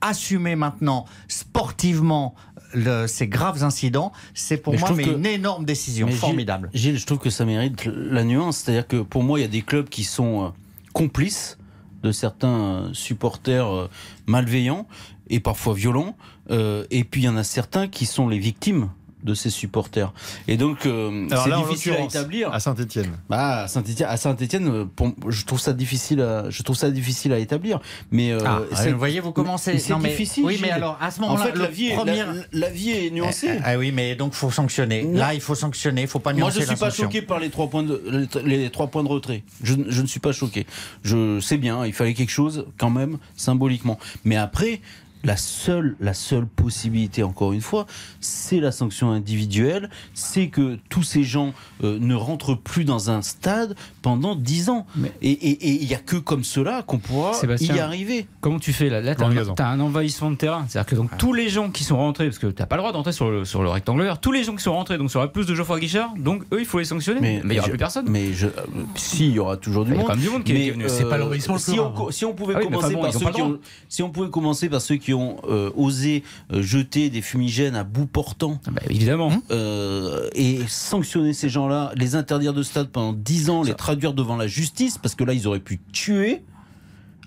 [0.00, 2.34] assumer maintenant sportivement
[2.74, 6.68] le- ces graves incidents, c'est pour Mais moi mais que- une énorme décision, Mais formidable.
[6.74, 8.58] Gilles, je trouve que ça mérite la nuance.
[8.58, 10.48] C'est-à-dire que pour moi, il y a des clubs qui sont euh,
[10.92, 11.56] complices
[12.02, 13.88] de certains euh, supporters euh,
[14.26, 14.86] malveillants
[15.30, 16.14] et parfois violents.
[16.50, 18.88] Euh, et puis il y en a certains qui sont les victimes
[19.24, 20.12] de ces supporters.
[20.46, 22.52] Et donc, euh, Alors c'est là, en difficile à établir.
[22.52, 23.10] À Saint-Etienne.
[23.28, 24.84] Bah, à Saint-Étienne, à Saint-Étienne, euh,
[25.28, 26.20] je trouve ça difficile.
[26.20, 27.80] À, je trouve ça difficile à établir.
[28.12, 29.76] Mais euh, Ah, c'est- vous voyez, vous commencez.
[29.80, 30.44] c'est difficile.
[30.44, 32.70] Oui, mais alors à ce en moment-là, fait, le la vie, est, premier- la, la
[32.70, 33.58] vie est nuancée.
[33.64, 35.02] Ah oui, mais donc faut sanctionner.
[35.02, 35.18] Non.
[35.18, 36.02] Là, il faut sanctionner.
[36.02, 38.28] Il faut pas Moi, nuancer je suis la pas choqué par les trois points de,
[38.44, 39.42] les, les trois points de retrait.
[39.64, 40.64] Je, je ne suis pas choqué.
[41.02, 43.98] Je sais bien, il fallait quelque chose quand même symboliquement.
[44.24, 44.80] Mais après,
[45.24, 47.86] la seule, la seule possibilité, encore une fois,
[48.20, 49.90] c'est la sanction individuelle.
[50.14, 51.52] C'est que tous ces gens
[51.84, 54.86] euh, ne rentrent plus dans un stade pendant 10 ans.
[54.96, 58.26] Mais- Et et- et il y a que comme cela qu'on pourra Sébastien, y arriver.
[58.40, 59.00] Comment tu fais là?
[59.00, 60.64] Là, t'as Laurent un, envahissement de terrain.
[60.68, 62.92] C'est-à-dire que donc tous les gens qui sont rentrés, parce que t'as pas le droit
[62.92, 65.20] d'entrer sur le, sur le rectangle vert, tous les gens qui sont rentrés, donc sur
[65.20, 67.20] la plus de Geoffroy Guichard, donc eux, il faut les sanctionner.
[67.20, 68.06] Mais, il y aura je- plus personne.
[68.08, 68.50] Mais je, euh,
[68.94, 70.06] si, il y aura toujours du Il y a monde.
[70.08, 70.84] quand même du monde qui Mais, est venu.
[70.84, 71.72] euh, C'est pas l'envahissement si,
[72.10, 73.58] si on pouvait Ah oui, commencer bon, par ceux qui ont,
[73.88, 77.84] si on pouvait commencer par ceux qui ont euh, osé euh, jeter des fumigènes à
[77.84, 79.32] bout portant Ah bah, évidemment.
[79.50, 84.36] euh, et sanctionner ces gens-là, les interdire de stade pendant 10 ans, les traduire devant
[84.36, 86.42] la justice parce que là ils auraient pu tuer.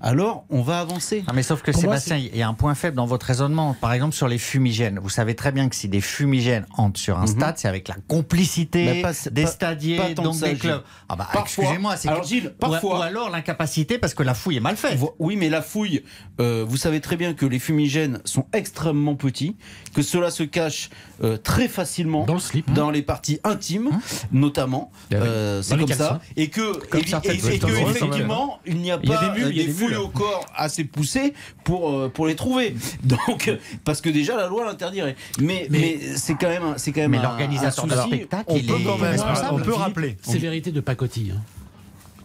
[0.04, 1.24] Alors on va avancer.
[1.28, 3.76] Ah, mais sauf que Pour Sébastien, il y a un point faible dans votre raisonnement.
[3.80, 4.99] Par exemple, sur les fumigènes.
[4.99, 7.28] Vous savez très bien que si des fumigènes entrent sur un Mhm.
[7.28, 10.82] stade, c'est avec la complicité pas- des stadiers, pas donc ça, des clubs.
[11.08, 11.41] Ah bah, Parfois.
[11.64, 12.99] excusez-moi, c'est Alors, Gilles, parfois.
[12.99, 14.97] Ou, alors l'incapacité parce que la fouille est mal faite.
[15.20, 16.04] Oui, mais la fouille,
[16.39, 19.56] euh, vous savez très bien que les fumigènes sont extrêmement petits,
[19.93, 20.89] que cela se cache
[21.24, 22.74] euh, très facilement Dans le slip.
[22.74, 23.89] dans les parties intimes,
[24.32, 24.91] notamment.
[24.93, 25.18] Ah oui.
[25.22, 26.20] Euh, c'est comme ça.
[26.36, 29.28] Et que, Comme et- et- et que, effectivement, il n'y a Il y a pas
[29.34, 30.00] des mules, il y a des fouilles mules.
[30.00, 31.34] au corps assez poussées
[31.64, 32.76] pour, euh, pour les trouver.
[33.04, 33.52] Donc,
[33.84, 35.16] parce que déjà la loi l'interdirait.
[35.39, 38.46] Mais, mais, Mais- c'est quand même, un- c'est quand même Mais un- l'organisateur de spectacle,
[38.48, 39.62] on il peut est quand même- responsable.
[39.62, 40.18] on peut rappeler.
[40.22, 41.34] Sévérité de pacotille.
[41.38, 41.42] hein.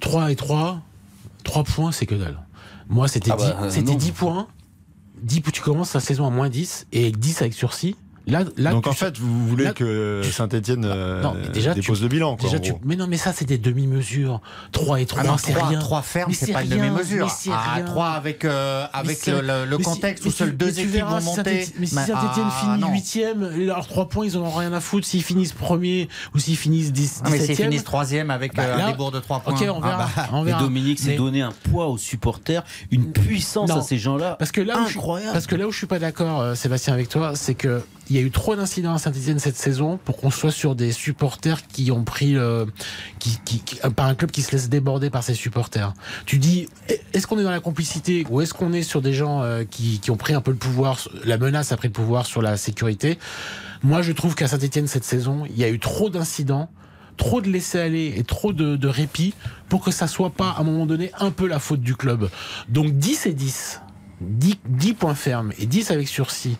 [0.01, 0.81] 3 et 3,
[1.45, 2.39] 3 points, c'est que dalle.
[2.89, 3.97] Moi, c'était Ah bah, 10, euh, c'était non.
[3.99, 4.47] 10 points.
[5.23, 7.97] 10, tu commences la saison à moins 10 et 10 avec sursis.
[8.27, 10.85] Là, là, Donc tu- en fait, vous voulez là, que tu- Saint-Etienne
[11.53, 12.37] déjà, dépose le bilan.
[12.37, 14.41] Quoi, déjà, tu- mais non, mais ça, c'est des demi-mesures.
[14.73, 15.79] 3 et 3, Ah non, c'est 3, rien.
[15.79, 17.29] 3 fermes, c'est pas une demi-mesure.
[17.53, 17.85] Ah, rien.
[17.85, 20.91] 3 avec, euh, avec le, le- le si- contexte où seules tu- deux tu équipes
[20.93, 21.43] verras vont si monter.
[21.45, 22.93] Saint-Étienne- Mais si Saint-Etienne ah, finit non.
[22.93, 25.07] 8ème, leurs 3 points, ils en ont rien à foutre.
[25.07, 27.65] S'ils finissent premier ou s'ils finissent 10, Ah, mais s'ils 17e.
[27.71, 29.55] finissent troisième avec Bah, euh, là- un débours de 3 points.
[29.55, 30.09] Ok, on Ah, verra.
[30.17, 30.63] bah, on Mais verra.
[30.63, 34.35] Dominique, c'est Mais- donner un poids aux supporters, une puissance à ces gens-là.
[34.39, 35.33] Parce que là où je, Incroyable.
[35.33, 38.17] parce que là où je suis pas d'accord, euh, Sébastien, avec toi, c'est que il
[38.17, 41.67] y a eu trop d'incidents à Saint-Etienne cette saison pour qu'on soit sur des supporters
[41.67, 42.65] qui ont pris, euh,
[43.19, 45.93] qui, qui, euh, par un club qui se laisse déborder par ses supporters.
[46.25, 46.69] Tu dis,
[47.13, 49.99] est-ce qu'on est dans la complicité ou est-ce qu'on est sur des gens euh, qui,
[49.99, 52.57] qui ont pris un peu le pouvoir, la menace a pris le pouvoir sur la
[52.57, 53.19] sécurité?
[53.83, 56.71] Moi, je trouve qu'à Saint-Etienne cette saison, il y a eu trop d'incidents
[57.17, 59.33] trop de laisser aller et trop de, de répit
[59.71, 62.29] pour que ça soit pas à un moment donné un peu la faute du club.
[62.69, 63.81] Donc 10 et 10.
[64.21, 66.59] 10, 10 points fermes et 10 avec sursis.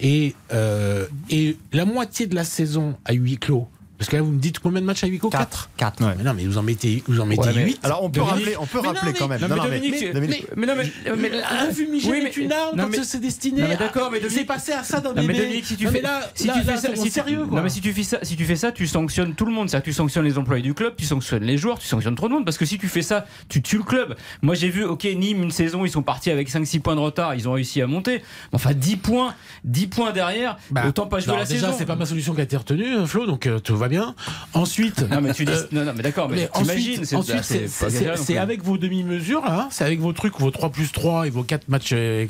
[0.00, 3.68] Et, euh, et la moitié de la saison à huis clos.
[3.98, 6.04] Parce que là, vous me dites combien de matchs à huis clos 4 4.
[6.04, 6.14] Ouais.
[6.18, 7.80] Mais non, mais vous en mettez, vous en mettez Ouais, mais- 8.
[7.82, 9.40] Alors on peut Dominique- rappeler, on peut Mais non, rappeler mais- quand même.
[9.40, 12.36] non, mais Dominique, mais- c'est- Dominique, Mais non, mais, mais- un fumigène Oui, mais- est
[12.36, 13.62] une arme non, quand mais- c'est destiné.
[13.62, 15.34] Non, mais d'accord, mais à- Dominique- C'est passé à ça d'un Non, mais.
[15.34, 17.56] Dominique, si tu Non, fais, mais là, si tu fais ça, c'est sérieux, tu, quoi.
[17.58, 19.70] non, mais si tu fais ça, si tu fais ça, tu sanctionnes tout le monde.
[19.70, 22.28] C'est-à-dire que tu sanctionnes les employés du club, tu sanctionnes les joueurs, tu sanctionnes trop
[22.28, 22.44] de monde.
[22.44, 24.14] Parce que si tu fais ça, tu tues le club.
[24.42, 27.34] Moi, j'ai vu, ok, Nîmes, une saison, ils sont partis avec 5-6 points de retard,
[27.34, 28.16] ils ont réussi à monter.
[28.18, 28.22] Mais
[28.56, 29.34] Enfin, 10 points,
[29.64, 31.74] 10 points derrière, Bah, autant pas jouer la déjà, saison.
[31.78, 34.14] c'est pas ma solution qui a été retenue, Flo, donc euh, tout va bien.
[34.54, 38.36] Ensuite, Non, mais tu dis, Euh, non, non, mais d'accord, mais, Mais t'imagines, ensuite, c'est-
[38.38, 41.42] avec vos demi-mesures, là, hein, c'est avec vos trucs, vos 3 plus 3 et vos
[41.42, 41.90] 4 matchs.
[41.92, 42.26] euh,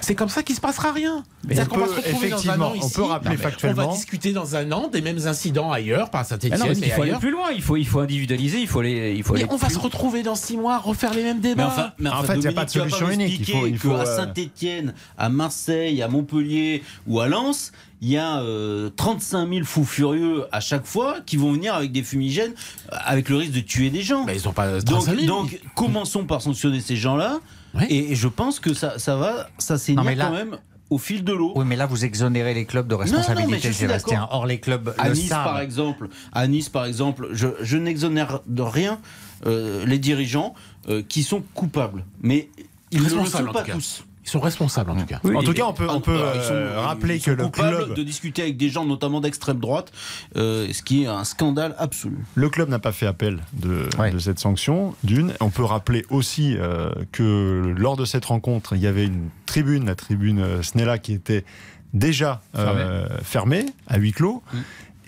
[0.00, 1.24] C'est comme ça qu'il se passera rien.
[1.46, 2.94] Mais C'est-à-dire on qu'on va peut, se retrouver dans un effectivement, an on ici.
[2.94, 3.82] peut rappeler mais factuellement.
[3.84, 6.84] On va discuter dans un an des mêmes incidents ailleurs, par Ah Saint-Etienne, mais qu'il
[6.90, 7.20] faut aller ailleurs.
[7.20, 9.56] plus loin, il faut, il faut individualiser, il faut aller, il faut Mais aller on
[9.56, 11.66] va plus- se retrouver dans 6 mois, refaire les mêmes Mais débats.
[11.66, 13.78] enfin, mais En enfin, fait, il y a pas de solution unique, il faut- il
[13.78, 18.90] faut, qu'à euh, Saint-Etienne, à Marseille, à Montpellier ou à Lens, il y a euh,
[18.96, 22.52] 35 000 fous furieux à chaque fois qui vont venir avec des fumigènes,
[22.92, 24.24] euh, avec le risque de tuer des gens.
[24.24, 25.26] Mais ils ont pas donc, 35 000.
[25.26, 27.40] donc, commençons par sanctionner ces gens-là.
[27.74, 27.86] Ouais.
[27.90, 30.58] Et, et je pense que ça, ça va, ça là- quand même
[30.90, 31.52] au fil de l'eau.
[31.56, 34.28] Oui, mais là, vous exonérez les clubs de responsabilité, Sébastien.
[34.30, 38.62] Or, les clubs À Nice, par exemple, à Nice, par exemple, je, je n'exonère de
[38.62, 39.00] rien
[39.46, 40.54] euh, les dirigeants
[40.88, 42.48] euh, qui sont coupables, mais
[42.90, 44.04] ils ne le sont pas tous.
[44.24, 45.20] Ils sont responsables en tout cas.
[45.22, 47.94] En tout cas, on peut, on peut ils sont- euh, rappeler ils que le club,
[47.94, 49.92] de discuter avec des gens, notamment d'extrême droite,
[50.36, 52.16] euh, ce qui est un scandale absolu.
[52.34, 54.10] le club n'a pas fait appel de, Ouais.
[54.10, 54.94] de cette sanction.
[55.04, 59.28] D'une, on peut rappeler aussi euh, que lors de cette rencontre, il y avait une
[59.46, 61.44] tribune, la tribune Snella, qui était
[61.92, 64.42] déjà euh, fermée, à huis clos.
[64.52, 64.58] Mm.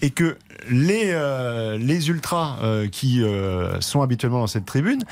[0.02, 0.36] Et que
[0.68, 5.02] les, euh, les ultras euh, qui euh, sont habituellement dans cette tribune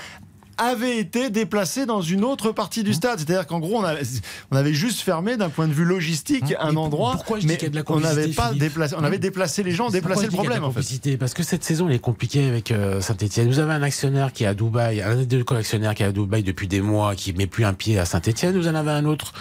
[0.59, 3.19] avaient été déplacés dans une autre partie du stade.
[3.19, 4.03] C'est-à-dire qu'en gros, on avait,
[4.51, 7.49] on avait juste fermé d'un point de vue logistique un Mais endroit, pourquoi je dis
[7.49, 9.63] mais qu'il y a de la on n'avait complicité, pas Philippe déplacé, on avait déplacé
[9.63, 10.75] les gens, déplacé le dis qu'il y a de problème la en fait.
[10.81, 13.49] complicité Parce que cette saison elle est compliquée avec euh, Saint-Etienne.
[13.49, 16.13] Vous avez un actionnaire qui est à Dubaï, un des deux actionnaires qui est à
[16.13, 18.57] Dubaï depuis des mois, qui met plus un pied à Saint-Etienne.
[18.57, 19.33] Vous en avez un autre,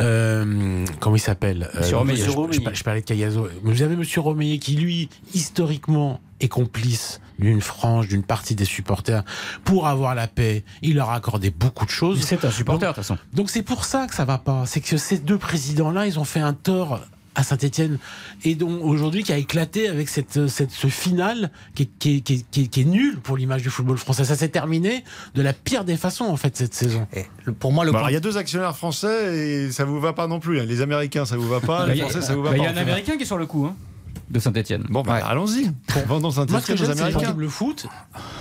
[0.00, 2.18] euh, comment il s'appelle Euh, Monsieur Romeillet.
[2.20, 2.64] je, je- Romeillet.
[2.72, 3.48] je parlais de Cayazo.
[3.62, 8.64] Mais Vous avez Monsieur Romeillet qui lui, historiquement, est complice d'une frange, d'une partie des
[8.64, 9.24] supporters
[9.64, 10.64] pour avoir la paix.
[10.82, 12.20] Il leur a accordé beaucoup de choses.
[12.22, 13.18] C'est un supporter, de toute façon.
[13.32, 14.64] Donc c'est pour ça que ça va pas.
[14.66, 17.00] C'est que ces deux présidents-là, ils ont fait un tort
[17.36, 17.98] à Saint-Etienne
[18.44, 22.20] et donc aujourd'hui qui a éclaté avec cette, cette ce final qui est, qui est,
[22.20, 24.24] qui est- qui est- qui est nul pour l'image du football français.
[24.24, 25.02] Ça s'est terminé
[25.34, 27.08] de la pire des façons en fait cette saison.
[27.12, 27.24] Et
[27.58, 29.98] pour moi, le Bah, point alors, il y a deux actionnaires français et ça vous
[29.98, 30.60] va pas non plus.
[30.60, 30.64] hein.
[30.64, 31.78] Les Américains, ça vous va pas.
[31.86, 32.66] Bah, Les Il y a- Français, ça vous va bah, il pas.
[32.66, 33.74] y a un Américain qui est sur le coup, hein,
[34.30, 34.84] de Saint-Etienne.
[34.88, 35.20] Bon, bah, Ouais.
[35.24, 35.70] allons-y.
[36.06, 37.34] Vendons Saint-Etienne aux Américains.
[37.36, 37.86] le foot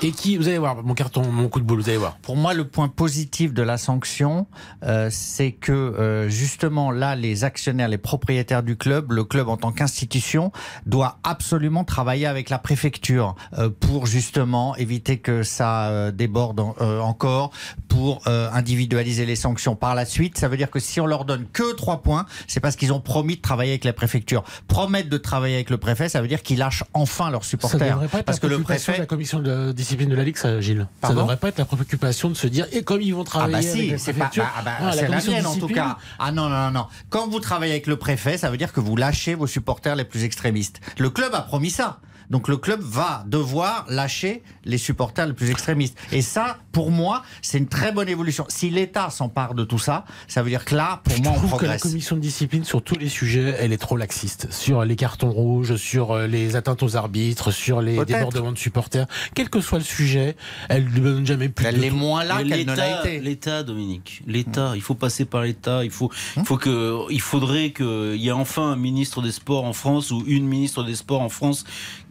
[0.02, 2.18] et qui vous allez voir mon carton mon coup de boule vous allez voir.
[2.22, 4.48] Pour moi, le point positif de la sanction,
[4.84, 9.58] euh, c'est que euh, justement là, les actionnaires, les propriétaires du club, le club en
[9.58, 10.52] tant qu'institution,
[10.86, 16.76] doit absolument travailler avec la préfecture euh, pour justement éviter que ça euh, déborde en-
[16.82, 17.52] euh, encore,
[17.88, 20.38] pour euh, individualiser les sanctions par la suite.
[20.38, 23.02] Ça veut dire que si on leur donne que trois points, c'est parce qu'ils ont
[23.02, 24.44] promis de travailler avec la préfecture.
[24.68, 27.94] Promettre de travailler avec le préfet, ça veut dire qu'ils lâchent enfin leurs Ça supporters.
[27.94, 30.16] devrait pas être parce la que le préoccupation préfet de la commission de discipline de
[30.16, 30.80] la Ligue, ça, Gilles.
[30.80, 33.26] ça Pardon devrait pas être la préoccupation de se dire et comme ils vont Ah
[33.26, 35.46] travailler bah avec si, la c'est pas, bah, ah bah, ah, c'est la de mienne
[35.46, 35.98] en tout cas.
[36.20, 36.86] Ah non, non, non, non.
[37.10, 40.06] Quand vous travaillez avec le préfet, ça veut dire que vous lâchez vos supporters les
[40.06, 40.80] plus extrémistes.
[40.98, 42.00] Le club a promis ça.
[42.30, 45.98] Donc le club va devoir lâcher les supporters les plus extrémistes.
[46.12, 48.46] Et ça, pour moi, c'est une très bonne évolution.
[48.50, 51.36] Si l'État s'empare de tout ça, ça veut dire que là, pour Je moi, on
[51.36, 51.82] trouve que la progresse.
[51.84, 54.52] commission de discipline sur tous les sujets, elle est trop laxiste.
[54.52, 59.06] Sur les cartons rouges, sur euh, les atteintes aux arbitres, sur les débordements de supporters,
[59.36, 60.36] quel que soit le sujet,
[60.70, 63.20] elle ne donne jamais plus Elle de est moins là qu'elle ne l'a l'État- été.
[63.20, 65.84] L'État, Dominique, l'État, il faut passer par l'État.
[65.84, 66.06] Il faut,
[66.38, 66.44] Hum.
[66.44, 70.12] il faut que, il faudrait qu'il y ait enfin un ministre des Sports en France
[70.12, 71.64] ou une ministre des Sports en France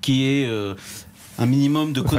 [0.02, 0.74] qui ait euh,
[1.38, 2.10] un minimum de Enfin,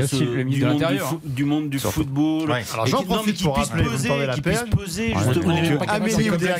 [0.00, 0.24] a de ce- du,
[0.60, 2.00] de monde du, fo- du monde du Surtout.
[2.00, 2.50] football.
[2.50, 2.64] Ouais.
[2.72, 5.22] Alors j'en profite pour puisse rappeler, vous me peser, qui puisse peser Ouais.
[5.34, 5.56] justement.
[5.56, 6.58] Est capable Amélie Oudéa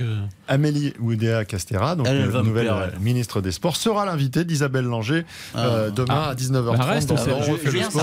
[0.00, 4.44] euh, Amélie Oudéa Castera, donc Elle, elle euh, nouvelle euh, ministre des Sports, sera l'invitée
[4.44, 5.24] d'Isabelle Langer
[5.56, 5.90] euh, Ah.
[5.92, 7.52] demain à 19h30 Bah, reste, dans c'est- On je-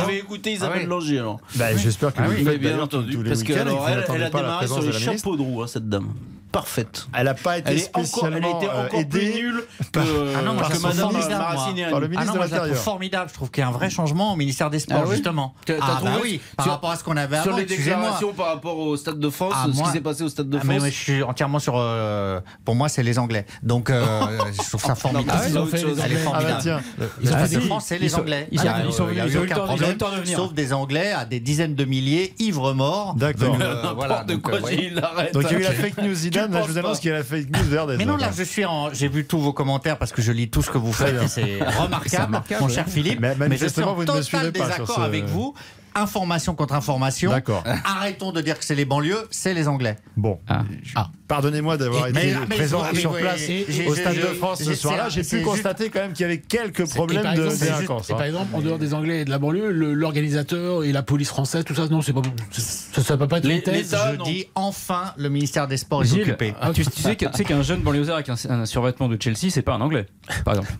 [0.08, 0.88] vais, écouter Isabelle Ah.
[0.88, 1.42] Langer alors.
[1.56, 3.82] Bah, J'espère que Ah vous bien entendu, tous les parce que week-ends et que alors,
[3.82, 5.90] vous elle, elle n'attendez a pas la démarré sur les chapeaux de roue, hein, cette
[5.90, 6.08] dame.
[6.52, 7.08] Parfaite.
[7.14, 9.34] Elle n'a pas été Elle, est encore, elle a spécialement été euh, encore plus aidée
[9.42, 11.28] nulle que, Ah non, moi, Par formidable, moi.
[11.38, 11.92] Maracineanu.
[11.92, 12.84] par le Ah ministre non, de moi, trouve l'Intérieur.
[12.84, 13.30] formidable.
[13.30, 15.54] Je trouve qu'il y a un vrai changement au ministère des Sports, Ah oui justement.
[15.70, 17.98] Ah bah oui, par Sur- rapport à ce qu'on avait Sur avant, les excusez-moi.
[17.98, 20.50] déclarations par rapport au Stade de France, Ah, ce moi- qui s'est passé au Stade
[20.50, 20.84] de Ah, mais, France.
[20.86, 21.74] mais je suis entièrement sur.
[21.78, 23.46] euh, pour moi, c'est les Anglais.
[23.64, 24.06] Donc, euh,
[24.54, 25.30] je trouve ça formidable.
[25.34, 25.98] Ah ouais, ils ont autre fait chose.
[25.98, 26.28] les Elle est Anglais.
[26.28, 26.62] Ah bah formidable.
[26.64, 28.48] tiens, Ils ont Le fait Stade de des- France, c'est ils les sont- Anglais.
[28.52, 29.90] ils sont- Ah, ils sont euh, il y a venus- ils aucun de- ils problème,
[29.92, 30.38] le temps de venir.
[30.38, 33.14] Sauf des Anglais à des dizaines de milliers, ivres morts.
[33.16, 33.58] D'accord.
[33.60, 34.72] euh, voilà, N'importe quoi, euh.
[34.72, 35.34] Gilles, arrête.
[35.34, 36.16] donc il y a eu la fake news
[36.46, 37.98] Zidane, là, je vous annonce qu'il y a la fake news Verdez.
[37.98, 38.94] Mais non, là, je suis en.
[38.94, 41.60] J'ai vu tous vos commentaires parce que je lis tout ce que vous faites c'est
[41.64, 43.20] remarquable, remarquable, mon cher Philippe.
[43.20, 45.02] Mais Mais, je suis manifestement, en vous ne me suivez total pas sur désaccord ce-
[45.02, 45.54] avec vous.
[45.96, 47.32] Information contre information.
[47.32, 47.64] D'accord.
[47.84, 49.96] Arrêtons de dire que c'est les banlieues, c'est les Anglais.
[50.16, 50.64] Bon, Ah.
[50.96, 51.10] Ah.
[51.28, 53.42] pardonnez-moi d'avoir été mais- présent mais- sur mais- place
[53.88, 55.10] au Stade de France ce soir-là.
[55.10, 58.10] J'ai pu juste- constater quand même qu'il y avait quelques Et problèmes de délinquance.
[58.10, 58.26] et par hein.
[58.26, 61.74] exemple, en dehors des Anglais et de la banlieue, l'organisateur et la police française, tout
[61.76, 63.92] ça, non, c'est pas, ça, ça peut pas être Les- une thèse.
[63.92, 64.24] l'État, Je non.
[64.26, 66.54] dis enfin le ministère des Sports est Gilles, occupé.
[66.62, 69.18] ah, tu, tu sais que- tu sais qu'un jeune banlieusard avec un, un survêtement de
[69.20, 70.06] Chelsea, c'est pas un anglais,
[70.46, 70.74] par exemple.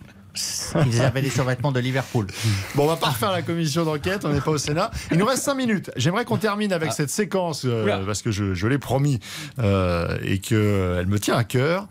[0.86, 2.26] Ils avaient des survêtements de Liverpool.
[2.74, 4.90] Bon, on va pas refaire la commission d'enquête, on n'est pas au Sénat.
[5.10, 5.90] Il nous reste 5 minutes.
[5.96, 9.20] J'aimerais qu'on termine avec cette séquence, euh, parce que je, je l'ai promis,
[9.58, 11.86] euh, et qu'elle me tient à cœur.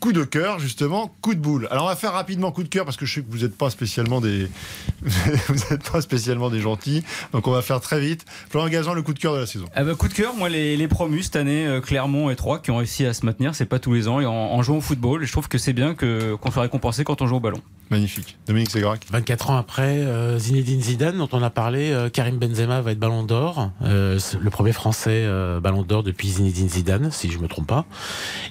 [0.00, 1.68] Coup de cœur, justement, coup de boule.
[1.70, 3.56] Alors, on va faire rapidement coup de cœur, parce que je sais que vous n'êtes
[3.56, 4.48] pas spécialement des,
[5.02, 7.02] vous n'êtes pas spécialement des gentils.
[7.32, 8.24] Donc, on va faire très vite.
[8.50, 9.66] Florent Gazan, le coup de cœur de la saison.
[9.74, 12.58] Ah bah, coup de cœur, moi les, les promus cette année, euh, Clermont et Troyes,
[12.58, 14.78] qui ont réussi à se maintenir, c'est pas tous les ans, et en, en jouant
[14.78, 17.36] au football, et je trouve que c'est bien que qu'on soit récompensé quand on joue
[17.36, 17.62] au ballon.
[17.90, 18.36] Magnifique.
[18.48, 19.06] Dominique Ségrac.
[19.10, 22.98] 24 ans après, euh, Zinedine Zidane, dont on a parlé, euh, Karim Benzema va être
[22.98, 27.46] Ballon d'Or, euh, le premier Français euh, Ballon d'Or depuis Zinedine Zidane, si je me
[27.46, 27.84] trompe pas.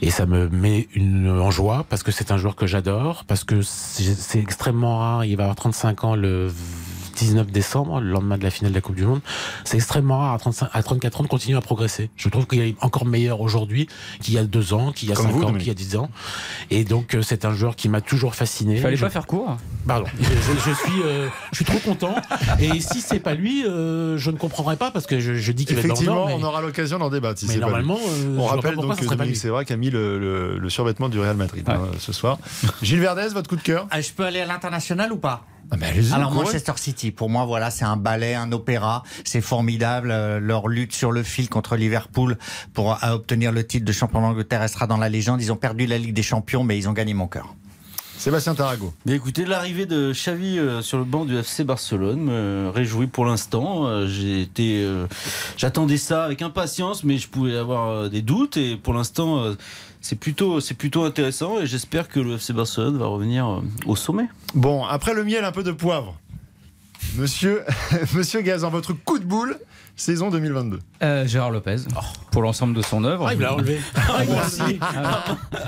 [0.01, 3.43] Et ça me met une, en joie parce que c'est un joueur que j'adore, parce
[3.43, 5.25] que c'est extrêmement rare.
[5.25, 6.51] Il va avoir 35 ans le
[7.15, 9.21] 19 décembre, le lendemain de la finale de la Coupe du Monde.
[9.63, 12.09] C'est extrêmement rare à, 35, à 34 ans de continuer à progresser.
[12.17, 13.87] Je trouve qu'il est encore meilleur aujourd'hui
[14.21, 15.73] qu'il y a deux ans, qu'il y a Comme 5 vous, ans, qu'il y a
[15.73, 16.09] 10 ans.
[16.71, 18.75] Et donc, euh, c'est un joueur qui m'a toujours fasciné.
[18.75, 19.57] Il fallait Je- pas faire court.
[19.87, 22.15] Pardon, je, je- je suis, euh, je suis trop content.
[22.59, 25.65] Et si c'est pas lui, euh, je ne comprendrai pas parce que je, je dis
[25.65, 27.97] qu'il va être dans le Effectivement, mais, on aura l'occasion d'en débattre si mais normalement,
[27.99, 29.35] euh, On rappelle donc que Dominique lui.
[29.35, 32.37] Sévrac a mis le, le- le survêtement du Real Madrid hein, ce soir.
[32.81, 33.87] Gilles Verdez, votre coup de cœur?
[33.97, 35.45] Je peux aller à l'international ou pas?
[35.71, 36.31] Ah ben, Alors.
[36.31, 39.03] Manchester City, pour moi, voilà, c'est un ballet, un opéra.
[39.23, 40.11] C'est formidable.
[40.11, 42.37] euh, leur lutte sur le fil contre Liverpool
[42.73, 45.41] pour euh, obtenir le titre de champion d'Angleterre restera dans la légende.
[45.41, 47.55] Ils ont perdu la Ligue des Champions, mais ils ont gagné mon cœur.
[48.17, 48.93] Sébastien Tarago.
[49.05, 53.25] Mais écoutez, l'arrivée de Xavi euh, sur le banc du FC Barcelone me réjouit pour
[53.25, 53.85] l'instant.
[53.85, 55.05] Euh, J'ai été, euh,
[55.57, 59.55] j'attendais ça avec impatience, mais je pouvais avoir euh, des doutes et pour l'instant, euh,
[60.07, 63.95] c'est plutôt, c'est plutôt intéressant et j'espère que le FC Barcelone va revenir euh, au
[63.95, 64.27] sommet.
[64.53, 66.15] Bon, après le miel, un peu de poivre.
[67.17, 67.63] Monsieur,
[68.13, 69.57] Monsieur Gazan, votre coup de boule,
[69.95, 70.79] saison 2022.
[71.01, 71.77] Euh, Gérard Lopez,
[72.31, 73.25] pour l'ensemble de son œuvre.
[73.27, 73.79] Ah, il me l'a enlevé.
[73.95, 74.77] Ah, merci.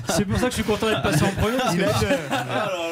[0.09, 1.57] C'est pour ça que je suis content d'être passé en premier.
[1.57, 2.05] parce que-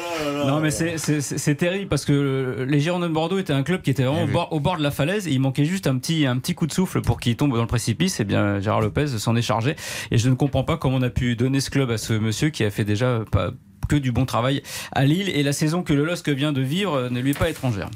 [0.46, 3.82] Non mais c'est- c'est c'est terrible parce que les Girondins de Bordeaux étaient un club
[3.82, 5.98] qui était vraiment au bord, au bord de la falaise et il manquait juste un
[5.98, 8.20] petit, un petit coup de souffle pour qu'il tombe dans le précipice.
[8.20, 9.76] Et bien Gérard Lopez s'en est chargé
[10.10, 12.50] et je ne comprends pas comment on a pu donner ce club à ce monsieur
[12.50, 13.50] qui a fait déjà pas
[13.88, 14.62] que du bon travail
[14.92, 17.48] à Lille et la saison que le LOSC vient de vivre ne lui est pas
[17.50, 17.88] étrangère.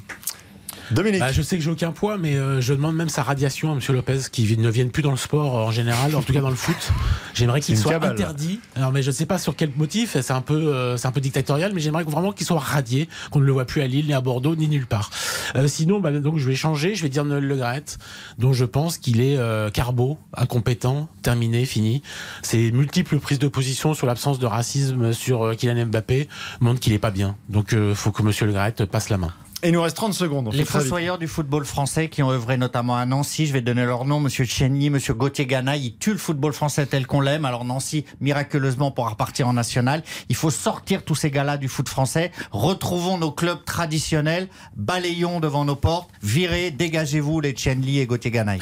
[0.91, 1.21] Dominique.
[1.21, 3.75] Bah, je sais que j'ai aucun poids, mais euh, je demande même sa radiation à
[3.75, 3.81] M.
[3.91, 6.51] Lopez, qui ne vienne plus dans le sport euh, en général, en tout cas dans
[6.51, 6.93] le foot.
[7.35, 8.13] J'aimerais qu'il soit cabale.
[8.13, 8.61] interdit.
[8.77, 10.17] Alors, mais je ne sais pas sur quel motif.
[10.21, 13.41] C'est un peu, euh, c'est un peu dictatorial, mais j'aimerais vraiment qu'il soit radié, qu'on
[13.41, 15.11] ne le voit plus à Lille, ni à Bordeaux, ni nulle part.
[15.57, 16.95] Euh, sinon, bah, donc je vais changer.
[16.95, 17.99] Je vais dire Noël Le Graët,
[18.39, 22.03] dont je pense qu'il est euh, carbo, incompétent, terminé, fini.
[22.43, 26.29] Ses multiples prises de position sur l'absence de racisme sur euh, Kylian Mbappé
[26.61, 27.37] montrent qu'il est pas bien.
[27.49, 28.33] Donc, euh, faut que M.
[28.43, 29.33] Le Graët passe la main.
[29.63, 30.49] Et il nous reste 30 secondes.
[30.49, 33.85] on Les fossoyeurs du football français qui ont œuvré notamment à Nancy, je vais donner
[33.85, 37.45] leur nom, Monsieur Chenny, Monsieur Gauthier Ganaï, ils tuent le football français tel qu'on l'aime.
[37.45, 40.03] Alors Nancy, miraculeusement, pourra repartir en national.
[40.31, 42.33] Il faut sortir tous ces gars-là du foot français.
[42.53, 48.61] Retrouvons nos clubs traditionnels, balayons devant nos portes, virez, dégagez-vous les Chenly et Gauthier Ganaï.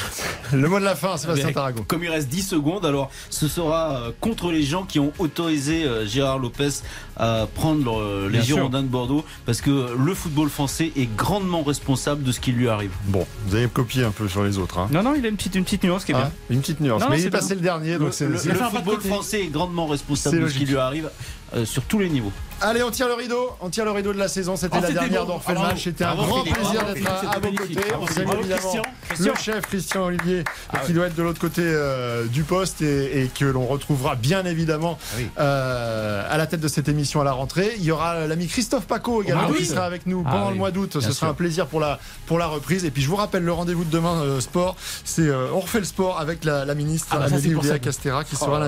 [0.52, 1.84] Le mot de la fin, Sébastien Tarago.
[1.86, 5.84] Comme il reste 10 secondes, alors ce sera euh, contre les gens qui ont autorisé
[5.84, 6.82] euh, Gérard Lopez
[7.18, 8.56] à prendre euh, les Bien sûr.
[8.56, 12.68] Girondins de Bordeaux, parce que le football français est grandement responsable de ce qui lui
[12.68, 12.90] arrive.
[13.06, 14.78] Bon, vous avez copié un peu sur les autres.
[14.78, 14.88] Hein.
[14.92, 16.24] Non non il a une petite, une petite nuance qui est bien.
[16.26, 17.00] Hein une petite nuance.
[17.02, 17.56] Non, Mais il c'est est passé bien.
[17.56, 18.26] le dernier, donc Le, c'est.
[18.26, 21.10] le- le de football français est grandement responsable de ce qui lui arrive
[21.54, 22.32] euh, sur tous les niveaux.
[22.60, 23.50] Allez, on tire le rideau.
[23.60, 24.56] On tire le rideau de la saison.
[24.56, 25.60] C'était Oh, la dernière le Bravo.
[25.60, 25.84] match.
[25.84, 26.56] C'était un grand Philippe.
[26.58, 27.80] plaisir d'être à, à vos côtés.
[28.00, 28.72] On salue évidemment
[29.08, 29.32] Christian.
[29.32, 30.44] le chef Christian Olivier
[30.84, 34.44] qui doit être de l'autre côté euh, du poste et, et que l'on retrouvera bien
[34.44, 35.28] évidemment Oui.
[35.38, 37.74] euh, à la tête de cette émission à la rentrée.
[37.78, 39.58] Il y aura l'ami Christophe Paco également Ah oui.
[39.58, 40.90] qui sera avec nous Ah pendant le mois d'août.
[40.94, 41.28] Ce bien sera sûr.
[41.28, 42.84] un plaisir pour la, pour la reprise.
[42.84, 44.76] Et puis je vous rappelle le rendez-vous de demain euh, sport.
[45.04, 47.78] C'est on refait le sport avec la, la ministre Ah bah Amélie Oudéa ça.
[47.78, 48.58] Castera qui Oh sera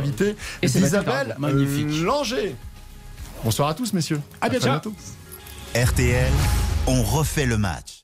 [0.62, 2.02] d'Isabelle magnifique.
[2.02, 2.54] Langer.
[3.42, 4.20] Bonsoir à tous messieurs.
[4.40, 4.92] À bientôt.
[5.74, 6.32] RTL,
[6.86, 7.99] on refait le match.